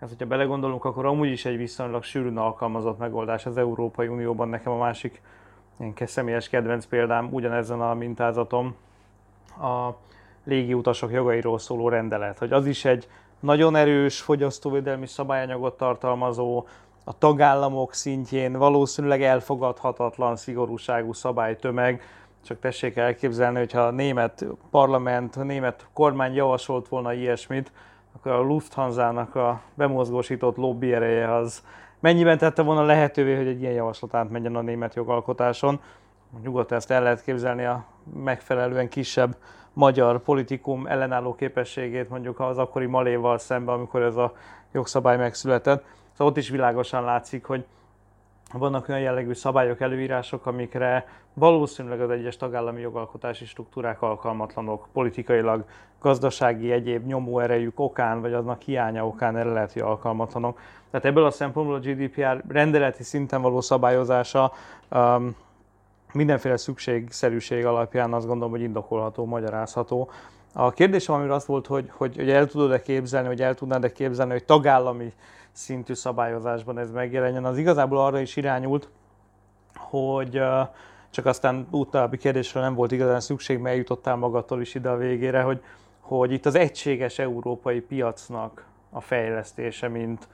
Hát, 0.00 0.08
hogyha 0.08 0.26
belegondolunk, 0.26 0.84
akkor 0.84 1.06
amúgy 1.06 1.30
is 1.30 1.44
egy 1.44 1.56
viszonylag 1.56 2.02
sűrűn 2.02 2.36
alkalmazott 2.36 2.98
megoldás 2.98 3.46
az 3.46 3.56
Európai 3.56 4.06
Unióban. 4.06 4.48
Nekem 4.48 4.72
a 4.72 4.76
másik 4.76 5.22
ilyen 5.78 5.94
személyes 6.04 6.48
kedvenc 6.48 6.84
példám 6.84 7.28
ugyanezen 7.30 7.80
a 7.80 7.94
mintázatom 7.94 8.74
a 9.60 9.90
légi 10.44 10.74
utasok 10.74 11.12
jogairól 11.12 11.58
szóló 11.58 11.88
rendelet, 11.88 12.38
hogy 12.38 12.52
az 12.52 12.66
is 12.66 12.84
egy 12.84 13.08
nagyon 13.40 13.76
erős 13.76 14.20
fogyasztóvédelmi 14.20 15.06
szabályanyagot 15.06 15.76
tartalmazó, 15.76 16.66
a 17.04 17.18
tagállamok 17.18 17.94
szintjén 17.94 18.52
valószínűleg 18.52 19.22
elfogadhatatlan 19.22 20.36
szigorúságú 20.36 21.12
szabálytömeg, 21.12 22.02
csak 22.46 22.58
tessék 22.58 22.96
elképzelni, 22.96 23.58
hogyha 23.58 23.80
a 23.80 23.90
német 23.90 24.46
parlament, 24.70 25.36
a 25.36 25.42
német 25.42 25.86
kormány 25.92 26.34
javasolt 26.34 26.88
volna 26.88 27.12
ilyesmit, 27.12 27.72
akkor 28.14 28.32
a 28.32 28.40
Lufthansa-nak 28.40 29.34
a 29.34 29.60
bemozgósított 29.74 30.56
lobby 30.56 30.92
ereje 30.92 31.34
az 31.34 31.62
mennyiben 32.00 32.38
tette 32.38 32.62
volna 32.62 32.82
lehetővé, 32.82 33.36
hogy 33.36 33.46
egy 33.46 33.60
ilyen 33.60 33.72
javaslat 33.72 34.14
átmenjen 34.14 34.56
a 34.56 34.60
német 34.60 34.94
jogalkotáson. 34.94 35.80
Nyugodtan 36.42 36.76
ezt 36.76 36.90
el 36.90 37.02
lehet 37.02 37.22
képzelni 37.22 37.64
a 37.64 37.84
megfelelően 38.22 38.88
kisebb 38.88 39.36
magyar 39.72 40.18
politikum 40.18 40.86
ellenálló 40.86 41.34
képességét 41.34 42.08
mondjuk 42.08 42.40
az 42.40 42.58
akkori 42.58 42.86
Maléval 42.86 43.38
szemben, 43.38 43.74
amikor 43.74 44.02
ez 44.02 44.16
a 44.16 44.32
jogszabály 44.72 45.16
megszületett. 45.16 45.84
Szóval 46.12 46.32
ott 46.32 46.38
is 46.38 46.48
világosan 46.48 47.04
látszik, 47.04 47.44
hogy 47.44 47.64
vannak 48.52 48.88
olyan 48.88 49.00
jellegű 49.00 49.32
szabályok, 49.32 49.80
előírások, 49.80 50.46
amikre 50.46 51.08
valószínűleg 51.34 52.00
az 52.00 52.10
egyes 52.10 52.36
tagállami 52.36 52.80
jogalkotási 52.80 53.44
struktúrák 53.44 54.02
alkalmatlanok, 54.02 54.88
politikailag, 54.92 55.64
gazdasági, 56.00 56.72
egyéb 56.72 57.06
nyomóerejük 57.06 57.80
okán, 57.80 58.20
vagy 58.20 58.32
aznak 58.32 58.62
hiánya 58.62 59.06
okán 59.06 59.36
erre 59.36 59.52
lehet, 59.52 59.72
hogy 59.72 59.82
alkalmatlanok. 59.82 60.60
Tehát 60.90 61.06
ebből 61.06 61.24
a 61.24 61.30
szempontból 61.30 61.74
a 61.74 61.78
GDPR 61.78 62.42
rendeleti 62.48 63.02
szinten 63.02 63.42
való 63.42 63.60
szabályozása 63.60 64.52
um, 64.90 65.36
mindenféle 66.12 66.56
szükségszerűség 66.56 67.64
alapján 67.64 68.12
azt 68.12 68.26
gondolom, 68.26 68.50
hogy 68.50 68.62
indokolható, 68.62 69.24
magyarázható. 69.24 70.10
A 70.52 70.70
kérdésem, 70.70 71.14
amire 71.14 71.34
azt 71.34 71.46
volt, 71.46 71.66
hogy, 71.66 71.90
hogy, 71.92 72.16
hogy 72.16 72.30
el 72.30 72.46
tudod-e 72.46 72.82
képzelni, 72.82 73.28
vagy 73.28 73.42
el 73.42 73.54
tudnád-e 73.54 73.92
képzelni, 73.92 74.32
hogy 74.32 74.44
tagállami 74.44 75.12
szintű 75.56 75.94
szabályozásban 75.94 76.78
ez 76.78 76.90
megjelenjen, 76.90 77.44
az 77.44 77.58
igazából 77.58 77.98
arra 77.98 78.20
is 78.20 78.36
irányult, 78.36 78.88
hogy 79.74 80.42
csak 81.10 81.26
aztán 81.26 81.66
utábbi 81.70 82.16
kérdésre 82.16 82.60
nem 82.60 82.74
volt 82.74 82.92
igazán 82.92 83.20
szükség, 83.20 83.58
mert 83.58 83.76
jutottál 83.76 84.16
magadtól 84.16 84.60
is 84.60 84.74
ide 84.74 84.88
a 84.88 84.96
végére, 84.96 85.42
hogy, 85.42 85.62
hogy 86.00 86.32
itt 86.32 86.46
az 86.46 86.54
egységes 86.54 87.18
európai 87.18 87.80
piacnak 87.80 88.64
a 88.90 89.00
fejlesztése, 89.00 89.88
mint 89.88 90.28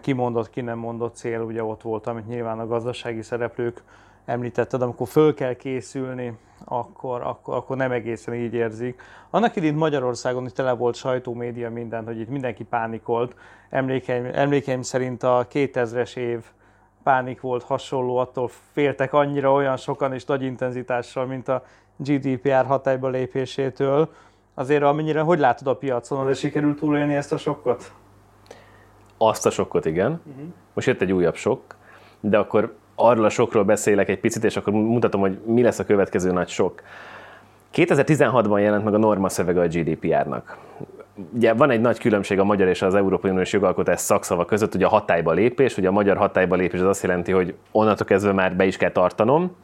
kimondott, 0.00 0.50
ki 0.50 0.60
nem 0.60 0.78
mondott 0.78 1.14
cél, 1.14 1.40
ugye 1.40 1.64
ott 1.64 1.82
volt, 1.82 2.06
amit 2.06 2.26
nyilván 2.26 2.58
a 2.58 2.66
gazdasági 2.66 3.22
szereplők 3.22 3.82
említetted, 4.30 4.82
amikor 4.82 5.08
föl 5.08 5.34
kell 5.34 5.54
készülni, 5.54 6.38
akkor, 6.64 7.20
akkor, 7.22 7.54
akkor 7.54 7.76
nem 7.76 7.92
egészen 7.92 8.34
így 8.34 8.54
érzik. 8.54 9.02
Annak 9.30 9.56
idén 9.56 9.74
Magyarországon 9.74 10.46
itt 10.46 10.54
tele 10.54 10.72
volt 10.72 10.94
sajtó, 10.94 11.34
média, 11.34 11.70
minden, 11.70 12.04
hogy 12.04 12.20
itt 12.20 12.28
mindenki 12.28 12.64
pánikolt. 12.64 13.34
Emlékeim, 13.70 14.30
emlékeim 14.32 14.82
szerint 14.82 15.22
a 15.22 15.46
2000-es 15.52 16.16
év 16.16 16.44
pánik 17.02 17.40
volt 17.40 17.62
hasonló, 17.62 18.16
attól 18.16 18.50
féltek 18.72 19.12
annyira 19.12 19.52
olyan 19.52 19.76
sokan 19.76 20.12
és 20.12 20.24
nagy 20.24 20.42
intenzitással, 20.42 21.26
mint 21.26 21.48
a 21.48 21.64
GDPR 21.96 22.66
hatályba 22.66 23.08
lépésétől. 23.08 24.08
Azért 24.54 24.82
amennyire, 24.82 25.20
hogy 25.20 25.38
látod 25.38 25.66
a 25.66 25.76
piacon, 25.76 26.26
de 26.26 26.34
sikerült 26.34 26.78
túlélni 26.78 27.14
ezt 27.14 27.32
a 27.32 27.36
sokkot? 27.36 27.92
Azt 29.18 29.46
a 29.46 29.50
sokkot, 29.50 29.84
igen. 29.84 30.20
Uh-huh. 30.26 30.44
Most 30.74 30.86
jött 30.86 31.00
egy 31.00 31.12
újabb 31.12 31.34
sok, 31.34 31.62
de 32.20 32.38
akkor 32.38 32.78
arról 33.00 33.24
a 33.24 33.28
sokról 33.28 33.64
beszélek 33.64 34.08
egy 34.08 34.20
picit, 34.20 34.44
és 34.44 34.56
akkor 34.56 34.72
mutatom, 34.72 35.20
hogy 35.20 35.38
mi 35.44 35.62
lesz 35.62 35.78
a 35.78 35.84
következő 35.84 36.32
nagy 36.32 36.48
sok. 36.48 36.82
2016-ban 37.74 38.60
jelent 38.60 38.84
meg 38.84 38.94
a 38.94 38.98
norma 38.98 39.28
szövege 39.28 39.60
a 39.60 39.66
GDPR-nak. 39.66 40.58
Ugye 41.34 41.52
van 41.52 41.70
egy 41.70 41.80
nagy 41.80 41.98
különbség 41.98 42.38
a 42.38 42.44
magyar 42.44 42.68
és 42.68 42.82
az 42.82 42.94
Európai 42.94 43.30
Uniós 43.30 43.52
jogalkotás 43.52 44.00
szakszava 44.00 44.44
között, 44.44 44.74
ugye 44.74 44.86
a 44.86 44.88
hatályba 44.88 45.32
lépés, 45.32 45.76
ugye 45.76 45.88
a 45.88 45.92
magyar 45.92 46.16
hatályba 46.16 46.56
lépés 46.56 46.80
az 46.80 46.86
azt 46.86 47.02
jelenti, 47.02 47.32
hogy 47.32 47.54
onnantól 47.70 48.06
kezdve 48.06 48.32
már 48.32 48.56
be 48.56 48.64
is 48.64 48.76
kell 48.76 48.90
tartanom, 48.90 49.56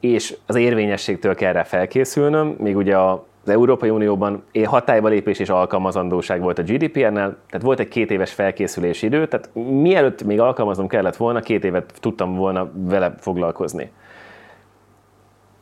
és 0.00 0.36
az 0.46 0.54
érvényességtől 0.54 1.34
kell 1.34 1.52
rá 1.52 1.62
felkészülnöm, 1.62 2.54
még 2.58 2.76
ugye 2.76 2.96
a 2.96 3.26
az 3.46 3.52
Európai 3.52 3.90
Unióban 3.90 4.42
hatályba 4.64 5.08
lépés 5.08 5.38
és 5.38 5.48
alkalmazandóság 5.48 6.40
volt 6.40 6.58
a 6.58 6.62
GDPR-nel, 6.62 7.36
tehát 7.48 7.62
volt 7.62 7.80
egy 7.80 7.88
két 7.88 8.10
éves 8.10 8.32
felkészülési 8.32 9.06
idő, 9.06 9.26
tehát 9.26 9.50
mielőtt 9.70 10.24
még 10.24 10.40
alkalmaznom 10.40 10.86
kellett 10.86 11.16
volna, 11.16 11.40
két 11.40 11.64
évet 11.64 11.92
tudtam 12.00 12.34
volna 12.34 12.70
vele 12.74 13.14
foglalkozni. 13.18 13.92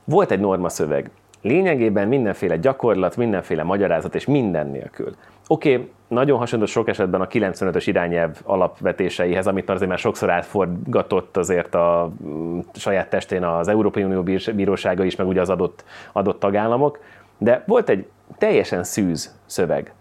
Volt 0.04 0.30
egy 0.30 0.40
norma 0.40 0.68
szöveg. 0.68 1.10
Lényegében 1.42 2.08
mindenféle 2.08 2.56
gyakorlat, 2.56 3.16
mindenféle 3.16 3.62
magyarázat 3.62 4.14
és 4.14 4.26
minden 4.26 4.66
nélkül. 4.66 5.14
Oké, 5.46 5.74
okay, 5.74 5.90
nagyon 6.08 6.38
hasonló 6.38 6.66
sok 6.66 6.88
esetben 6.88 7.20
a 7.20 7.26
95-ös 7.26 7.82
irányelv 7.86 8.40
alapvetéseihez, 8.44 9.46
amit 9.46 9.70
azért 9.70 9.88
már 9.88 9.98
sokszor 9.98 10.30
átforgatott 10.30 11.36
azért 11.36 11.74
a 11.74 12.12
mm, 12.24 12.58
saját 12.74 13.10
testén 13.10 13.42
az 13.42 13.68
Európai 13.68 14.02
Unió 14.02 14.22
bírósága 14.54 15.04
is, 15.04 15.16
meg 15.16 15.26
ugye 15.26 15.40
az 15.40 15.50
adott, 15.50 15.84
adott 16.12 16.40
tagállamok, 16.40 16.98
de 17.38 17.64
volt 17.66 17.88
egy 17.88 18.08
teljesen 18.38 18.84
szűz 18.84 19.34
szöveg. 19.46 19.92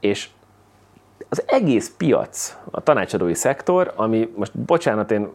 És 0.00 0.28
az 1.28 1.42
egész 1.46 1.94
piac, 1.96 2.56
a 2.70 2.80
tanácsadói 2.80 3.34
szektor, 3.34 3.92
ami 3.96 4.32
most 4.36 4.58
bocsánat, 4.58 5.10
én 5.10 5.28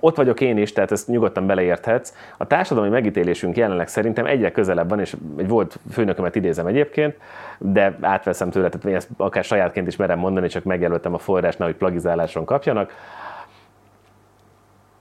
ott 0.00 0.16
vagyok 0.16 0.40
én 0.40 0.56
is, 0.56 0.72
tehát 0.72 0.92
ezt 0.92 1.08
nyugodtan 1.08 1.46
beleérthetsz. 1.46 2.14
A 2.36 2.46
társadalmi 2.46 2.90
megítélésünk 2.90 3.56
jelenleg 3.56 3.88
szerintem 3.88 4.26
egyre 4.26 4.50
közelebb 4.52 4.88
van, 4.88 5.00
és 5.00 5.16
egy 5.36 5.48
volt 5.48 5.78
főnökömet 5.92 6.34
idézem 6.34 6.66
egyébként, 6.66 7.16
de 7.58 7.98
átveszem 8.00 8.50
tőle, 8.50 8.68
tehát 8.68 8.86
én 8.86 8.94
ezt 8.94 9.08
akár 9.16 9.44
sajátként 9.44 9.86
is 9.86 9.96
merem 9.96 10.18
mondani, 10.18 10.48
csak 10.48 10.64
megjelöltem 10.64 11.14
a 11.14 11.18
forrásnál, 11.18 11.68
hogy 11.68 11.76
plagizáláson 11.76 12.44
kapjanak 12.44 12.92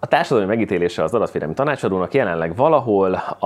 a 0.03 0.07
társadalmi 0.07 0.49
megítélése 0.49 1.03
az 1.03 1.13
adatvédelmi 1.13 1.53
tanácsadónak 1.53 2.13
jelenleg 2.13 2.55
valahol 2.55 3.13
a, 3.13 3.45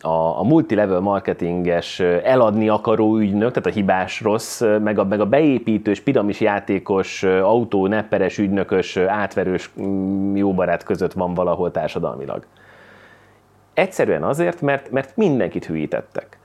a, 0.00 0.38
a 0.38 0.42
multilevel 0.42 1.00
marketinges 1.00 2.00
eladni 2.00 2.68
akaró 2.68 3.16
ügynök, 3.16 3.48
tehát 3.48 3.66
a 3.66 3.70
hibás 3.70 4.20
rossz, 4.20 4.60
meg 4.60 4.98
a, 4.98 5.04
meg 5.04 5.20
a 5.20 5.26
beépítős, 5.26 6.00
piramis 6.00 6.40
játékos, 6.40 7.22
autó, 7.22 7.86
nepperes 7.86 8.38
ügynökös, 8.38 8.96
átverős 8.96 9.70
mm, 9.80 10.36
jóbarát 10.36 10.82
között 10.82 11.12
van 11.12 11.34
valahol 11.34 11.70
társadalmilag. 11.70 12.46
Egyszerűen 13.74 14.22
azért, 14.22 14.60
mert, 14.60 14.90
mert 14.90 15.16
mindenkit 15.16 15.66
hűítettek. 15.66 16.38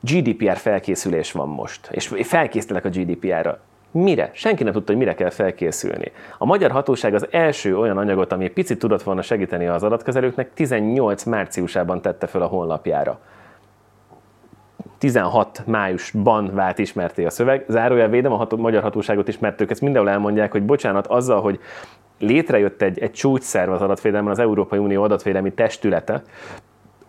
GDPR 0.00 0.56
felkészülés 0.56 1.32
van 1.32 1.48
most, 1.48 1.88
és 1.90 2.14
felkészülek 2.22 2.84
a 2.84 2.88
GDPR-ra. 2.88 3.58
Mire? 3.90 4.30
Senki 4.32 4.62
nem 4.62 4.72
tudta, 4.72 4.92
hogy 4.92 5.00
mire 5.00 5.14
kell 5.14 5.30
felkészülni. 5.30 6.12
A 6.38 6.44
magyar 6.44 6.70
hatóság 6.70 7.14
az 7.14 7.26
első 7.30 7.78
olyan 7.78 7.98
anyagot, 7.98 8.32
ami 8.32 8.48
picit 8.48 8.78
tudott 8.78 9.02
volna 9.02 9.22
segíteni 9.22 9.66
az 9.66 9.82
adatkezelőknek, 9.82 10.52
18 10.54 11.24
márciusában 11.24 12.02
tette 12.02 12.26
fel 12.26 12.42
a 12.42 12.46
honlapjára. 12.46 13.18
16 14.98 15.62
májusban 15.66 16.50
vált 16.54 16.78
ismerté 16.78 17.24
a 17.24 17.30
szöveg. 17.30 17.64
Zárójel 17.68 18.08
védem 18.08 18.32
a 18.32 18.36
ható, 18.36 18.56
magyar 18.56 18.82
hatóságot 18.82 19.28
is, 19.28 19.38
mert 19.38 19.60
ők 19.60 19.70
ezt 19.70 19.80
mindenhol 19.80 20.10
elmondják, 20.10 20.52
hogy 20.52 20.64
bocsánat, 20.64 21.06
azzal, 21.06 21.40
hogy 21.40 21.60
létrejött 22.18 22.82
egy, 22.82 22.98
egy 22.98 23.12
csúcsszerv 23.12 23.72
az 23.72 23.82
adatvédelemben, 23.82 24.32
az 24.32 24.38
Európai 24.38 24.78
Unió 24.78 25.02
adatvédelmi 25.02 25.52
testülete, 25.52 26.22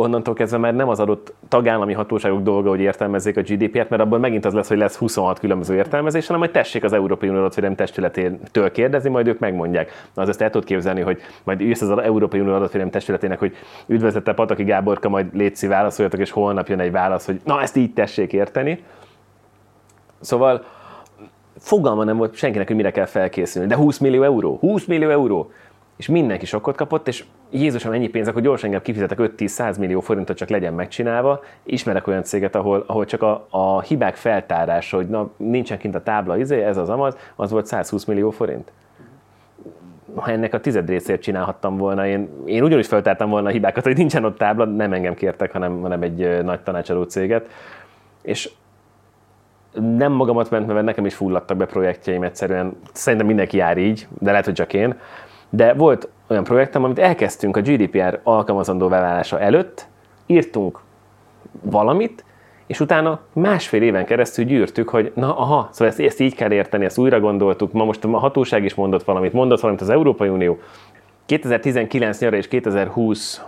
onnantól 0.01 0.33
kezdve 0.33 0.57
már 0.57 0.75
nem 0.75 0.89
az 0.89 0.99
adott 0.99 1.33
tagállami 1.47 1.93
hatóságok 1.93 2.41
dolga, 2.41 2.69
hogy 2.69 2.79
értelmezzék 2.79 3.37
a 3.37 3.41
GDP-t, 3.41 3.89
mert 3.89 4.01
abból 4.01 4.19
megint 4.19 4.45
az 4.45 4.53
lesz, 4.53 4.67
hogy 4.67 4.77
lesz 4.77 4.95
26 4.95 5.39
különböző 5.39 5.75
értelmezés, 5.75 6.25
hanem 6.25 6.41
majd 6.41 6.51
tessék 6.51 6.83
az 6.83 6.93
Európai 6.93 7.29
Unió 7.29 7.41
adatvédelmi 7.41 7.75
testületétől 7.75 8.71
kérdezni, 8.71 9.09
majd 9.09 9.27
ők 9.27 9.39
megmondják. 9.39 9.91
Na, 10.13 10.21
az 10.21 10.29
ezt 10.29 10.41
el 10.41 10.49
tudod 10.49 10.67
képzelni, 10.67 11.01
hogy 11.01 11.21
majd 11.43 11.59
jössz 11.59 11.81
az 11.81 11.89
Európai 11.89 12.39
Unió 12.39 12.53
adatvédelmi 12.53 12.91
testületének, 12.91 13.39
hogy 13.39 13.55
üdvözlette 13.87 14.33
Pataki 14.33 14.63
Gáborka, 14.63 15.09
majd 15.09 15.27
létszi 15.33 15.67
válaszoljatok, 15.67 16.19
és 16.19 16.31
holnap 16.31 16.67
jön 16.67 16.79
egy 16.79 16.91
válasz, 16.91 17.25
hogy 17.25 17.41
na 17.45 17.61
ezt 17.61 17.75
így 17.75 17.93
tessék 17.93 18.33
érteni. 18.33 18.83
Szóval 20.19 20.63
fogalma 21.57 22.03
nem 22.03 22.17
volt 22.17 22.35
senkinek, 22.35 22.67
hogy 22.67 22.75
mire 22.75 22.91
kell 22.91 23.05
felkészülni. 23.05 23.67
De 23.67 23.75
20 23.75 23.97
millió 23.97 24.23
euró, 24.23 24.57
20 24.57 24.85
millió 24.85 25.09
euró 25.09 25.51
és 26.01 26.07
mindenki 26.07 26.45
sokkot 26.45 26.75
kapott, 26.75 27.07
és 27.07 27.23
Jézusom 27.49 27.91
ennyi 27.91 28.07
pénz, 28.07 28.27
akkor 28.27 28.41
gyorsan 28.41 28.65
engem 28.65 28.81
kifizetek 28.81 29.17
5-10-100 29.21 29.79
millió 29.79 29.99
forintot, 29.99 30.37
csak 30.37 30.49
legyen 30.49 30.73
megcsinálva. 30.73 31.43
Ismerek 31.63 32.07
olyan 32.07 32.23
céget, 32.23 32.55
ahol, 32.55 32.83
ahol 32.87 33.05
csak 33.05 33.21
a, 33.21 33.47
a 33.49 33.81
hibák 33.81 34.15
feltárása, 34.15 34.97
hogy 34.97 35.07
na, 35.07 35.29
nincsen 35.37 35.77
kint 35.77 35.95
a 35.95 36.03
tábla, 36.03 36.37
izé, 36.37 36.63
ez 36.63 36.77
az 36.77 36.89
amaz, 36.89 37.17
az 37.35 37.51
volt 37.51 37.65
120 37.65 38.05
millió 38.05 38.29
forint. 38.29 38.71
Ha 40.15 40.31
ennek 40.31 40.53
a 40.53 40.59
tized 40.59 40.89
részért 40.89 41.21
csinálhattam 41.21 41.77
volna, 41.77 42.07
én, 42.07 42.29
én 42.45 42.63
ugyanúgy 42.63 42.87
feltártam 42.87 43.29
volna 43.29 43.47
a 43.47 43.51
hibákat, 43.51 43.83
hogy 43.83 43.97
nincsen 43.97 44.25
ott 44.25 44.37
tábla, 44.37 44.65
nem 44.65 44.93
engem 44.93 45.13
kértek, 45.13 45.51
hanem, 45.51 45.81
hanem 45.81 46.01
egy 46.01 46.43
nagy 46.43 46.61
tanácsadó 46.61 47.03
céget. 47.03 47.47
És 48.21 48.51
nem 49.97 50.11
magamat 50.11 50.49
ment, 50.49 50.67
mert 50.67 50.85
nekem 50.85 51.05
is 51.05 51.15
fulladtak 51.15 51.57
be 51.57 51.65
projektjeim 51.65 52.23
egyszerűen. 52.23 52.75
Szerintem 52.93 53.27
mindenki 53.27 53.57
jár 53.57 53.77
így, 53.77 54.07
de 54.19 54.29
lehet, 54.29 54.45
hogy 54.45 54.53
csak 54.53 54.73
én 54.73 54.95
de 55.53 55.73
volt 55.73 56.09
olyan 56.27 56.43
projektem, 56.43 56.83
amit 56.83 56.99
elkezdtünk 56.99 57.57
a 57.57 57.61
GDPR 57.61 58.19
alkalmazandó 58.23 58.87
beválása 58.87 59.39
előtt, 59.39 59.87
írtunk 60.25 60.79
valamit, 61.61 62.23
és 62.67 62.79
utána 62.79 63.19
másfél 63.33 63.81
éven 63.81 64.05
keresztül 64.05 64.45
gyűrtük, 64.45 64.89
hogy 64.89 65.11
na 65.15 65.37
aha, 65.37 65.69
szóval 65.71 65.87
ezt, 65.87 65.99
ezt 65.99 66.19
így 66.19 66.35
kell 66.35 66.51
érteni, 66.51 66.85
ezt 66.85 66.97
újra 66.97 67.19
gondoltuk, 67.19 67.71
ma 67.71 67.83
most 67.83 68.03
a 68.03 68.17
hatóság 68.17 68.63
is 68.63 68.75
mondott 68.75 69.03
valamit, 69.03 69.33
mondott 69.33 69.59
valamit 69.59 69.81
az 69.81 69.89
Európai 69.89 70.29
Unió, 70.29 70.59
2019 71.31 72.19
nyara 72.19 72.35
és 72.35 72.47
2020 72.47 73.41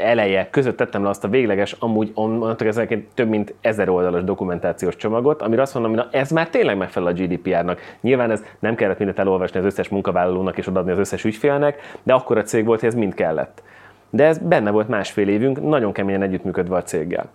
eleje 0.00 0.48
között 0.50 0.76
tettem 0.76 1.02
le 1.02 1.08
azt 1.08 1.24
a 1.24 1.28
végleges, 1.28 1.76
amúgy 1.78 2.10
onnantól 2.14 2.68
ezeket 2.68 3.00
több 3.14 3.28
mint 3.28 3.54
ezer 3.60 3.88
oldalas 3.88 4.24
dokumentációs 4.24 4.96
csomagot, 4.96 5.42
amire 5.42 5.62
azt 5.62 5.74
mondom, 5.74 5.94
hogy 5.94 6.04
na, 6.04 6.18
ez 6.18 6.30
már 6.30 6.48
tényleg 6.48 6.76
megfelel 6.76 7.08
a 7.08 7.12
GDPR-nak. 7.12 7.80
Nyilván 8.00 8.30
ez 8.30 8.44
nem 8.58 8.74
kellett 8.74 8.98
mindent 8.98 9.18
elolvasni 9.18 9.58
az 9.58 9.64
összes 9.64 9.88
munkavállalónak 9.88 10.58
és 10.58 10.66
odaadni 10.66 10.90
az 10.90 10.98
összes 10.98 11.24
ügyfélnek, 11.24 11.98
de 12.02 12.12
akkor 12.12 12.38
a 12.38 12.42
cég 12.42 12.64
volt, 12.64 12.80
hogy 12.80 12.88
ez 12.88 12.94
mind 12.94 13.14
kellett. 13.14 13.62
De 14.10 14.24
ez 14.24 14.38
benne 14.38 14.70
volt 14.70 14.88
másfél 14.88 15.28
évünk, 15.28 15.62
nagyon 15.62 15.92
keményen 15.92 16.22
együttműködve 16.22 16.76
a 16.76 16.82
céggel. 16.82 17.30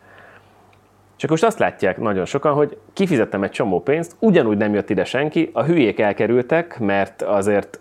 Csak 1.16 1.30
most 1.30 1.44
azt 1.44 1.60
látják 1.60 1.98
nagyon 1.98 2.26
sokan, 2.26 2.54
hogy 2.54 2.78
kifizettem 2.94 3.44
egy 3.44 3.52
csomó 3.52 3.82
pénzt, 3.82 4.16
ugyanúgy 4.20 4.58
nem 4.58 4.74
jött 4.74 4.90
ide 4.90 5.04
senki, 5.04 5.50
a 5.54 5.64
hülyék 5.64 6.00
elkerültek, 6.00 6.80
mert 6.80 7.22
azért 7.22 7.80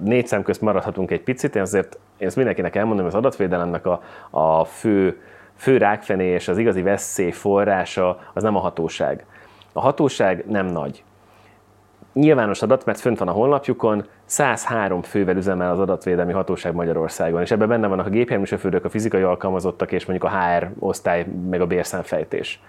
négy 0.00 0.26
szem 0.26 0.42
közt 0.42 0.60
maradhatunk 0.60 1.10
egy 1.10 1.22
picit, 1.22 1.56
én 1.56 1.62
azért 1.62 1.98
én 2.16 2.26
ezt 2.26 2.36
mindenkinek 2.36 2.76
elmondom, 2.76 3.06
az 3.06 3.14
adatvédelemnek 3.14 3.86
a, 3.86 4.02
a 4.30 4.64
fő, 4.64 5.20
fő 5.56 5.76
rákfené 5.76 6.26
és 6.26 6.48
az 6.48 6.58
igazi 6.58 6.82
veszély 6.82 7.30
forrása 7.30 8.18
az 8.32 8.42
nem 8.42 8.56
a 8.56 8.60
hatóság. 8.60 9.26
A 9.72 9.80
hatóság 9.80 10.44
nem 10.48 10.66
nagy. 10.66 11.04
Nyilvános 12.12 12.62
adat, 12.62 12.84
mert 12.84 13.00
fönt 13.00 13.18
van 13.18 13.28
a 13.28 13.32
honlapjukon, 13.32 14.04
103 14.24 15.02
fővel 15.02 15.36
üzemel 15.36 15.70
az 15.70 15.78
adatvédelmi 15.78 16.32
hatóság 16.32 16.74
Magyarországon, 16.74 17.40
és 17.40 17.50
ebben 17.50 17.68
benne 17.68 17.86
vannak 17.86 18.06
a 18.06 18.10
gépjárműsofőrök, 18.10 18.84
a 18.84 18.88
fizikai 18.88 19.22
alkalmazottak, 19.22 19.92
és 19.92 20.06
mondjuk 20.06 20.32
a 20.32 20.36
HR 20.36 20.70
osztály, 20.78 21.26
meg 21.50 21.60
a 21.60 21.66
bérszámfejtés. 21.66 22.60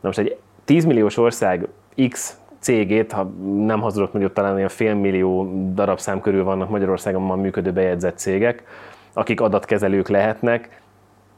Na 0.00 0.08
most 0.08 0.18
egy 0.18 0.36
10 0.64 0.84
milliós 0.84 1.16
ország 1.16 1.68
X 2.08 2.39
cégét, 2.60 3.12
ha 3.12 3.22
nem 3.64 3.80
hazudok, 3.80 4.12
mondjuk 4.12 4.34
talán 4.34 4.54
olyan 4.54 4.68
félmillió 4.68 5.52
darabszám 5.74 6.20
körül 6.20 6.44
vannak 6.44 6.70
Magyarországon 6.70 7.22
ma 7.22 7.34
működő 7.36 7.72
bejegyzett 7.72 8.18
cégek, 8.18 8.64
akik 9.12 9.40
adatkezelők 9.40 10.08
lehetnek, 10.08 10.80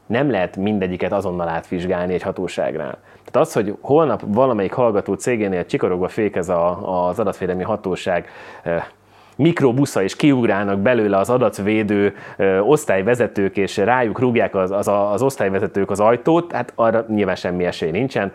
nem 0.07 0.31
lehet 0.31 0.57
mindegyiket 0.57 1.13
azonnal 1.13 1.49
átvizsgálni 1.49 2.15
egy 2.15 2.23
hatóságnál. 2.23 2.99
Tehát 3.25 3.49
az, 3.49 3.53
hogy 3.53 3.77
holnap 3.81 4.23
valamelyik 4.27 4.73
hallgató 4.73 5.15
cégénél 5.15 5.67
csikorogva 5.67 6.09
fékez 6.09 6.49
a, 6.49 7.09
az 7.09 7.19
adatvédelmi 7.19 7.63
hatóság 7.63 8.29
eh, 8.63 8.85
mikrobusza, 9.37 10.03
és 10.03 10.17
kiugrálnak 10.17 10.79
belőle 10.79 11.17
az 11.17 11.31
adatvédő 11.31 12.15
osztályvezetők, 12.61 13.57
és 13.57 13.77
rájuk 13.77 14.19
rúgják 14.19 14.55
az, 14.55 14.71
az, 14.71 14.89
az 14.89 15.23
osztályvezetők 15.23 15.91
az 15.91 16.01
ajtót, 16.01 16.53
hát 16.53 16.73
arra 16.75 17.05
nyilván 17.09 17.37
semmi 17.37 17.65
esély 17.65 17.91
nincsen. 17.91 18.33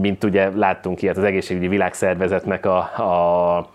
Mint 0.00 0.24
ugye 0.24 0.50
láttunk 0.54 1.02
ilyet 1.02 1.16
az 1.16 1.24
egészségügyi 1.24 1.68
világszervezetnek 1.68 2.66
a, 2.66 2.78
a 2.78 3.68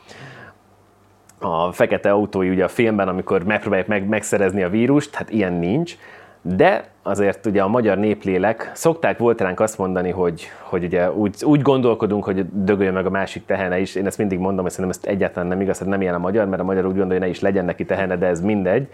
a 1.46 1.72
fekete 1.72 2.12
autói 2.12 2.50
ugye 2.50 2.64
a 2.64 2.68
filmben, 2.68 3.08
amikor 3.08 3.44
megpróbálják 3.44 3.88
meg, 3.88 4.08
megszerezni 4.08 4.64
a 4.64 4.70
vírust, 4.70 5.16
hát 5.16 5.30
ilyen 5.30 5.54
nincs. 5.54 5.96
De 6.42 6.93
azért 7.04 7.46
ugye 7.46 7.62
a 7.62 7.68
magyar 7.68 7.98
néplélek, 7.98 8.72
szokták 8.74 9.18
volt 9.18 9.42
ránk 9.42 9.60
azt 9.60 9.78
mondani, 9.78 10.10
hogy, 10.10 10.50
hogy 10.62 10.84
ugye 10.84 11.12
úgy, 11.12 11.36
úgy 11.44 11.62
gondolkodunk, 11.62 12.24
hogy 12.24 12.46
dögöljön 12.64 12.94
meg 12.94 13.06
a 13.06 13.10
másik 13.10 13.46
tehene 13.46 13.80
is. 13.80 13.96
Én 13.96 14.06
ezt 14.06 14.18
mindig 14.18 14.40
mondom, 14.40 14.64
hogy 14.64 14.72
szerintem 14.72 15.00
ezt 15.00 15.16
egyáltalán 15.16 15.48
nem 15.48 15.62
igaz, 15.62 15.78
hogy 15.78 15.88
nem 15.88 16.02
ilyen 16.02 16.14
a 16.14 16.18
magyar, 16.18 16.48
mert 16.48 16.62
a 16.62 16.66
magyar 16.66 16.86
úgy 16.86 16.96
gondolja, 16.96 17.14
hogy 17.14 17.22
ne 17.22 17.28
is 17.28 17.40
legyen 17.40 17.66
neki 17.66 17.86
tehene, 17.86 18.18
de 18.18 18.26
ez 18.26 18.42
mindegy. 18.42 18.88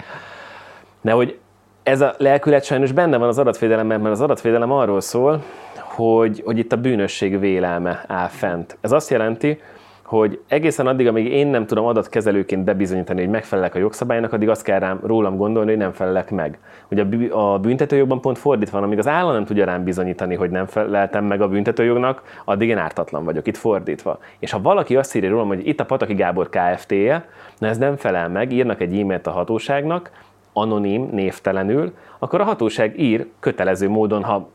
De 1.01 1.11
hogy 1.11 1.39
ez 1.83 2.01
a 2.01 2.13
lelkület 2.17 2.63
sajnos 2.63 2.91
benne 2.91 3.17
van 3.17 3.27
az 3.27 3.37
adatvédelemben, 3.37 3.99
mert 3.99 4.13
az 4.13 4.21
adatvédelem 4.21 4.71
arról 4.71 5.01
szól, 5.01 5.43
hogy, 5.75 6.41
hogy 6.45 6.57
itt 6.57 6.71
a 6.71 6.77
bűnösség 6.77 7.39
vélelme 7.39 8.03
áll 8.07 8.27
fent. 8.27 8.77
Ez 8.81 8.91
azt 8.91 9.09
jelenti, 9.09 9.61
hogy 10.09 10.39
egészen 10.47 10.87
addig, 10.87 11.07
amíg 11.07 11.25
én 11.25 11.47
nem 11.47 11.65
tudom 11.65 11.85
adatkezelőként 11.85 12.63
bebizonyítani, 12.63 13.19
hogy 13.21 13.29
megfelelek 13.29 13.75
a 13.75 13.79
jogszabálynak, 13.79 14.33
addig 14.33 14.49
azt 14.49 14.63
kell 14.63 14.79
rám, 14.79 14.99
rólam 15.03 15.37
gondolni, 15.37 15.69
hogy 15.69 15.79
nem 15.79 15.91
felelek 15.91 16.31
meg. 16.31 16.59
Ugye 16.91 17.05
a 17.31 17.59
büntetőjogban 17.59 18.21
pont 18.21 18.37
fordítva 18.37 18.77
van, 18.77 18.87
amíg 18.87 18.97
az 18.97 19.07
állam 19.07 19.33
nem 19.33 19.45
tudja 19.45 19.65
rám 19.65 19.83
bizonyítani, 19.83 20.35
hogy 20.35 20.49
nem 20.49 20.65
feleltem 20.65 21.25
meg 21.25 21.41
a 21.41 21.47
büntetőjognak, 21.47 22.23
addig 22.45 22.69
én 22.69 22.77
ártatlan 22.77 23.23
vagyok, 23.23 23.47
itt 23.47 23.57
fordítva. 23.57 24.19
És 24.39 24.51
ha 24.51 24.61
valaki 24.61 24.95
azt 24.95 25.15
írja 25.15 25.29
rólam, 25.29 25.47
hogy 25.47 25.67
itt 25.67 25.79
a 25.79 25.85
Pataki 25.85 26.13
Gábor 26.13 26.49
Kft-je, 26.49 27.25
na 27.57 27.67
ez 27.67 27.77
nem 27.77 27.95
felel 27.95 28.29
meg, 28.29 28.51
írnak 28.51 28.81
egy 28.81 28.99
e-mailt 28.99 29.27
a 29.27 29.31
hatóságnak, 29.31 30.11
anonim, 30.53 31.09
névtelenül, 31.11 31.93
akkor 32.19 32.41
a 32.41 32.43
hatóság 32.43 32.99
ír 32.99 33.27
kötelező 33.39 33.89
módon, 33.89 34.23
ha 34.23 34.49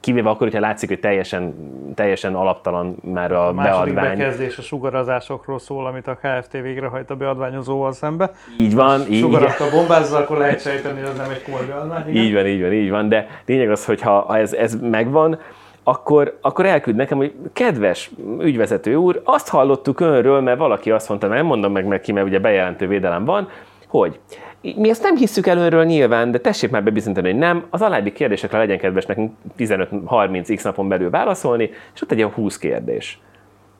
kivéve 0.00 0.28
akkor, 0.28 0.46
hogyha 0.46 0.60
látszik, 0.60 0.88
hogy 0.88 1.00
teljesen, 1.00 1.54
teljesen 1.94 2.34
alaptalan 2.34 2.96
már 3.02 3.32
a, 3.32 3.46
a 3.46 3.52
második 3.52 3.94
beadvány. 3.94 4.18
bekezdés 4.18 4.58
a 4.58 4.62
sugarazásokról 4.62 5.58
szól, 5.58 5.86
amit 5.86 6.06
a 6.06 6.18
KFT 6.22 6.52
végrehajt 6.52 7.10
a 7.10 7.16
beadványozóval 7.16 7.92
szembe. 7.92 8.30
Így 8.58 8.74
van. 8.74 9.00
így, 9.10 9.34
a 9.34 9.70
bombázza, 9.72 10.18
akkor 10.18 10.38
lehet 10.38 10.60
sejteni, 10.60 11.00
hogy 11.00 11.08
ez 11.08 11.16
nem 11.16 11.30
egy 11.30 11.42
komoly 11.42 11.66
beadvány. 11.66 12.08
Igen? 12.08 12.22
Így 12.22 12.34
van, 12.34 12.46
így 12.46 12.60
van, 12.60 12.72
így 12.72 12.90
van, 12.90 13.08
de 13.08 13.26
lényeg 13.46 13.70
az, 13.70 13.84
hogy 13.84 14.00
ha, 14.00 14.36
ez, 14.36 14.52
ez 14.52 14.80
megvan, 14.80 15.38
akkor, 15.82 16.38
akkor 16.40 16.66
elküld 16.66 16.96
nekem, 16.96 17.18
hogy 17.18 17.34
kedves 17.52 18.10
ügyvezető 18.40 18.94
úr, 18.94 19.20
azt 19.24 19.48
hallottuk 19.48 20.00
önről, 20.00 20.40
mert 20.40 20.58
valaki 20.58 20.90
azt 20.90 21.08
mondta, 21.08 21.26
nem 21.26 21.46
mondom 21.46 21.72
meg 21.72 21.86
neki, 21.86 22.12
mert 22.12 22.26
ugye 22.26 22.38
bejelentő 22.38 22.86
védelem 22.86 23.24
van, 23.24 23.48
hogy 23.86 24.20
mi 24.60 24.88
ezt 24.88 25.02
nem 25.02 25.16
hisszük 25.16 25.46
előről 25.46 25.84
nyilván, 25.84 26.30
de 26.30 26.38
tessék 26.38 26.70
már 26.70 26.82
bebizonyítani, 26.82 27.30
hogy 27.30 27.38
nem. 27.38 27.66
Az 27.70 27.82
alábbi 27.82 28.12
kérdésekre 28.12 28.58
legyen 28.58 28.78
kedves 28.78 29.06
nekünk 29.06 29.32
15-30 29.58 30.52
x 30.56 30.62
napon 30.62 30.88
belül 30.88 31.10
válaszolni, 31.10 31.70
és 31.94 32.02
ott 32.02 32.10
egy 32.10 32.18
ilyen 32.18 32.30
20 32.30 32.58
kérdés. 32.58 33.20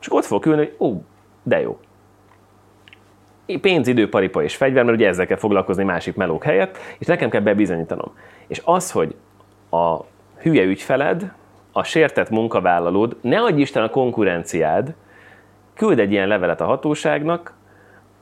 És 0.01 0.12
ott 0.12 0.24
fog 0.24 0.47
ülni, 0.47 0.59
hogy 0.59 0.76
ó, 0.79 1.03
de 1.43 1.61
jó. 1.61 1.79
Pénz, 3.61 3.89
idő, 3.89 4.09
paripa 4.09 4.43
és 4.43 4.57
fegyver, 4.57 4.85
mert 4.85 4.97
ugye 4.97 5.09
ezzel 5.09 5.26
kell 5.26 5.37
foglalkozni 5.37 5.85
másik 5.85 6.14
melók 6.14 6.45
helyett, 6.45 6.79
és 6.99 7.07
nekem 7.07 7.31
kell 7.31 7.41
bebizonyítanom. 7.41 8.16
És 8.47 8.62
az, 8.64 8.91
hogy 8.91 9.14
a 9.70 9.97
hülye 10.41 10.62
ügyfeled, 10.62 11.33
a 11.72 11.83
sértett 11.83 12.31
munkavállalód, 12.31 13.16
ne 13.20 13.41
adj 13.41 13.61
Isten 13.61 13.83
a 13.83 13.91
konkurenciád, 13.91 14.95
küld 15.74 15.99
egy 15.99 16.12
ilyen 16.12 16.29
levelet 16.29 16.61
a 16.61 16.64
hatóságnak, 16.64 17.55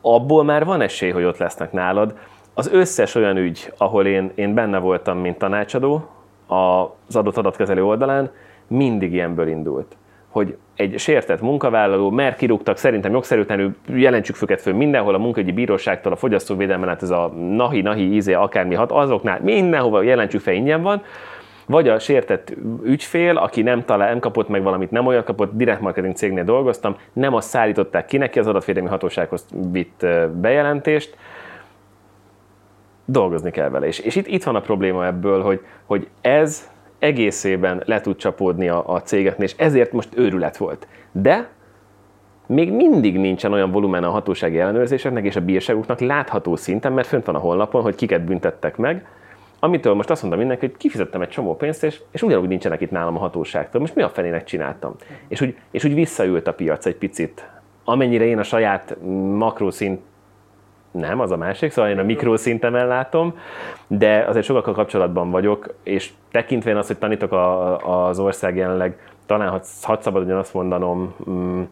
abból 0.00 0.44
már 0.44 0.64
van 0.64 0.80
esély, 0.80 1.10
hogy 1.10 1.24
ott 1.24 1.38
lesznek 1.38 1.72
nálad. 1.72 2.18
Az 2.58 2.70
összes 2.72 3.14
olyan 3.14 3.36
ügy, 3.36 3.72
ahol 3.76 4.06
én, 4.06 4.30
én 4.34 4.54
benne 4.54 4.78
voltam, 4.78 5.18
mint 5.18 5.38
tanácsadó 5.38 6.08
az 6.46 7.16
adott 7.16 7.36
adatkezelő 7.36 7.84
oldalán, 7.84 8.30
mindig 8.66 9.12
ilyenből 9.12 9.48
indult. 9.48 9.96
Hogy 10.28 10.56
egy 10.76 10.98
sértett 10.98 11.40
munkavállaló, 11.40 12.10
mert 12.10 12.36
kirúgtak, 12.36 12.76
szerintem 12.76 13.12
jogszerűtlenül 13.12 13.76
jelentsük 13.86 14.36
füket 14.36 14.60
föl 14.60 14.74
mindenhol, 14.74 15.14
a 15.14 15.18
munkahogyi 15.18 15.52
bíróságtól, 15.52 16.12
a 16.12 16.16
fogyasztóvédelmen 16.16 16.88
át 16.88 17.02
ez 17.02 17.10
a 17.10 17.26
nahi, 17.26 17.80
nahi, 17.80 18.14
ízé, 18.14 18.32
akármi 18.32 18.74
hat, 18.74 18.92
azoknál 18.92 19.40
mindenhova 19.42 20.02
jelentsük 20.02 20.40
fel 20.40 20.54
ingyen 20.54 20.82
van, 20.82 21.02
vagy 21.66 21.88
a 21.88 21.98
sértett 21.98 22.52
ügyfél, 22.84 23.36
aki 23.36 23.62
nem 23.62 23.84
talál, 23.84 24.08
nem 24.08 24.18
kapott 24.18 24.48
meg 24.48 24.62
valamit, 24.62 24.90
nem 24.90 25.06
olyat 25.06 25.24
kapott, 25.24 25.56
direkt 25.56 25.80
marketing 25.80 26.14
cégnél 26.14 26.44
dolgoztam, 26.44 26.96
nem 27.12 27.34
azt 27.34 27.48
szállították 27.48 28.06
ki 28.06 28.16
neki, 28.16 28.38
az 28.38 28.46
adatvédelmi 28.46 28.88
hatósághoz 28.88 29.46
vitt 29.72 30.06
bejelentést, 30.40 31.16
dolgozni 33.06 33.50
kell 33.50 33.68
vele. 33.68 33.86
És, 33.86 33.98
és 33.98 34.16
itt, 34.16 34.26
itt 34.26 34.44
van 34.44 34.54
a 34.54 34.60
probléma 34.60 35.06
ebből, 35.06 35.42
hogy, 35.42 35.60
hogy 35.84 36.08
ez 36.20 36.70
egészében 36.98 37.82
le 37.84 38.00
tud 38.00 38.16
csapódni 38.16 38.68
a, 38.68 38.94
a 38.94 39.02
cégeknél, 39.02 39.46
és 39.46 39.54
ezért 39.56 39.92
most 39.92 40.08
őrület 40.14 40.56
volt. 40.56 40.86
De 41.12 41.48
még 42.46 42.72
mindig 42.72 43.18
nincsen 43.18 43.52
olyan 43.52 43.70
volumen 43.70 44.04
a 44.04 44.10
hatósági 44.10 44.58
ellenőrzéseknek 44.58 45.24
és 45.24 45.36
a 45.36 45.40
bírságuknak 45.40 46.00
látható 46.00 46.56
szinten, 46.56 46.92
mert 46.92 47.08
fönt 47.08 47.26
van 47.26 47.34
a 47.34 47.38
honlapon, 47.38 47.82
hogy 47.82 47.94
kiket 47.94 48.24
büntettek 48.24 48.76
meg, 48.76 49.06
amitől 49.58 49.94
most 49.94 50.10
azt 50.10 50.20
mondom 50.20 50.40
mindenki, 50.40 50.66
hogy 50.66 50.76
kifizettem 50.76 51.20
egy 51.20 51.28
csomó 51.28 51.56
pénzt, 51.56 51.84
és, 51.84 52.00
és 52.10 52.22
ugyanúgy 52.22 52.48
nincsenek 52.48 52.80
itt 52.80 52.90
nálam 52.90 53.16
a 53.16 53.18
hatóságtól. 53.18 53.80
Most 53.80 53.94
mi 53.94 54.02
a 54.02 54.08
fenének 54.08 54.44
csináltam? 54.44 54.94
És 55.28 55.40
úgy, 55.40 55.56
és 55.70 55.84
úgy 55.84 55.94
visszaült 55.94 56.46
a 56.46 56.52
piac 56.52 56.86
egy 56.86 56.96
picit. 56.96 57.48
Amennyire 57.84 58.24
én 58.24 58.38
a 58.38 58.42
saját 58.42 58.96
makroszint 59.36 60.00
nem, 60.96 61.20
az 61.20 61.30
a 61.30 61.36
másik, 61.36 61.70
szóval 61.70 61.90
én 61.90 61.98
a 61.98 62.02
mikroszintemen 62.02 62.86
látom, 62.86 63.38
de 63.86 64.24
azért 64.28 64.44
sokakkal 64.44 64.74
kapcsolatban 64.74 65.30
vagyok, 65.30 65.74
és 65.82 66.10
tekintve 66.30 66.78
azt, 66.78 66.86
hogy 66.86 66.98
tanítok 66.98 67.32
a, 67.32 68.08
az 68.08 68.18
ország 68.18 68.56
jelenleg, 68.56 68.98
talán 69.26 69.48
ha, 69.48 69.60
szabad 70.00 70.30
azt 70.30 70.54
mondanom, 70.54 71.14
mm, 71.30 71.62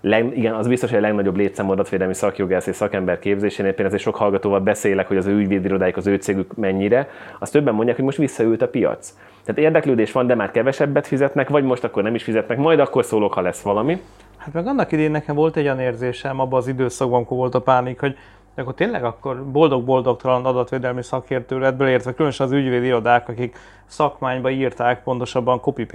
leg, 0.00 0.36
igen, 0.36 0.54
az 0.54 0.68
biztos, 0.68 0.90
hogy 0.90 0.98
a 0.98 1.02
legnagyobb 1.02 1.36
létszám 1.36 1.70
adatvédelmi 1.70 2.14
szakjogász 2.14 2.66
és 2.66 2.76
szakember 2.76 3.18
képzésénél, 3.18 3.70
például 3.70 3.88
azért 3.88 4.02
sok 4.02 4.16
hallgatóval 4.16 4.60
beszélek, 4.60 5.08
hogy 5.08 5.16
az 5.16 5.26
ő 5.26 5.36
ügyvédirodáik, 5.36 5.96
az 5.96 6.06
ő 6.06 6.16
cégük 6.16 6.56
mennyire, 6.56 7.08
azt 7.38 7.52
többen 7.52 7.74
mondják, 7.74 7.96
hogy 7.96 8.04
most 8.04 8.18
visszaült 8.18 8.62
a 8.62 8.68
piac. 8.68 9.14
Tehát 9.44 9.60
érdeklődés 9.60 10.12
van, 10.12 10.26
de 10.26 10.34
már 10.34 10.50
kevesebbet 10.50 11.06
fizetnek, 11.06 11.48
vagy 11.48 11.64
most 11.64 11.84
akkor 11.84 12.02
nem 12.02 12.14
is 12.14 12.22
fizetnek, 12.22 12.58
majd 12.58 12.80
akkor 12.80 13.04
szólok, 13.04 13.34
ha 13.34 13.40
lesz 13.40 13.62
valami. 13.62 14.00
Hát 14.36 14.52
meg 14.52 14.66
annak 14.66 14.92
idén 14.92 15.10
nekem 15.10 15.34
volt 15.34 15.56
egy 15.56 15.64
olyan 15.64 15.80
érzésem 15.80 16.40
abban 16.40 16.58
az 16.58 16.68
időszakban, 16.68 17.16
amikor 17.16 17.36
volt 17.36 17.54
a 17.54 17.60
pánik, 17.60 18.00
hogy 18.00 18.16
de 18.60 18.66
akkor 18.66 18.78
tényleg 18.78 19.04
akkor 19.04 19.44
boldog-boldogtalan 19.44 20.44
adatvédelmi 20.44 21.02
szakértő 21.02 21.58
lett 21.58 21.80
értve 21.80 22.14
különösen 22.14 22.46
az 22.46 22.52
ügyvédi 22.52 22.86
irodák, 22.86 23.28
akik 23.28 23.56
szakmányba 23.86 24.50
írták, 24.50 25.02
pontosabban 25.02 25.60
copy 25.60 25.86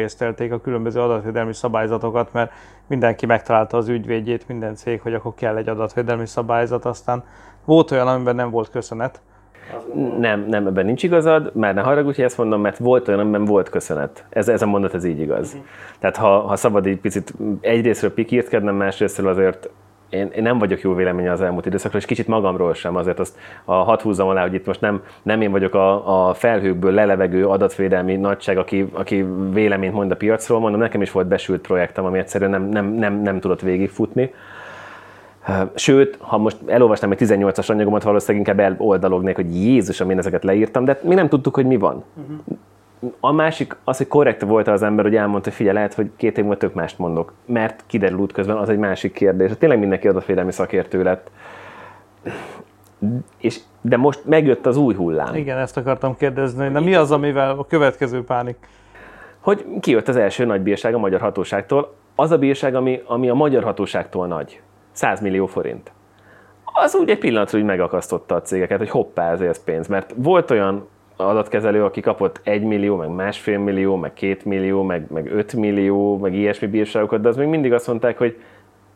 a 0.52 0.62
különböző 0.62 1.02
adatvédelmi 1.02 1.54
szabályzatokat, 1.54 2.34
mert 2.34 2.52
mindenki 2.88 3.26
megtalálta 3.26 3.78
az 3.78 3.88
ügyvédjét, 3.88 4.48
minden 4.48 4.76
cég, 4.76 5.02
hogy 5.02 5.14
akkor 5.14 5.34
kell 5.36 5.56
egy 5.56 5.70
adatvédelmi 5.70 6.26
szabályzat, 6.26 6.86
aztán 6.86 7.24
volt 7.66 7.92
olyan, 7.92 8.08
amiben 8.08 8.36
nem 8.36 8.50
volt 8.50 8.70
köszönet. 8.70 9.22
Nem, 10.20 10.46
nem, 10.48 10.68
ebben 10.68 10.86
nincs 10.86 11.04
igazad, 11.04 11.56
már 11.56 11.74
ne 11.74 11.82
haragudj, 11.82 12.16
hogy 12.16 12.26
ezt 12.26 12.38
mondom, 12.38 12.62
mert 12.62 12.78
volt 12.78 13.08
olyan, 13.08 13.20
amiben 13.20 13.46
volt 13.46 13.70
köszönet. 13.70 14.26
Ez, 14.30 14.48
ez 14.48 14.62
a 14.62 14.66
mondat, 14.66 14.94
ez 14.94 15.04
így 15.04 15.20
igaz. 15.20 15.48
Uh-huh. 15.48 15.66
Tehát 16.00 16.18
ha, 16.18 16.40
ha 16.40 16.56
szabad 16.56 16.86
egy 16.86 17.00
picit 17.00 17.34
egyrésztről 17.62 18.14
pikírtkednem, 18.14 18.76
másrésztről 18.76 19.28
azért 19.28 19.70
én, 20.16 20.32
én 20.36 20.44
nem 20.44 20.58
vagyok 20.58 20.82
jó 20.82 20.94
véleménye 20.94 21.32
az 21.32 21.42
elmúlt 21.42 21.66
időszakról, 21.66 22.02
és 22.02 22.08
kicsit 22.08 22.28
magamról 22.28 22.74
sem, 22.74 22.96
azért 22.96 23.20
azt 23.20 23.38
a 23.66 23.74
hat 23.74 24.02
húzzam 24.02 24.28
alá, 24.28 24.42
hogy 24.42 24.54
itt 24.54 24.66
most 24.66 24.82
nem, 24.82 25.04
nem 25.24 25.42
én 25.42 25.52
vagyok 25.52 25.74
a, 25.74 26.28
a 26.30 26.34
felhőkből 26.34 26.92
lelevegő 26.92 27.48
adatvédelmi 27.48 28.16
nagyság, 28.16 28.58
aki, 28.58 28.90
aki 28.94 29.26
véleményt 29.52 29.94
mond 29.94 30.12
a 30.12 30.16
piacról, 30.16 30.60
mondom, 30.60 30.80
nekem 30.80 31.02
is 31.02 31.12
volt 31.12 31.28
besült 31.28 31.62
projektem, 31.62 32.06
ami 32.06 32.18
egyszerűen 32.18 32.50
nem, 32.50 32.64
nem, 32.64 32.86
nem, 32.86 33.22
nem 33.22 33.40
tudott 33.40 33.62
végigfutni. 33.62 34.34
Sőt, 35.76 36.18
ha 36.20 36.38
most 36.38 36.58
elolvastam 36.66 37.12
egy 37.12 37.18
18-as 37.22 37.70
anyagomat, 37.70 38.04
valószínűleg 38.04 38.48
inkább 38.48 38.72
eloldalognék, 38.72 39.36
hogy 39.36 39.56
Jézus, 39.56 40.02
amin 40.02 40.18
ezeket 40.18 40.44
leírtam, 40.44 40.86
de 40.86 41.00
mi 41.04 41.16
nem 41.16 41.30
tudtuk, 41.30 41.56
hogy 41.56 41.66
mi 41.66 41.78
van. 41.78 42.04
Uh-huh. 42.16 42.58
A 43.20 43.32
másik 43.32 43.76
az, 43.84 43.98
hogy 43.98 44.08
korrekt 44.08 44.42
volt 44.42 44.68
az 44.68 44.84
ember, 44.84 45.06
hogy 45.06 45.16
elmondta, 45.16 45.50
hogy 45.50 45.58
figyelj, 45.58 45.76
lehet, 45.76 45.94
hogy 45.94 46.10
két 46.16 46.38
év 46.38 46.44
múlva 46.44 46.60
tök 46.60 46.74
mást 46.74 47.00
mondok, 47.00 47.34
mert 47.46 47.84
kiderül 47.88 48.18
útközben, 48.18 48.58
az 48.58 48.70
egy 48.70 48.78
másik 48.78 49.14
kérdés. 49.14 49.52
Tényleg 49.58 49.80
mindenki 49.80 50.08
adatvédelmi 50.08 50.52
szakértő 50.52 51.04
lett. 51.04 51.30
És, 53.38 53.60
de 53.82 53.98
most 53.98 54.26
megjött 54.26 54.66
az 54.66 54.78
új 54.78 54.94
hullám. 54.94 55.36
Igen, 55.36 55.58
ezt 55.58 55.78
akartam 55.78 56.18
kérdezni. 56.18 56.68
Na 56.68 56.80
mi 56.80 56.96
az, 56.96 57.12
amivel 57.12 57.50
a 57.50 57.66
következő 57.66 58.24
pánik? 58.24 58.58
Hogy 59.40 59.66
kijött 59.80 60.08
az 60.08 60.16
első 60.16 60.46
nagy 60.46 60.62
bírság 60.62 60.94
a 60.94 60.98
magyar 60.98 61.20
hatóságtól. 61.20 61.94
Az 62.16 62.32
a 62.32 62.38
bírság, 62.38 62.76
ami, 62.76 63.02
ami 63.06 63.30
a 63.30 63.34
magyar 63.34 63.64
hatóságtól 63.64 64.28
nagy. 64.28 64.62
100 64.92 65.22
millió 65.22 65.46
forint. 65.46 65.92
az 66.64 66.96
úgy 66.96 67.10
egy 67.10 67.18
pillanatra 67.18 67.60
úgy 67.60 67.66
megakasztotta 67.66 68.36
a 68.36 68.42
cégeket, 68.42 68.78
hogy 68.78 68.90
hoppá, 68.90 69.32
ez, 69.32 69.42
ez 69.42 69.64
pénz. 69.64 69.88
Mert 69.88 70.14
volt 70.16 70.52
olyan 70.52 70.88
adatkezelő, 71.16 71.84
aki 71.84 72.02
kapott 72.02 72.40
1 72.44 72.64
millió, 72.64 72.96
meg 72.96 73.10
másfél 73.10 73.60
millió, 73.60 73.96
meg 73.96 74.14
2 74.14 74.38
millió, 74.44 74.84
meg, 74.84 75.06
meg 75.10 75.32
5 75.32 75.54
millió, 75.54 76.18
meg 76.18 76.34
ilyesmi 76.34 76.68
bírságokat, 76.68 77.22
de 77.22 77.28
az 77.28 77.36
még 77.36 77.48
mindig 77.48 77.74
azt 77.74 77.88
mondták, 77.88 78.18
hogy 78.18 78.38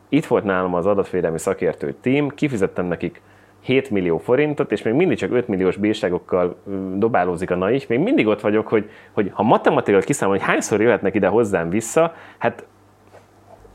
itt 0.09 0.25
volt 0.25 0.43
nálam 0.43 0.73
az 0.73 0.85
adatvédelmi 0.85 1.39
szakértő 1.39 1.95
tím, 2.01 2.29
kifizettem 2.29 2.85
nekik 2.85 3.21
7 3.61 3.89
millió 3.89 4.17
forintot, 4.17 4.71
és 4.71 4.81
még 4.81 4.93
mindig 4.93 5.17
csak 5.17 5.31
5 5.31 5.47
milliós 5.47 5.75
bírságokkal 5.75 6.55
dobálózik 6.95 7.51
a 7.51 7.55
naik, 7.55 7.87
még 7.87 7.99
mindig 7.99 8.27
ott 8.27 8.41
vagyok, 8.41 8.67
hogy, 8.67 8.89
hogy 9.11 9.29
ha 9.33 9.43
matematikailag 9.43 10.03
kiszámolom, 10.03 10.41
hogy 10.41 10.49
hányszor 10.49 10.81
jöhetnek 10.81 11.15
ide 11.15 11.27
hozzám 11.27 11.69
vissza, 11.69 12.13
hát 12.37 12.65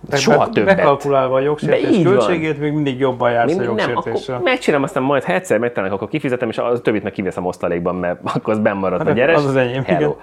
de 0.09 0.17
Soha 0.17 0.49
többet. 0.49 0.77
Bekalkulálva 0.77 1.35
a 1.35 1.41
jogsértés 1.41 2.03
költségét, 2.03 2.59
még 2.59 2.73
mindig 2.73 2.99
jobban 2.99 3.31
jársz 3.31 3.55
mindig 3.55 3.69
a 3.69 3.71
jogsértéssel. 3.71 4.35
Nem, 4.35 4.45
megcsinálom, 4.45 4.85
aztán 4.85 5.03
majd 5.03 5.25
ha 5.25 5.33
egyszer 5.33 5.59
megtalálnak, 5.59 5.97
akkor 5.97 6.09
kifizetem, 6.09 6.49
és 6.49 6.59
a 6.59 6.81
többit 6.81 7.03
meg 7.03 7.13
kiveszem 7.13 7.47
osztalékban, 7.47 7.97
mert 7.97 8.21
akkor 8.35 8.55
az 8.55 8.59
benn 8.61 8.77
maradt 8.77 9.03
hát 9.03 9.11
a 9.11 9.15
gyeres. 9.15 9.37
Az 9.37 9.45
az 9.45 9.57
enyém, 9.57 9.85
Hello. 9.85 10.01
igen. 10.01 10.15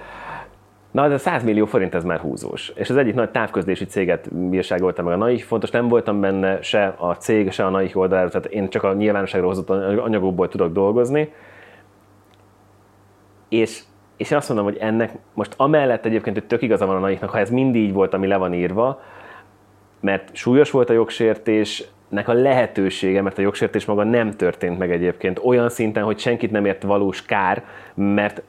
Na, 0.92 1.08
de 1.08 1.18
100 1.18 1.44
millió 1.44 1.66
forint 1.66 1.96
ez 1.96 2.04
már 2.04 2.20
húzós. 2.20 2.72
És 2.76 2.90
az 2.90 2.98
egyik 2.98 3.14
nagy 3.14 3.30
távközlési 3.30 3.86
céget 3.86 4.34
bírságolta 4.34 5.04
meg 5.04 5.14
a 5.14 5.18
NAI. 5.18 5.38
Fontos, 5.38 5.70
nem 5.70 5.88
voltam 5.88 6.20
benne 6.20 6.62
se 6.62 6.96
a 6.98 7.14
cég, 7.14 7.52
se 7.52 7.66
a 7.66 7.70
NAI 7.70 7.92
oldalára, 7.94 8.30
tehát 8.30 8.46
én 8.46 8.70
csak 8.70 8.84
a 8.84 8.94
nyilvánosságra 8.94 9.48
hozott 9.48 9.70
anyagokból 9.70 10.48
tudok 10.48 10.72
dolgozni. 10.72 11.34
És, 13.50 13.82
és 14.18 14.32
én 14.32 14.38
azt 14.38 14.48
mondom, 14.48 14.66
hogy 14.66 14.78
ennek 14.80 15.12
most 15.34 15.54
amellett 15.58 16.06
egyébként, 16.06 16.38
hogy 16.38 16.48
tök 16.48 16.62
igaza 16.62 16.86
van 16.86 16.96
a 16.96 17.00
naiknak, 17.00 17.30
ha 17.30 17.40
ez 17.40 17.50
mindig 17.50 17.82
így 17.82 17.94
volt, 17.94 18.14
ami 18.14 18.28
le 18.28 18.38
van 18.38 18.54
írva, 18.54 19.02
mert 20.02 20.36
súlyos 20.36 20.72
volt 20.72 20.90
a 20.90 20.94
jogsértés, 20.94 21.84
nek 22.10 22.28
a 22.28 22.34
lehetősége, 22.34 23.22
mert 23.22 23.38
a 23.38 23.42
jogsértés 23.42 23.86
maga 23.86 24.04
nem 24.04 24.32
történt 24.32 24.78
meg 24.78 24.92
egyébként 24.92 25.40
olyan 25.44 25.70
szinten, 25.70 26.04
hogy 26.04 26.20
senkit 26.20 26.52
nem 26.52 26.66
ért 26.66 26.84
valós 26.84 27.26
kár, 27.26 27.64
mert 27.94 28.42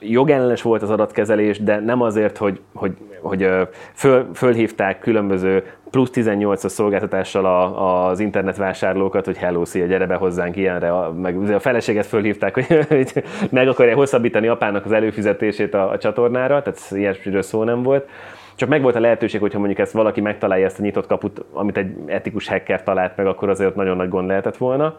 jogellenes 0.00 0.62
volt 0.62 0.82
az 0.82 0.90
adatkezelés, 0.90 1.62
de 1.62 1.80
nem 1.80 2.00
azért, 2.00 2.36
hogy, 2.36 2.60
hogy, 2.74 2.96
hogy 3.20 3.48
föl, 3.94 4.28
fölhívták 4.34 4.98
különböző 4.98 5.64
plusz 5.90 6.10
18-as 6.14 6.68
szolgáltatással 6.68 7.44
a, 7.46 8.06
az 8.06 8.20
internetvásárlókat, 8.20 9.24
hogy 9.24 9.36
hello, 9.36 9.64
szia, 9.64 9.86
gyere 9.86 10.06
be 10.06 10.14
hozzánk 10.14 10.56
ilyenre, 10.56 10.92
meg 11.16 11.52
a 11.52 11.58
feleséget 11.58 12.06
fölhívták, 12.06 12.54
hogy, 12.54 12.66
hogy 12.88 13.24
meg 13.50 13.68
akarja 13.68 13.94
hosszabbítani 13.94 14.48
apának 14.48 14.84
az 14.84 14.92
előfizetését 14.92 15.74
a, 15.74 15.90
a 15.90 15.98
csatornára, 15.98 16.62
tehát 16.62 16.80
ilyesmiről 16.90 17.42
szó 17.42 17.64
nem 17.64 17.82
volt. 17.82 18.08
Csak 18.54 18.68
meg 18.68 18.82
volt 18.82 18.94
a 18.94 19.00
lehetőség, 19.00 19.40
hogyha 19.40 19.58
mondjuk 19.58 19.78
ezt 19.78 19.92
valaki 19.92 20.20
megtalálja 20.20 20.66
ezt 20.66 20.78
a 20.78 20.82
nyitott 20.82 21.06
kaput, 21.06 21.44
amit 21.52 21.76
egy 21.76 21.96
etikus 22.06 22.48
hacker 22.48 22.82
talált 22.82 23.16
meg, 23.16 23.26
akkor 23.26 23.48
azért 23.48 23.74
nagyon 23.74 23.96
nagy 23.96 24.08
gond 24.08 24.28
lehetett 24.28 24.56
volna 24.56 24.98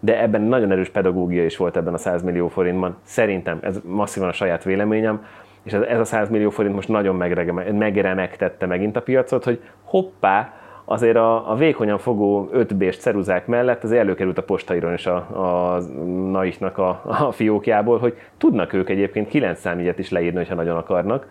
de 0.00 0.22
ebben 0.22 0.40
nagyon 0.40 0.70
erős 0.70 0.88
pedagógia 0.88 1.44
is 1.44 1.56
volt 1.56 1.76
ebben 1.76 1.94
a 1.94 1.98
100 1.98 2.22
millió 2.22 2.48
forintban. 2.48 2.96
Szerintem, 3.02 3.58
ez 3.62 3.80
masszívan 3.84 4.28
a 4.28 4.32
saját 4.32 4.64
véleményem, 4.64 5.24
és 5.62 5.72
ez 5.72 5.98
a 5.98 6.04
100 6.04 6.28
millió 6.28 6.50
forint 6.50 6.74
most 6.74 6.88
nagyon 6.88 7.16
megremegtette 7.72 8.66
megint 8.66 8.96
a 8.96 9.02
piacot, 9.02 9.44
hogy 9.44 9.62
hoppá, 9.84 10.52
azért 10.84 11.16
a, 11.16 11.50
a 11.50 11.54
vékonyan 11.54 11.98
fogó 11.98 12.48
5 12.52 12.76
b 12.76 12.90
ceruzák 12.90 13.46
mellett 13.46 13.82
az 13.82 13.92
előkerült 13.92 14.38
a 14.38 14.42
postairon 14.42 14.92
is 14.92 15.06
a, 15.06 15.16
a 15.16 15.78
naiknak 16.30 16.78
a, 16.78 17.02
a 17.04 17.32
fiókjából, 17.32 17.98
hogy 17.98 18.16
tudnak 18.38 18.72
ők 18.72 18.88
egyébként 18.88 19.28
9 19.28 19.60
számjegyet 19.60 19.98
is 19.98 20.10
leírni, 20.10 20.44
ha 20.44 20.54
nagyon 20.54 20.76
akarnak, 20.76 21.28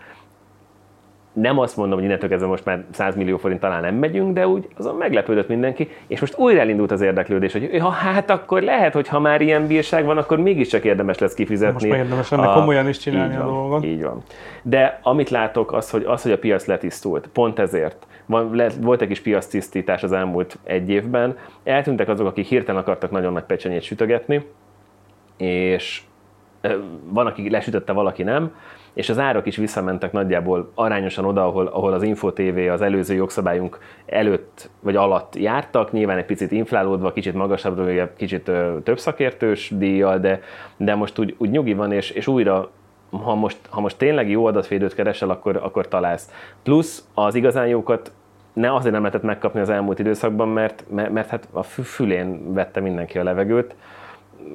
nem 1.41 1.59
azt 1.59 1.77
mondom, 1.77 1.97
hogy 1.97 2.07
innentől 2.07 2.29
kezdve 2.29 2.47
most 2.47 2.65
már 2.65 2.83
100 2.91 3.15
millió 3.15 3.37
forint 3.37 3.59
talán 3.59 3.81
nem 3.81 3.95
megyünk, 3.95 4.33
de 4.33 4.47
úgy 4.47 4.67
azon 4.77 4.95
meglepődött 4.95 5.47
mindenki, 5.47 5.89
és 6.07 6.19
most 6.19 6.37
újra 6.37 6.59
elindult 6.59 6.91
az 6.91 7.01
érdeklődés, 7.01 7.51
hogy 7.51 7.77
ha 7.79 7.89
hát 7.89 8.29
akkor 8.29 8.61
lehet, 8.61 8.93
hogy 8.93 9.07
ha 9.07 9.19
már 9.19 9.41
ilyen 9.41 9.67
bírság 9.67 10.05
van, 10.05 10.17
akkor 10.17 10.39
mégiscsak 10.39 10.83
érdemes 10.83 11.17
lesz 11.17 11.33
kifizetni. 11.33 11.73
Most 11.73 11.87
már 11.87 11.97
érdemes 11.97 12.31
ennek 12.31 12.53
komolyan 12.53 12.87
is 12.87 12.97
csinálni 12.97 13.33
így 13.33 13.39
a 13.39 13.43
dolgot. 13.43 13.85
Így 13.85 14.03
van. 14.03 14.23
De 14.61 14.99
amit 15.03 15.29
látok, 15.29 15.73
az, 15.73 15.89
hogy, 15.89 16.03
az, 16.03 16.21
hogy 16.21 16.31
a 16.31 16.37
piac 16.37 16.65
letisztult. 16.65 17.27
Pont 17.27 17.59
ezért. 17.59 18.07
Van, 18.25 18.55
le, 18.55 18.69
volt 18.81 19.01
egy 19.01 19.07
kis 19.07 19.21
piactisztítás 19.21 20.03
az 20.03 20.11
elmúlt 20.11 20.57
egy 20.63 20.89
évben. 20.89 21.37
Eltűntek 21.63 22.07
azok, 22.07 22.27
akik 22.27 22.45
hirtelen 22.45 22.81
akartak 22.81 23.11
nagyon 23.11 23.33
nagy 23.33 23.43
pecsenyét 23.43 23.81
sütögetni, 23.81 24.45
és 25.37 26.01
van, 27.03 27.25
aki 27.25 27.49
lesütötte, 27.49 27.91
valaki 27.91 28.23
nem 28.23 28.51
és 28.97 29.09
az 29.09 29.19
árak 29.19 29.45
is 29.45 29.55
visszamentek 29.55 30.11
nagyjából 30.11 30.71
arányosan 30.75 31.25
oda, 31.25 31.45
ahol, 31.45 31.65
ahol 31.65 31.93
az 31.93 32.03
InfoTV 32.03 32.57
az 32.71 32.81
előző 32.81 33.13
jogszabályunk 33.13 33.79
előtt 34.05 34.69
vagy 34.79 34.95
alatt 34.95 35.35
jártak, 35.35 35.91
nyilván 35.91 36.17
egy 36.17 36.25
picit 36.25 36.51
inflálódva, 36.51 37.11
kicsit 37.11 37.33
magasabb, 37.33 38.11
kicsit 38.15 38.47
ö, 38.47 38.77
több 38.83 38.99
szakértős 38.99 39.71
díjjal, 39.75 40.19
de, 40.19 40.39
de 40.77 40.95
most 40.95 41.19
úgy, 41.19 41.35
úgy 41.37 41.49
nyugi 41.49 41.73
van, 41.73 41.91
és, 41.91 42.09
és 42.09 42.27
újra 42.27 42.69
ha 43.23 43.35
most, 43.35 43.57
ha 43.69 43.81
most 43.81 43.97
tényleg 43.97 44.29
jó 44.29 44.45
adatvédőt 44.45 44.95
keresel, 44.95 45.29
akkor, 45.29 45.55
akkor 45.55 45.87
találsz. 45.87 46.31
Plusz 46.63 47.07
az 47.13 47.35
igazán 47.35 47.67
jókat 47.67 48.11
ne 48.53 48.73
azért 48.73 48.93
nem 48.93 49.01
lehetett 49.01 49.23
megkapni 49.23 49.59
az 49.59 49.69
elmúlt 49.69 49.99
időszakban, 49.99 50.47
mert, 50.47 50.83
mert, 50.89 51.11
mert 51.11 51.29
hát 51.29 51.47
a 51.51 51.63
fülén 51.63 52.53
vette 52.53 52.79
mindenki 52.79 53.17
a 53.17 53.23
levegőt, 53.23 53.75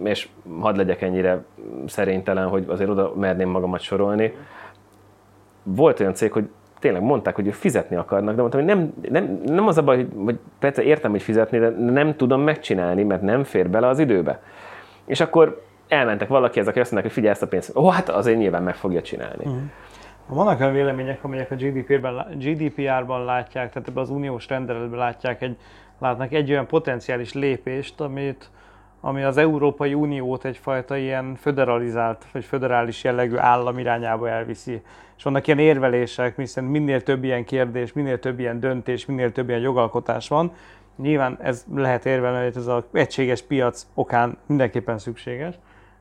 és 0.04 0.28
hadd 0.60 0.76
legyek 0.76 1.02
ennyire 1.02 1.44
szerénytelen, 1.86 2.48
hogy 2.48 2.64
azért 2.68 2.90
oda 2.90 3.14
merném 3.16 3.48
magamat 3.48 3.80
sorolni. 3.80 4.34
Volt 5.62 6.00
olyan 6.00 6.14
cég, 6.14 6.32
hogy 6.32 6.48
tényleg 6.78 7.02
mondták, 7.02 7.34
hogy 7.34 7.54
fizetni 7.54 7.96
akarnak, 7.96 8.34
de 8.34 8.40
mondtam, 8.40 8.60
hogy 8.60 8.74
nem, 8.74 8.92
nem, 9.10 9.40
nem 9.44 9.66
az 9.66 9.78
a 9.78 9.82
baj, 9.82 9.96
hogy, 9.96 10.08
hogy 10.24 10.38
persze 10.58 10.82
értem, 10.82 11.10
hogy 11.10 11.22
fizetni, 11.22 11.58
de 11.58 11.68
nem 11.70 12.16
tudom 12.16 12.40
megcsinálni, 12.40 13.02
mert 13.02 13.22
nem 13.22 13.44
fér 13.44 13.70
bele 13.70 13.88
az 13.88 13.98
időbe. 13.98 14.42
És 15.04 15.20
akkor 15.20 15.62
elmentek 15.88 16.28
valaki, 16.28 16.60
ezek 16.60 16.76
azt 16.76 16.92
mondják, 16.92 17.02
hogy 17.02 17.12
figyelj 17.12 17.32
ezt 17.32 17.42
a 17.42 17.46
pénzt, 17.46 17.76
ó, 17.76 17.88
hát 17.88 18.08
azért 18.08 18.38
nyilván 18.38 18.62
meg 18.62 18.74
fogja 18.74 19.02
csinálni. 19.02 19.44
Uh-huh. 19.44 19.60
Vannak 20.26 20.60
olyan 20.60 20.72
vélemények, 20.72 21.24
amelyek 21.24 21.50
a 21.50 21.54
GDPR-ben, 21.54 22.26
GDPR-ban 22.38 23.24
látják, 23.24 23.72
tehát 23.72 23.88
ebben 23.88 24.02
az 24.02 24.10
uniós 24.10 24.48
rendeletben 24.48 24.98
látják 24.98 25.42
egy, 25.42 25.56
látnak 25.98 26.32
egy 26.32 26.50
olyan 26.50 26.66
potenciális 26.66 27.32
lépést, 27.32 28.00
amit, 28.00 28.50
ami 29.04 29.22
az 29.22 29.36
Európai 29.36 29.94
Uniót 29.94 30.44
egyfajta 30.44 30.96
ilyen 30.96 31.34
föderalizált, 31.34 32.26
vagy 32.32 32.44
föderális 32.44 33.04
jellegű 33.04 33.36
állam 33.36 33.78
irányába 33.78 34.28
elviszi. 34.28 34.82
És 35.16 35.22
vannak 35.22 35.46
ilyen 35.46 35.58
érvelések, 35.58 36.36
hiszen 36.36 36.64
minél 36.64 37.02
több 37.02 37.24
ilyen 37.24 37.44
kérdés, 37.44 37.92
minél 37.92 38.18
több 38.18 38.38
ilyen 38.38 38.60
döntés, 38.60 39.06
minél 39.06 39.32
több 39.32 39.48
ilyen 39.48 39.60
jogalkotás 39.60 40.28
van. 40.28 40.52
Nyilván 40.96 41.38
ez 41.40 41.64
lehet 41.74 42.06
érvelni, 42.06 42.44
hogy 42.44 42.56
ez 42.56 42.66
az 42.66 42.84
egységes 42.92 43.42
piac 43.42 43.86
okán 43.94 44.38
mindenképpen 44.46 44.98
szükséges. 44.98 45.54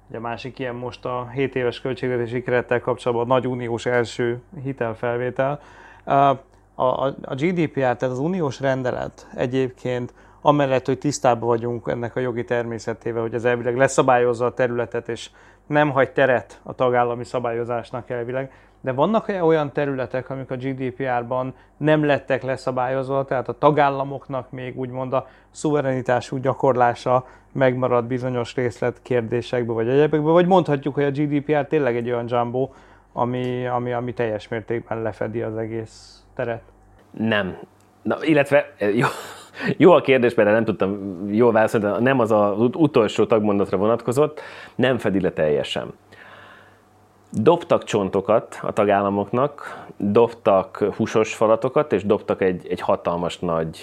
Ugye 0.09 0.17
a 0.17 0.21
másik 0.21 0.59
ilyen 0.59 0.75
most 0.75 1.05
a 1.05 1.29
7 1.33 1.55
éves 1.55 1.81
költségvetési 1.81 2.43
kerettel 2.43 2.79
kapcsolatban 2.79 3.29
a 3.29 3.33
nagy 3.33 3.47
uniós 3.47 3.85
első 3.85 4.41
hitelfelvétel. 4.63 5.59
A, 6.03 6.13
a, 6.13 7.05
a 7.21 7.35
GDPR, 7.35 7.79
tehát 7.79 8.03
az 8.03 8.19
uniós 8.19 8.59
rendelet 8.59 9.27
egyébként 9.35 10.13
amellett, 10.41 10.85
hogy 10.85 10.97
tisztában 10.97 11.47
vagyunk 11.47 11.87
ennek 11.87 12.15
a 12.15 12.19
jogi 12.19 12.43
természetével, 12.43 13.21
hogy 13.21 13.33
az 13.33 13.45
elvileg 13.45 13.77
leszabályozza 13.77 14.45
a 14.45 14.53
területet, 14.53 15.09
és 15.09 15.29
nem 15.67 15.89
hagy 15.89 16.11
teret 16.11 16.59
a 16.63 16.73
tagállami 16.73 17.23
szabályozásnak 17.23 18.09
elvileg, 18.09 18.51
de 18.81 18.91
vannak 18.91 19.27
olyan 19.41 19.71
területek, 19.71 20.29
amik 20.29 20.51
a 20.51 20.55
GDPR-ban 20.55 21.53
nem 21.77 22.05
lettek 22.05 22.43
leszabályozva, 22.43 23.25
tehát 23.25 23.47
a 23.47 23.57
tagállamoknak 23.57 24.51
még 24.51 24.79
úgymond 24.79 25.13
a 25.13 25.27
szuverenitású 25.51 26.37
gyakorlása 26.37 27.25
megmarad 27.51 28.05
bizonyos 28.05 28.55
részlet 28.55 29.01
kérdésekbe 29.01 29.73
vagy 29.73 29.87
egyebekbe, 29.87 30.31
vagy 30.31 30.47
mondhatjuk, 30.47 30.93
hogy 30.93 31.03
a 31.03 31.11
GDPR 31.11 31.67
tényleg 31.67 31.95
egy 31.95 32.11
olyan 32.11 32.25
jumbo, 32.27 32.69
ami, 33.13 33.67
ami, 33.67 33.93
ami 33.93 34.13
teljes 34.13 34.47
mértékben 34.47 35.01
lefedi 35.01 35.41
az 35.41 35.57
egész 35.57 36.23
teret. 36.35 36.61
Nem. 37.11 37.57
Na, 38.01 38.17
illetve 38.23 38.73
jó, 38.93 39.07
jó 39.77 39.91
a 39.91 40.01
kérdés, 40.01 40.33
mert 40.33 40.51
nem 40.51 40.63
tudtam 40.63 41.21
jól 41.31 41.51
válaszolni, 41.51 41.85
de 41.85 41.99
nem 41.99 42.19
az 42.19 42.31
az 42.31 42.53
utolsó 42.57 43.25
tagmondatra 43.25 43.77
vonatkozott, 43.77 44.41
nem 44.75 44.97
fedi 44.97 45.21
le 45.21 45.31
teljesen. 45.31 45.93
Dobtak 47.31 47.83
csontokat 47.83 48.59
a 48.61 48.71
tagállamoknak, 48.71 49.85
dobtak 49.97 50.77
húsos 50.95 51.35
falatokat, 51.35 51.93
és 51.93 52.05
dobtak 52.05 52.41
egy, 52.41 52.67
egy 52.69 52.81
hatalmas 52.81 53.39
nagy, 53.39 53.79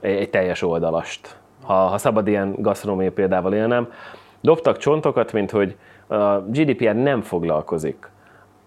egy, 0.00 0.30
teljes 0.30 0.62
oldalast. 0.62 1.36
Ha, 1.62 1.74
ha 1.74 1.98
szabad 1.98 2.28
ilyen 2.28 2.54
gasztronómiai 2.58 3.10
példával 3.10 3.54
élnem, 3.54 3.92
dobtak 4.40 4.76
csontokat, 4.76 5.32
mint 5.32 5.50
hogy 5.50 5.76
a 6.06 6.38
GDPR 6.38 6.94
nem 6.94 7.20
foglalkozik 7.20 8.10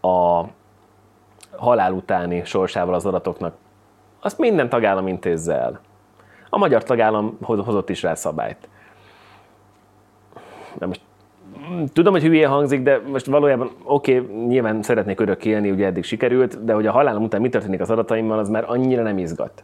a 0.02 0.44
halál 1.56 1.92
utáni 1.92 2.46
sorsával 2.46 2.94
az 2.94 3.06
adatoknak. 3.06 3.56
Azt 4.22 4.38
minden 4.38 4.70
tagállam 4.70 5.08
intézze 5.08 5.54
el. 5.54 5.80
A 6.56 6.58
magyar 6.58 6.84
tagállam 6.84 7.38
hozott 7.42 7.90
is 7.90 8.02
rá 8.02 8.14
szabályt. 8.14 8.70
Na 10.80 10.88
most 10.88 11.02
mm, 11.72 11.84
tudom, 11.94 12.14
hogy 12.14 12.22
hülye 12.22 12.48
hangzik, 12.48 12.82
de 12.82 13.02
most 13.08 13.26
valójában 13.26 13.72
oké, 13.84 14.20
okay, 14.20 14.36
nyilván 14.46 14.82
szeretnék 14.82 15.20
örök 15.20 15.46
élni, 15.46 15.72
ugye 15.72 15.86
eddig 15.86 16.04
sikerült, 16.04 16.64
de 16.64 16.74
hogy 16.74 16.88
a 16.88 16.92
halálom 16.92 17.24
után 17.24 17.42
mi 17.42 17.50
történik 17.50 17.82
az 17.82 17.90
adataimmal, 17.90 18.40
az 18.40 18.50
már 18.50 18.64
annyira 18.68 19.04
nem 19.04 19.18
izgat. 19.18 19.64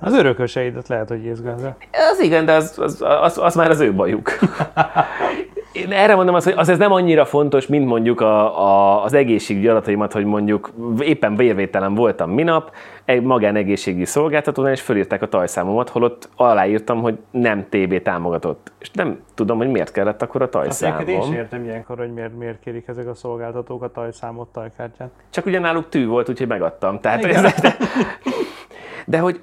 Az 0.00 0.14
örököseidet 0.14 0.88
lehet, 0.88 1.08
hogy 1.08 1.24
izgatja. 1.24 1.76
Az 2.10 2.20
igen, 2.20 2.44
de 2.44 2.52
az, 2.52 2.78
az, 2.78 3.02
az, 3.06 3.38
az 3.38 3.54
már 3.54 3.70
az 3.70 3.80
ő 3.80 3.94
bajuk. 3.94 4.30
Én 5.74 5.92
erre 5.92 6.14
mondom 6.14 6.34
azt, 6.34 6.44
hogy 6.44 6.54
az 6.56 6.68
ez 6.68 6.78
nem 6.78 6.92
annyira 6.92 7.24
fontos, 7.24 7.66
mint 7.66 7.86
mondjuk 7.86 8.20
a, 8.20 8.60
a, 8.60 9.02
az 9.04 9.12
egészségügyi 9.12 9.68
adataimat, 9.68 10.12
hogy 10.12 10.24
mondjuk 10.24 10.72
éppen 10.98 11.36
vérvételen 11.36 11.94
voltam 11.94 12.30
minap, 12.30 12.72
egy 13.04 13.22
magánegészségügyi 13.22 14.04
szolgáltatónál, 14.04 14.72
és 14.72 14.80
fölírták 14.80 15.22
a 15.22 15.28
tajszámomat, 15.28 15.88
holott 15.88 16.28
aláírtam, 16.36 17.00
hogy 17.00 17.18
nem 17.30 17.66
TB 17.68 18.02
támogatott. 18.02 18.72
És 18.78 18.90
nem 18.90 19.20
tudom, 19.34 19.56
hogy 19.56 19.68
miért 19.68 19.92
kellett 19.92 20.22
akkor 20.22 20.42
a 20.42 20.48
tajszámom. 20.48 20.98
Azt 20.98 21.08
én 21.08 21.20
is 21.20 21.36
értem 21.36 21.64
ilyenkor, 21.64 21.98
hogy 21.98 22.12
miért, 22.12 22.36
miért 22.38 22.60
kérik 22.60 22.88
ezek 22.88 23.08
a 23.08 23.14
szolgáltatók 23.14 23.82
a 23.82 23.90
tajszámot, 23.90 24.48
tajkártyát. 24.48 25.10
Csak 25.30 25.46
ugye 25.46 25.58
náluk 25.58 25.88
tű 25.88 26.06
volt, 26.06 26.28
úgyhogy 26.28 26.48
megadtam. 26.48 27.00
Tehát 27.00 27.24
ez, 27.24 27.42
de, 27.60 27.76
de 29.06 29.18
hogy 29.18 29.40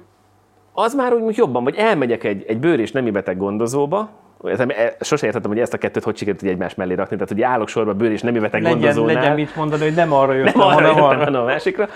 az 0.72 0.94
már 0.94 1.14
úgy 1.14 1.36
jobban, 1.36 1.64
vagy 1.64 1.74
elmegyek 1.76 2.24
egy, 2.24 2.44
egy 2.46 2.58
bőr 2.58 2.80
és 2.80 2.92
nemi 2.92 3.10
beteg 3.10 3.36
gondozóba, 3.36 4.10
e, 4.42 4.96
sose 5.00 5.26
értettem, 5.26 5.50
hogy 5.50 5.60
ezt 5.60 5.74
a 5.74 5.78
kettőt 5.78 6.04
hogy 6.04 6.16
sikerült 6.16 6.42
egymás 6.42 6.74
mellé 6.74 6.94
rakni, 6.94 7.14
tehát 7.16 7.32
hogy 7.32 7.42
állok 7.42 7.68
sorba 7.68 7.94
bőr 7.94 8.10
és 8.10 8.22
nemi 8.22 8.38
beteg 8.38 8.62
legyen, 8.62 8.78
gondozónál. 8.78 9.14
Legyen 9.14 9.34
mit 9.34 9.56
mondani, 9.56 9.82
hogy 9.82 9.94
nem 9.94 10.12
arra 10.12 10.32
jöttem, 10.32 10.52
nem 10.56 10.66
arra 10.66 10.74
hanem 10.74 11.02
arra. 11.04 11.24
hanem 11.24 11.40
a 11.40 11.44
másikra. 11.44 11.88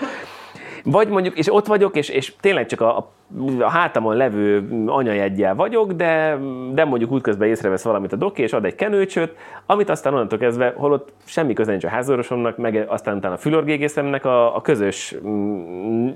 Vagy 0.83 1.07
mondjuk, 1.07 1.37
és 1.37 1.53
ott 1.53 1.65
vagyok, 1.65 1.95
és, 1.95 2.09
és 2.09 2.33
tényleg 2.39 2.65
csak 2.65 2.81
a, 2.81 2.97
a, 2.97 3.11
a 3.59 3.69
hátamon 3.69 4.15
levő 4.15 4.67
anyajeggyel 4.85 5.55
vagyok, 5.55 5.91
de, 5.91 6.37
de 6.73 6.85
mondjuk 6.85 7.11
útközben 7.11 7.47
észrevesz 7.47 7.83
valamit 7.83 8.13
a 8.13 8.15
doki, 8.15 8.41
és 8.41 8.53
ad 8.53 8.65
egy 8.65 8.75
kenőcsöt, 8.75 9.35
amit 9.65 9.89
aztán 9.89 10.13
onnantól 10.13 10.39
kezdve, 10.39 10.73
holott 10.75 11.13
semmi 11.25 11.53
köze 11.53 11.71
nincs 11.71 11.83
a 11.83 11.89
házorvosomnak, 11.89 12.57
meg 12.57 12.85
aztán 12.87 13.15
utána 13.15 13.33
a 13.33 13.37
fülorgégészemnek 13.37 14.25
a, 14.25 14.55
a 14.55 14.61
közös 14.61 15.15
mm, 15.27 16.09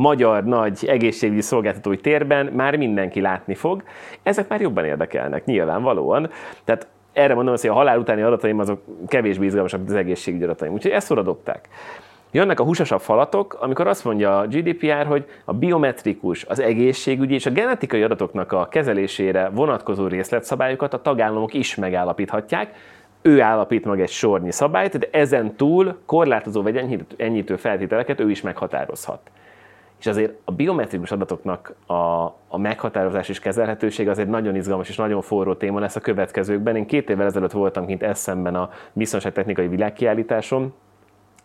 magyar 0.00 0.44
nagy 0.44 0.84
egészségügyi 0.86 1.40
szolgáltatói 1.40 1.96
térben 1.96 2.46
már 2.46 2.76
mindenki 2.76 3.20
látni 3.20 3.54
fog. 3.54 3.82
Ezek 4.22 4.48
már 4.48 4.60
jobban 4.60 4.84
érdekelnek, 4.84 5.44
nyilvánvalóan. 5.44 6.30
Tehát 6.64 6.86
erre 7.12 7.34
mondom 7.34 7.52
azt, 7.52 7.62
hogy 7.62 7.70
a 7.70 7.74
halál 7.74 7.98
utáni 7.98 8.22
adataim 8.22 8.58
azok 8.58 8.82
kevésbé 9.06 9.44
izgalmasak, 9.44 9.78
mint 9.78 9.90
az 9.90 9.96
egészségügyi 9.96 10.44
adataim. 10.44 10.72
Úgyhogy 10.72 10.90
ezt 10.90 11.10
oda. 11.10 11.36
Jönnek 12.30 12.60
a 12.60 12.64
húsosabb 12.64 13.00
falatok, 13.00 13.56
amikor 13.60 13.86
azt 13.86 14.04
mondja 14.04 14.38
a 14.38 14.46
GDPR, 14.46 15.06
hogy 15.06 15.24
a 15.44 15.52
biometrikus, 15.52 16.44
az 16.44 16.60
egészségügyi 16.60 17.34
és 17.34 17.46
a 17.46 17.50
genetikai 17.50 18.02
adatoknak 18.02 18.52
a 18.52 18.68
kezelésére 18.68 19.48
vonatkozó 19.48 20.06
részletszabályokat 20.06 20.94
a 20.94 21.02
tagállamok 21.02 21.54
is 21.54 21.74
megállapíthatják. 21.74 22.74
Ő 23.22 23.40
állapít 23.40 23.84
meg 23.84 24.00
egy 24.00 24.10
sornyi 24.10 24.52
szabályt, 24.52 24.98
de 24.98 25.08
ezen 25.10 25.56
túl 25.56 25.98
korlátozó 26.06 26.62
vagy 26.62 27.04
enyhítő 27.16 27.56
feltételeket 27.56 28.20
ő 28.20 28.30
is 28.30 28.40
meghatározhat. 28.40 29.20
És 30.00 30.06
azért 30.06 30.32
a 30.44 30.52
biometrikus 30.52 31.10
adatoknak 31.10 31.74
a, 31.86 31.94
a 32.48 32.58
meghatározás 32.58 33.28
és 33.28 33.38
kezelhetőség 33.38 34.08
azért 34.08 34.28
nagyon 34.28 34.56
izgalmas 34.56 34.88
és 34.88 34.96
nagyon 34.96 35.22
forró 35.22 35.54
téma 35.54 35.78
lesz 35.80 35.96
a 35.96 36.00
következőkben. 36.00 36.76
Én 36.76 36.86
két 36.86 37.10
évvel 37.10 37.26
ezelőtt 37.26 37.52
voltam 37.52 37.86
kint 37.86 38.02
eszemben 38.02 38.54
a 38.54 38.70
biztonságtechnikai 38.92 39.68
világkiállításon, 39.68 40.74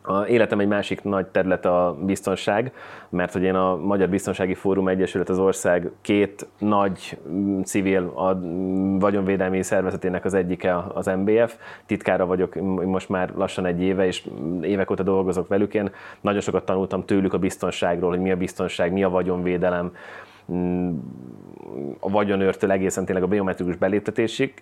a 0.08 0.26
életem 0.28 0.60
egy 0.60 0.68
másik 0.68 1.04
nagy 1.04 1.26
terület 1.26 1.66
a 1.66 1.98
biztonság, 2.02 2.72
mert 3.10 3.34
hogy 3.34 3.44
én 3.44 3.56
a 3.56 3.76
Magyar 3.76 4.10
Biztonsági 4.10 4.54
Fórum 4.54 4.88
Egyesület 4.88 5.30
az 5.30 5.40
ország 5.40 5.92
két 6.02 6.48
nagy 6.58 7.18
mm, 7.30 7.62
civil 7.62 8.12
a 8.16 8.34
mm, 8.34 8.98
vagyonvédelmi 8.98 9.64
szervezetének 9.64 10.26
az 10.26 10.34
egyike 10.34 10.78
az 10.94 11.06
MBF. 11.06 11.56
Titkára 11.86 12.26
vagyok 12.26 12.56
most 12.86 13.10
már 13.10 13.32
lassan 13.36 13.66
egy 13.66 13.82
éve, 13.82 14.06
és 14.06 14.28
évek 14.62 14.92
óta 14.92 15.04
dolgozok 15.04 15.48
velük. 15.48 15.74
Én 15.74 15.92
nagyon 16.22 16.42
sokat 16.42 16.66
tanultam 16.66 17.06
tőlük 17.06 17.34
a 17.34 17.38
biztonságról, 17.38 18.10
hogy 18.10 18.20
mi 18.20 18.32
a 18.32 18.38
biztonság, 18.38 18.92
mi 18.92 19.04
a 19.04 19.10
vagyonvédelem, 19.10 19.92
mm, 20.52 20.98
a 22.00 22.10
vagyonőrtől 22.10 22.72
egészen 22.72 23.06
tényleg 23.06 23.24
a 23.24 23.28
biometrikus 23.28 23.76
beléptetésig, 23.76 24.54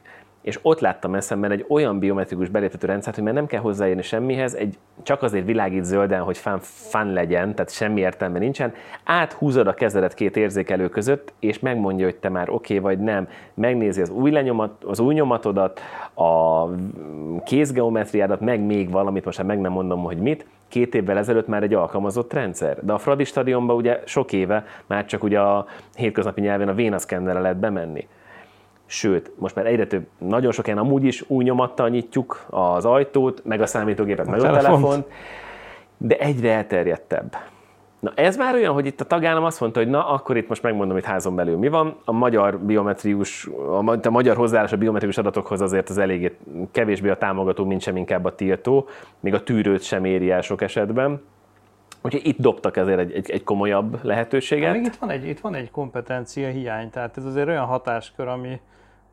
és 0.44 0.60
ott 0.62 0.80
láttam 0.80 1.16
eszemben 1.16 1.52
egy 1.52 1.66
olyan 1.68 2.00
biometrikus 2.00 2.50
beléptető 2.50 2.88
rendszert, 2.88 3.16
hogy 3.16 3.24
már 3.24 3.34
nem 3.34 3.46
kell 3.46 3.60
hozzáérni 3.60 4.02
semmihez, 4.02 4.54
egy, 4.54 4.78
csak 5.04 5.22
azért 5.24 5.46
világít 5.46 5.84
zölden, 5.84 6.22
hogy 6.22 6.38
fán, 6.38 6.60
fán 6.62 7.14
legyen, 7.14 7.56
tehát 7.56 7.72
semmi 7.72 8.00
értelme 8.00 8.40
nincsen, 8.40 8.74
áthúzod 9.04 9.68
a 9.68 9.74
kezedet 9.74 10.14
két 10.14 10.38
érzékelő 10.38 10.90
között, 10.90 11.34
és 11.40 11.60
megmondja, 11.60 12.06
hogy 12.06 12.16
te 12.16 12.30
már 12.30 12.50
oké 12.50 12.78
okay 12.78 12.96
vagy 12.96 13.04
nem, 13.04 13.28
megnézi 13.54 14.02
az 14.02 14.10
új, 14.10 14.32
lenyomat, 14.32 14.84
az 14.84 15.00
új 15.00 15.14
nyomatodat, 15.14 15.82
a 16.14 16.66
kézgeometriádat, 17.46 18.40
meg 18.40 18.60
még 18.60 18.92
valamit, 18.92 19.26
most 19.26 19.38
már 19.38 19.48
meg 19.48 19.60
nem 19.60 19.72
mondom, 19.72 20.04
hogy 20.04 20.18
mit, 20.18 20.46
két 20.68 20.96
évvel 20.96 21.18
ezelőtt 21.18 21.48
már 21.48 21.64
egy 21.64 21.74
alkalmazott 21.74 22.34
rendszer. 22.34 22.78
De 22.82 22.94
a 22.94 22.98
Fradi 22.98 23.24
stadionban 23.24 23.76
ugye 23.76 24.02
sok 24.06 24.34
éve 24.34 24.66
már 24.86 25.06
csak 25.06 25.24
ugye 25.24 25.40
a 25.40 25.66
hétköznapi 25.96 26.42
nyelven 26.42 26.68
a 26.68 26.74
vénaszkennerre 26.74 27.40
lehet 27.40 27.58
bemenni 27.58 28.08
sőt, 28.94 29.32
most 29.36 29.56
már 29.56 29.66
egyre 29.66 29.88
több, 29.88 30.06
nagyon 30.18 30.52
sok 30.52 30.66
ilyen 30.66 30.80
amúgy 30.80 31.04
is 31.04 31.24
új 31.28 31.44
nyomattal 31.44 31.90
nyitjuk 31.90 32.46
az 32.50 32.86
ajtót, 32.86 33.42
meg 33.46 33.62
a 33.62 33.66
számítógépet, 33.66 34.28
a 34.28 34.30
meg 34.30 34.40
telefont. 34.40 34.66
a 34.66 34.68
telefont, 34.68 35.08
de 35.98 36.18
egyre 36.18 36.52
elterjedtebb. 36.52 37.36
Na 38.00 38.12
ez 38.16 38.38
már 38.38 38.54
olyan, 38.54 38.74
hogy 38.74 38.86
itt 38.86 39.02
a 39.02 39.06
tagállam 39.06 39.44
azt 39.44 39.60
mondta, 39.60 39.80
hogy 39.80 39.90
na, 39.90 40.08
akkor 40.08 40.38
itt 40.38 40.48
most 40.48 40.64
megmondom, 40.64 40.94
hogy 40.94 41.06
házon 41.06 41.36
belül 41.36 41.58
mi 41.58 41.68
van. 41.68 41.98
A 42.06 42.12
magyar 42.12 42.60
biometrius, 42.60 43.50
a 44.04 44.10
magyar 44.10 44.36
hozzáállás 44.36 44.72
a 44.72 44.78
biometrikus 44.78 45.18
adatokhoz 45.18 45.62
azért 45.62 45.90
az 45.90 45.98
eléggé 45.98 46.38
kevésbé 46.72 47.10
a 47.10 47.18
támogató, 47.18 47.66
mint 47.66 47.82
sem 47.82 47.98
inkább 47.98 48.26
a 48.26 48.36
tiltó, 48.36 48.88
még 49.20 49.34
a 49.34 49.44
tűrőt 49.44 49.84
sem 49.84 50.06
éri 50.06 50.32
el 50.32 50.42
sok 50.42 50.62
esetben. 50.62 51.22
Úgyhogy 52.02 52.28
itt 52.28 52.40
dobtak 52.40 52.78
ezért 52.78 53.00
egy, 53.00 53.12
egy, 53.12 53.32
egy 53.32 53.44
komolyabb 53.44 54.00
lehetőséget. 54.04 54.74
Még 54.74 54.86
itt 54.86 54.96
van 54.96 55.10
egy, 55.10 55.28
itt 55.28 55.40
van 55.40 55.56
egy 55.56 55.72
kompetencia 55.72 56.48
hiány, 56.48 56.90
tehát 56.90 57.18
ez 57.18 57.26
azért 57.26 57.48
olyan 57.48 57.66
hatáskör, 57.66 58.28
ami, 58.28 58.60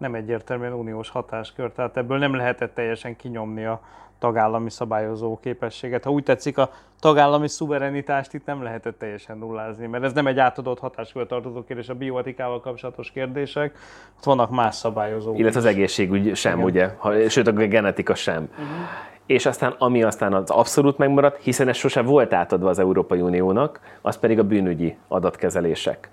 nem 0.00 0.14
egyértelműen 0.14 0.72
uniós 0.72 1.10
hatáskör, 1.10 1.72
tehát 1.72 1.96
ebből 1.96 2.18
nem 2.18 2.34
lehetett 2.34 2.74
teljesen 2.74 3.16
kinyomni 3.16 3.64
a 3.64 3.80
tagállami 4.18 4.70
szabályozó 4.70 5.38
képességet. 5.42 6.04
Ha 6.04 6.10
úgy 6.10 6.22
tetszik, 6.22 6.58
a 6.58 6.70
tagállami 7.00 7.48
szuverenitást 7.48 8.34
itt 8.34 8.46
nem 8.46 8.62
lehetett 8.62 8.98
teljesen 8.98 9.38
nullázni, 9.38 9.86
mert 9.86 10.04
ez 10.04 10.12
nem 10.12 10.26
egy 10.26 10.38
átadott 10.38 10.78
hatáskör 10.78 11.26
tartozó 11.26 11.64
kérdés, 11.64 11.88
a 11.88 11.94
bioetikával 11.94 12.60
kapcsolatos 12.60 13.10
kérdések, 13.10 13.78
ott 14.16 14.24
vannak 14.24 14.50
más 14.50 14.74
szabályozók. 14.74 15.38
Illetve 15.38 15.58
az 15.58 15.64
egészségügy 15.64 16.36
sem, 16.36 16.52
Igen. 16.52 16.64
ugye, 16.64 16.90
ha, 16.98 17.28
sőt 17.28 17.46
a 17.46 17.52
genetika 17.52 18.14
sem. 18.14 18.42
Uh-huh. 18.50 18.66
És 19.26 19.46
aztán, 19.46 19.74
ami 19.78 20.02
aztán 20.02 20.32
az 20.32 20.50
abszolút 20.50 20.98
megmaradt, 20.98 21.42
hiszen 21.42 21.68
ez 21.68 21.76
sose 21.76 22.02
volt 22.02 22.32
átadva 22.32 22.68
az 22.68 22.78
Európai 22.78 23.20
Uniónak, 23.20 23.80
az 24.00 24.18
pedig 24.18 24.38
a 24.38 24.44
bűnügyi 24.44 24.96
adatkezelések. 25.08 26.10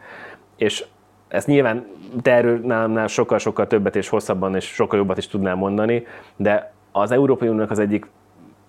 És 0.55 0.85
ezt 1.27 1.47
nyilván 1.47 1.85
te 2.21 2.31
erről 2.31 2.59
nálam 2.63 3.07
sokkal-sokkal 3.07 3.67
többet 3.67 3.95
és 3.95 4.09
hosszabban 4.09 4.55
és 4.55 4.65
sokkal 4.65 4.99
jobbat 4.99 5.17
is 5.17 5.27
tudnám 5.27 5.57
mondani, 5.57 6.05
de 6.35 6.73
az 6.91 7.11
Európai 7.11 7.47
Uniónak 7.47 7.71
az 7.71 7.79
egyik 7.79 8.07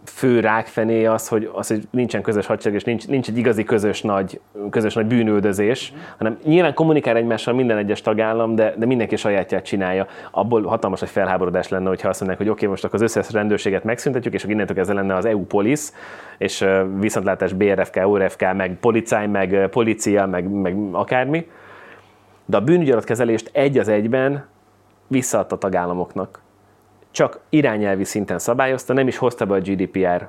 fő 0.05 0.41
rákfené 0.41 1.05
az, 1.05 1.29
hogy, 1.29 1.51
az, 1.53 1.69
hogy 1.69 1.89
nincsen 1.91 2.23
közös 2.23 2.47
hadsereg, 2.47 2.79
és 2.79 2.85
nincs, 2.85 3.09
nincs 3.09 3.29
egy 3.29 3.39
igazi 3.39 3.65
közös 3.65 4.03
nagy, 4.03 4.41
közös 4.71 4.95
nagy 4.95 5.07
bűnöldözés, 5.07 5.93
mm. 5.93 5.99
hanem 6.19 6.39
nyilván 6.45 6.75
kommunikál 6.75 7.17
egymással 7.17 7.55
minden 7.55 7.77
egyes 7.77 8.01
tagállam, 8.01 8.55
de, 8.55 8.75
de 8.77 8.87
mindenki 8.87 9.17
sajátját 9.17 9.65
csinálja. 9.65 10.07
Abból 10.31 10.63
hatalmas 10.63 11.03
egy 11.03 11.09
felháborodás 11.09 11.69
lenne, 11.69 11.89
hogyha 11.89 12.09
azt 12.09 12.19
mondják, 12.19 12.41
hogy 12.41 12.49
oké, 12.49 12.59
okay, 12.59 12.69
most 12.69 12.85
akkor 12.85 13.03
az 13.03 13.17
összes 13.17 13.33
rendőrséget 13.33 13.85
megszüntetjük, 13.85 14.35
és 14.35 14.41
akkor 14.41 14.55
innentől 14.55 14.77
kezdve 14.77 14.95
lenne 14.95 15.15
az 15.15 15.25
EU 15.25 15.45
polisz, 15.45 15.95
és 16.39 16.65
viszontlátás 16.99 17.53
BRFK, 17.53 18.01
ORFK, 18.05 18.55
meg 18.55 18.77
policáj, 18.81 19.27
meg 19.27 19.69
policia, 19.71 20.27
meg, 20.27 20.51
meg 20.51 20.77
akármi 20.93 21.47
de 22.49 22.57
a 22.57 22.61
bűnügyadatkezelést 22.61 23.51
egy 23.53 23.79
az 23.79 23.89
egyben 23.89 24.47
visszaadta 25.07 25.55
a 25.55 25.59
tagállamoknak. 25.59 26.41
Csak 27.11 27.41
irányelvi 27.49 28.05
szinten 28.05 28.39
szabályozta, 28.39 28.93
nem 28.93 29.09
is 29.09 29.17
hozta 29.17 29.47
be 29.47 29.55
a 29.55 29.61
GDPR 29.61 30.29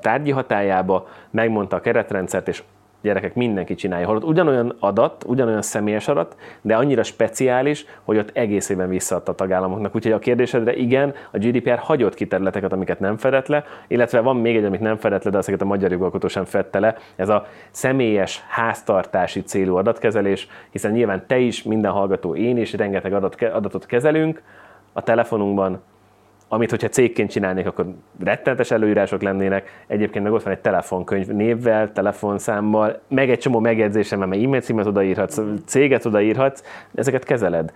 tárgyi 0.00 0.30
hatájába, 0.30 1.08
megmondta 1.30 1.76
a 1.76 1.80
keretrendszert, 1.80 2.48
és 2.48 2.62
gyerekek, 3.02 3.34
mindenki 3.34 3.74
csinálja. 3.74 4.06
Holott 4.06 4.24
ugyanolyan 4.24 4.74
adat, 4.78 5.24
ugyanolyan 5.26 5.62
személyes 5.62 6.08
adat, 6.08 6.36
de 6.60 6.76
annyira 6.76 7.02
speciális, 7.02 7.86
hogy 8.04 8.18
ott 8.18 8.30
egész 8.32 8.68
évben 8.68 8.88
visszaadta 8.88 9.32
a 9.32 9.34
tagállamoknak. 9.34 9.94
Úgyhogy 9.94 10.12
a 10.12 10.18
kérdésedre 10.18 10.76
igen, 10.76 11.14
a 11.30 11.38
GDPR 11.38 11.78
hagyott 11.78 12.14
ki 12.14 12.26
területeket, 12.26 12.72
amiket 12.72 13.00
nem 13.00 13.16
fedett 13.16 13.46
le, 13.46 13.64
illetve 13.86 14.20
van 14.20 14.36
még 14.36 14.56
egy, 14.56 14.64
amit 14.64 14.80
nem 14.80 14.96
fedett 14.96 15.24
le, 15.24 15.30
de 15.30 15.38
ezeket 15.38 15.62
a 15.62 15.64
magyar 15.64 15.90
jogalkotó 15.90 16.28
sem 16.28 16.44
fedte 16.44 16.78
le, 16.78 16.96
ez 17.16 17.28
a 17.28 17.46
személyes 17.70 18.44
háztartási 18.48 19.42
célú 19.42 19.76
adatkezelés, 19.76 20.48
hiszen 20.70 20.92
nyilván 20.92 21.24
te 21.26 21.38
is, 21.38 21.62
minden 21.62 21.92
hallgató, 21.92 22.34
én 22.34 22.56
is 22.56 22.72
rengeteg 22.72 23.12
adat, 23.12 23.42
adatot 23.42 23.86
kezelünk 23.86 24.42
a 24.92 25.02
telefonunkban, 25.02 25.80
amit, 26.48 26.70
hogyha 26.70 26.88
cégként 26.88 27.30
csinálnék, 27.30 27.66
akkor 27.66 27.86
rettenetes 28.24 28.70
előírások 28.70 29.22
lennének. 29.22 29.84
Egyébként 29.86 30.24
meg 30.24 30.32
ott 30.32 30.42
van 30.42 30.52
egy 30.52 30.60
telefonkönyv 30.60 31.26
névvel, 31.26 31.92
telefonszámmal, 31.92 33.00
meg 33.08 33.30
egy 33.30 33.38
csomó 33.38 33.58
megjegyzésem, 33.58 34.18
mert 34.18 34.42
e-mail 34.42 34.60
címet 34.60 34.86
odaírhatsz, 34.86 35.40
céget 35.66 36.04
odaírhatsz, 36.04 36.62
ezeket 36.94 37.24
kezeled. 37.24 37.72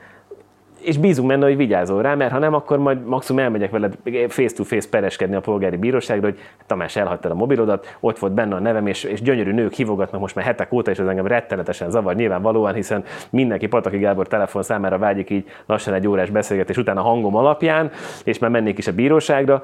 És 0.83 0.99
bízunk 0.99 1.29
benne, 1.29 1.45
hogy 1.45 1.57
vigyázol 1.57 2.03
rá, 2.03 2.15
mert 2.15 2.33
ha 2.33 2.39
nem, 2.39 2.55
akkor 2.55 2.79
majd 2.79 3.07
maximum 3.07 3.43
elmegyek 3.43 3.71
veled 3.71 3.97
face-to-face 4.29 4.89
pereskedni 4.89 5.35
a 5.37 5.41
polgári 5.41 5.77
bíróságra, 5.77 6.27
hogy 6.27 6.39
Tamás 6.67 6.97
elhagytad 6.97 7.31
a 7.31 7.35
mobilodat, 7.35 7.97
ott 8.01 8.19
volt 8.19 8.33
benne 8.33 8.55
a 8.55 8.59
nevem, 8.59 8.87
és, 8.87 9.05
és 9.05 9.23
gyönyörű 9.23 9.53
nők 9.53 9.73
hívogatnak 9.73 10.21
most 10.21 10.35
már 10.35 10.45
hetek 10.45 10.73
óta, 10.73 10.91
és 10.91 10.99
ez 10.99 11.07
engem 11.07 11.27
rettenetesen 11.27 11.91
zavar 11.91 12.15
nyilvánvalóan, 12.15 12.75
hiszen 12.75 13.05
mindenki 13.31 13.67
Pataki 13.67 13.99
Gábor 13.99 14.29
telefon 14.29 14.63
számára 14.63 14.99
vágyik 14.99 15.31
így 15.31 15.45
lassan 15.67 15.95
egy 15.95 16.09
órás 16.09 16.31
beszélgetés 16.31 16.77
után 16.77 16.97
a 16.97 17.03
hangom 17.03 17.37
alapján, 17.37 17.91
és 18.25 18.39
már 18.39 18.51
mennék 18.51 18.79
is 18.79 18.87
a 18.87 18.93
bíróságra. 18.93 19.63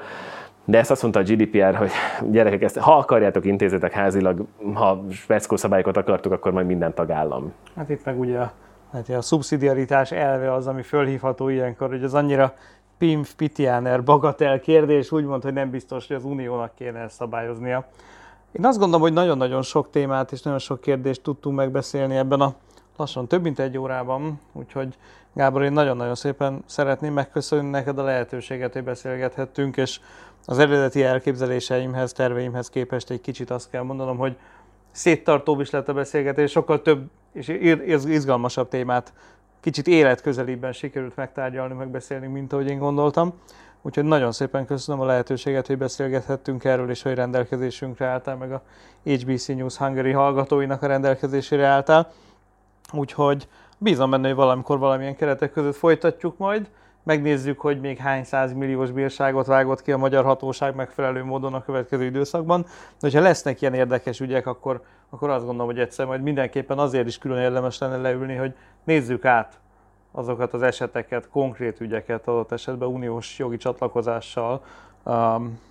De 0.65 0.77
ezt 0.77 0.91
azt 0.91 1.01
mondta 1.01 1.19
a 1.19 1.23
GDPR, 1.23 1.75
hogy 1.75 1.89
gyerekek, 2.31 2.61
ezt, 2.61 2.77
ha 2.77 2.97
akarjátok, 2.97 3.45
intézetek 3.45 3.91
házilag, 3.91 4.45
ha 4.73 5.05
speckó 5.11 5.55
szabályokat 5.55 5.97
akartok, 5.97 6.31
akkor 6.31 6.51
majd 6.51 6.65
minden 6.65 6.93
tagállam. 6.93 7.53
Hát 7.75 7.89
itt 7.89 8.05
meg 8.05 8.19
ugye 8.19 8.39
hát 8.91 9.09
a 9.09 9.21
szubszidiaritás 9.21 10.11
elve 10.11 10.53
az, 10.53 10.67
ami 10.67 10.81
fölhívható 10.81 11.49
ilyenkor, 11.49 11.89
hogy 11.89 12.03
az 12.03 12.13
annyira 12.13 12.53
pimf, 12.97 13.33
pitiáner, 13.33 14.03
bagatel 14.03 14.59
kérdés, 14.59 15.11
úgymond, 15.11 15.43
hogy 15.43 15.53
nem 15.53 15.69
biztos, 15.69 16.07
hogy 16.07 16.15
az 16.15 16.23
uniónak 16.23 16.75
kéne 16.75 16.99
ezt 16.99 17.15
szabályoznia. 17.15 17.87
Én 18.51 18.65
azt 18.65 18.77
gondolom, 18.77 19.01
hogy 19.01 19.13
nagyon-nagyon 19.13 19.61
sok 19.61 19.89
témát 19.89 20.31
és 20.31 20.41
nagyon 20.41 20.59
sok 20.59 20.81
kérdést 20.81 21.21
tudtunk 21.21 21.55
megbeszélni 21.55 22.15
ebben 22.15 22.41
a 22.41 22.53
lassan 22.97 23.27
több 23.27 23.41
mint 23.41 23.59
egy 23.59 23.77
órában, 23.77 24.39
úgyhogy 24.53 24.97
Gábor, 25.33 25.63
én 25.63 25.71
nagyon-nagyon 25.71 26.15
szépen 26.15 26.63
szeretném 26.65 27.13
megköszönni 27.13 27.69
neked 27.69 27.97
a 27.97 28.03
lehetőséget, 28.03 28.73
hogy 28.73 28.83
beszélgethettünk, 28.83 29.77
és 29.77 29.99
az 30.45 30.59
eredeti 30.59 31.03
elképzeléseimhez, 31.03 32.13
terveimhez 32.13 32.69
képest 32.69 33.09
egy 33.09 33.21
kicsit 33.21 33.49
azt 33.49 33.69
kell 33.69 33.81
mondanom, 33.81 34.17
hogy 34.17 34.37
széttartóbb 34.91 35.59
is 35.59 35.69
lett 35.69 35.89
a 35.89 35.93
beszélgetés, 35.93 36.51
sokkal 36.51 36.81
több 36.81 37.09
és 37.31 37.47
izgalmasabb 38.05 38.67
témát 38.67 39.13
kicsit 39.59 39.87
életközelében 39.87 40.71
sikerült 40.71 41.15
megtárgyalni, 41.15 41.73
megbeszélni, 41.73 42.27
mint 42.27 42.53
ahogy 42.53 42.67
én 42.67 42.79
gondoltam. 42.79 43.33
Úgyhogy 43.81 44.03
nagyon 44.03 44.31
szépen 44.31 44.65
köszönöm 44.65 45.01
a 45.01 45.05
lehetőséget, 45.05 45.67
hogy 45.67 45.77
beszélgethettünk 45.77 46.63
erről, 46.63 46.89
és 46.89 47.01
hogy 47.01 47.13
rendelkezésünkre 47.13 48.05
álltál, 48.05 48.35
meg 48.35 48.51
a 48.51 48.61
HBC 49.03 49.47
News 49.47 49.77
Hungary 49.77 50.11
hallgatóinak 50.11 50.81
a 50.81 50.87
rendelkezésére 50.87 51.65
álltál. 51.65 52.11
Úgyhogy 52.93 53.47
bízom 53.77 54.09
benne, 54.09 54.27
hogy 54.27 54.35
valamikor 54.35 54.79
valamilyen 54.79 55.15
keretek 55.15 55.51
között 55.51 55.75
folytatjuk 55.75 56.37
majd 56.37 56.69
megnézzük, 57.03 57.59
hogy 57.59 57.79
még 57.79 57.97
hány 57.97 58.23
százmilliós 58.23 58.91
bírságot 58.91 59.45
vágott 59.45 59.81
ki 59.81 59.91
a 59.91 59.97
magyar 59.97 60.23
hatóság 60.23 60.75
megfelelő 60.75 61.23
módon 61.23 61.53
a 61.53 61.63
következő 61.63 62.03
időszakban. 62.03 62.65
De 62.99 63.09
ha 63.11 63.19
lesznek 63.19 63.61
ilyen 63.61 63.73
érdekes 63.73 64.19
ügyek, 64.19 64.47
akkor, 64.47 64.81
akkor 65.09 65.29
azt 65.29 65.45
gondolom, 65.45 65.67
hogy 65.67 65.79
egyszer 65.79 66.05
majd 66.05 66.21
mindenképpen 66.21 66.79
azért 66.79 67.07
is 67.07 67.17
külön 67.17 67.41
érdemes 67.41 67.77
lenne 67.77 67.97
leülni, 67.97 68.35
hogy 68.35 68.53
nézzük 68.83 69.25
át 69.25 69.59
azokat 70.11 70.53
az 70.53 70.61
eseteket, 70.61 71.29
konkrét 71.29 71.79
ügyeket 71.79 72.27
adott 72.27 72.51
esetben 72.51 72.89
uniós 72.89 73.39
jogi 73.39 73.57
csatlakozással, 73.57 74.63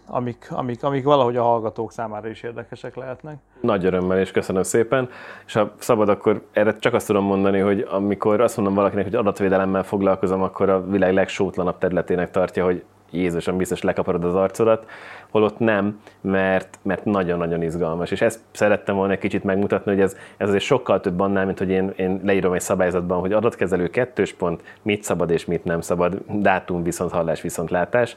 amik, 0.06 0.46
amik, 0.50 0.82
amik 0.82 1.04
valahogy 1.04 1.36
a 1.36 1.42
hallgatók 1.42 1.92
számára 1.92 2.28
is 2.28 2.42
érdekesek 2.42 2.96
lehetnek. 2.96 3.36
Nagy 3.60 3.84
örömmel 3.84 4.18
és 4.18 4.30
köszönöm 4.30 4.62
szépen. 4.62 5.08
És 5.46 5.52
ha 5.52 5.72
szabad, 5.78 6.08
akkor 6.08 6.46
erre 6.52 6.76
csak 6.78 6.94
azt 6.94 7.06
tudom 7.06 7.24
mondani, 7.24 7.58
hogy 7.58 7.86
amikor 7.90 8.40
azt 8.40 8.56
mondom 8.56 8.74
valakinek, 8.74 9.04
hogy 9.04 9.14
adatvédelemmel 9.14 9.82
foglalkozom, 9.82 10.42
akkor 10.42 10.68
a 10.68 10.86
világ 10.86 11.12
legsótlanabb 11.12 11.78
területének 11.78 12.30
tartja, 12.30 12.64
hogy 12.64 12.84
Jézusom, 13.10 13.56
biztos 13.56 13.82
lekaparod 13.82 14.24
az 14.24 14.34
arcodat, 14.34 14.86
holott 15.30 15.58
nem, 15.58 16.00
mert, 16.20 16.78
mert 16.82 17.04
nagyon-nagyon 17.04 17.62
izgalmas. 17.62 18.10
És 18.10 18.20
ezt 18.20 18.40
szerettem 18.52 18.96
volna 18.96 19.12
egy 19.12 19.18
kicsit 19.18 19.44
megmutatni, 19.44 19.92
hogy 19.92 20.00
ez, 20.00 20.16
ez 20.36 20.48
azért 20.48 20.64
sokkal 20.64 21.00
több 21.00 21.20
annál, 21.20 21.44
mint 21.44 21.58
hogy 21.58 21.70
én, 21.70 21.92
én 21.96 22.20
leírom 22.24 22.52
egy 22.52 22.60
szabályzatban, 22.60 23.20
hogy 23.20 23.32
adatkezelő 23.32 23.88
kettős 23.88 24.32
pont, 24.32 24.62
mit 24.82 25.02
szabad 25.02 25.30
és 25.30 25.44
mit 25.44 25.64
nem 25.64 25.80
szabad, 25.80 26.18
dátum, 26.26 26.82
viszont 26.82 27.10
hallás, 27.10 27.40
viszont 27.40 27.70
látás. 27.70 28.16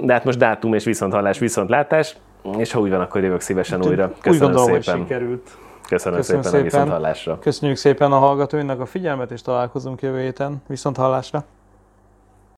De 0.00 0.12
hát 0.12 0.24
most 0.24 0.38
dátum 0.38 0.74
és 0.74 0.84
viszonthallás, 0.84 1.38
viszontlátás, 1.38 2.16
és 2.56 2.72
ha 2.72 2.80
úgy 2.80 2.90
van, 2.90 3.00
akkor 3.00 3.22
jövök 3.22 3.40
szívesen 3.40 3.80
Úgy, 3.80 3.86
újra. 3.86 4.12
Köszönöm 4.20 4.48
úgy 4.48 4.54
gondolom, 4.54 4.82
szépen. 4.82 4.98
hogy 4.98 5.06
sikerült. 5.08 5.50
Köszönöm, 5.88 6.18
Köszönöm 6.18 6.42
szépen, 6.42 6.60
szépen 6.60 6.60
a 6.60 6.62
viszonthallásra. 6.62 7.38
Köszönjük 7.38 7.78
szépen 7.78 8.12
a 8.12 8.18
hallgatóinak 8.18 8.80
a 8.80 8.86
figyelmet, 8.86 9.30
és 9.30 9.42
találkozunk 9.42 10.02
jövő 10.02 10.20
héten. 10.20 10.62
Viszonthallásra. 10.66 11.44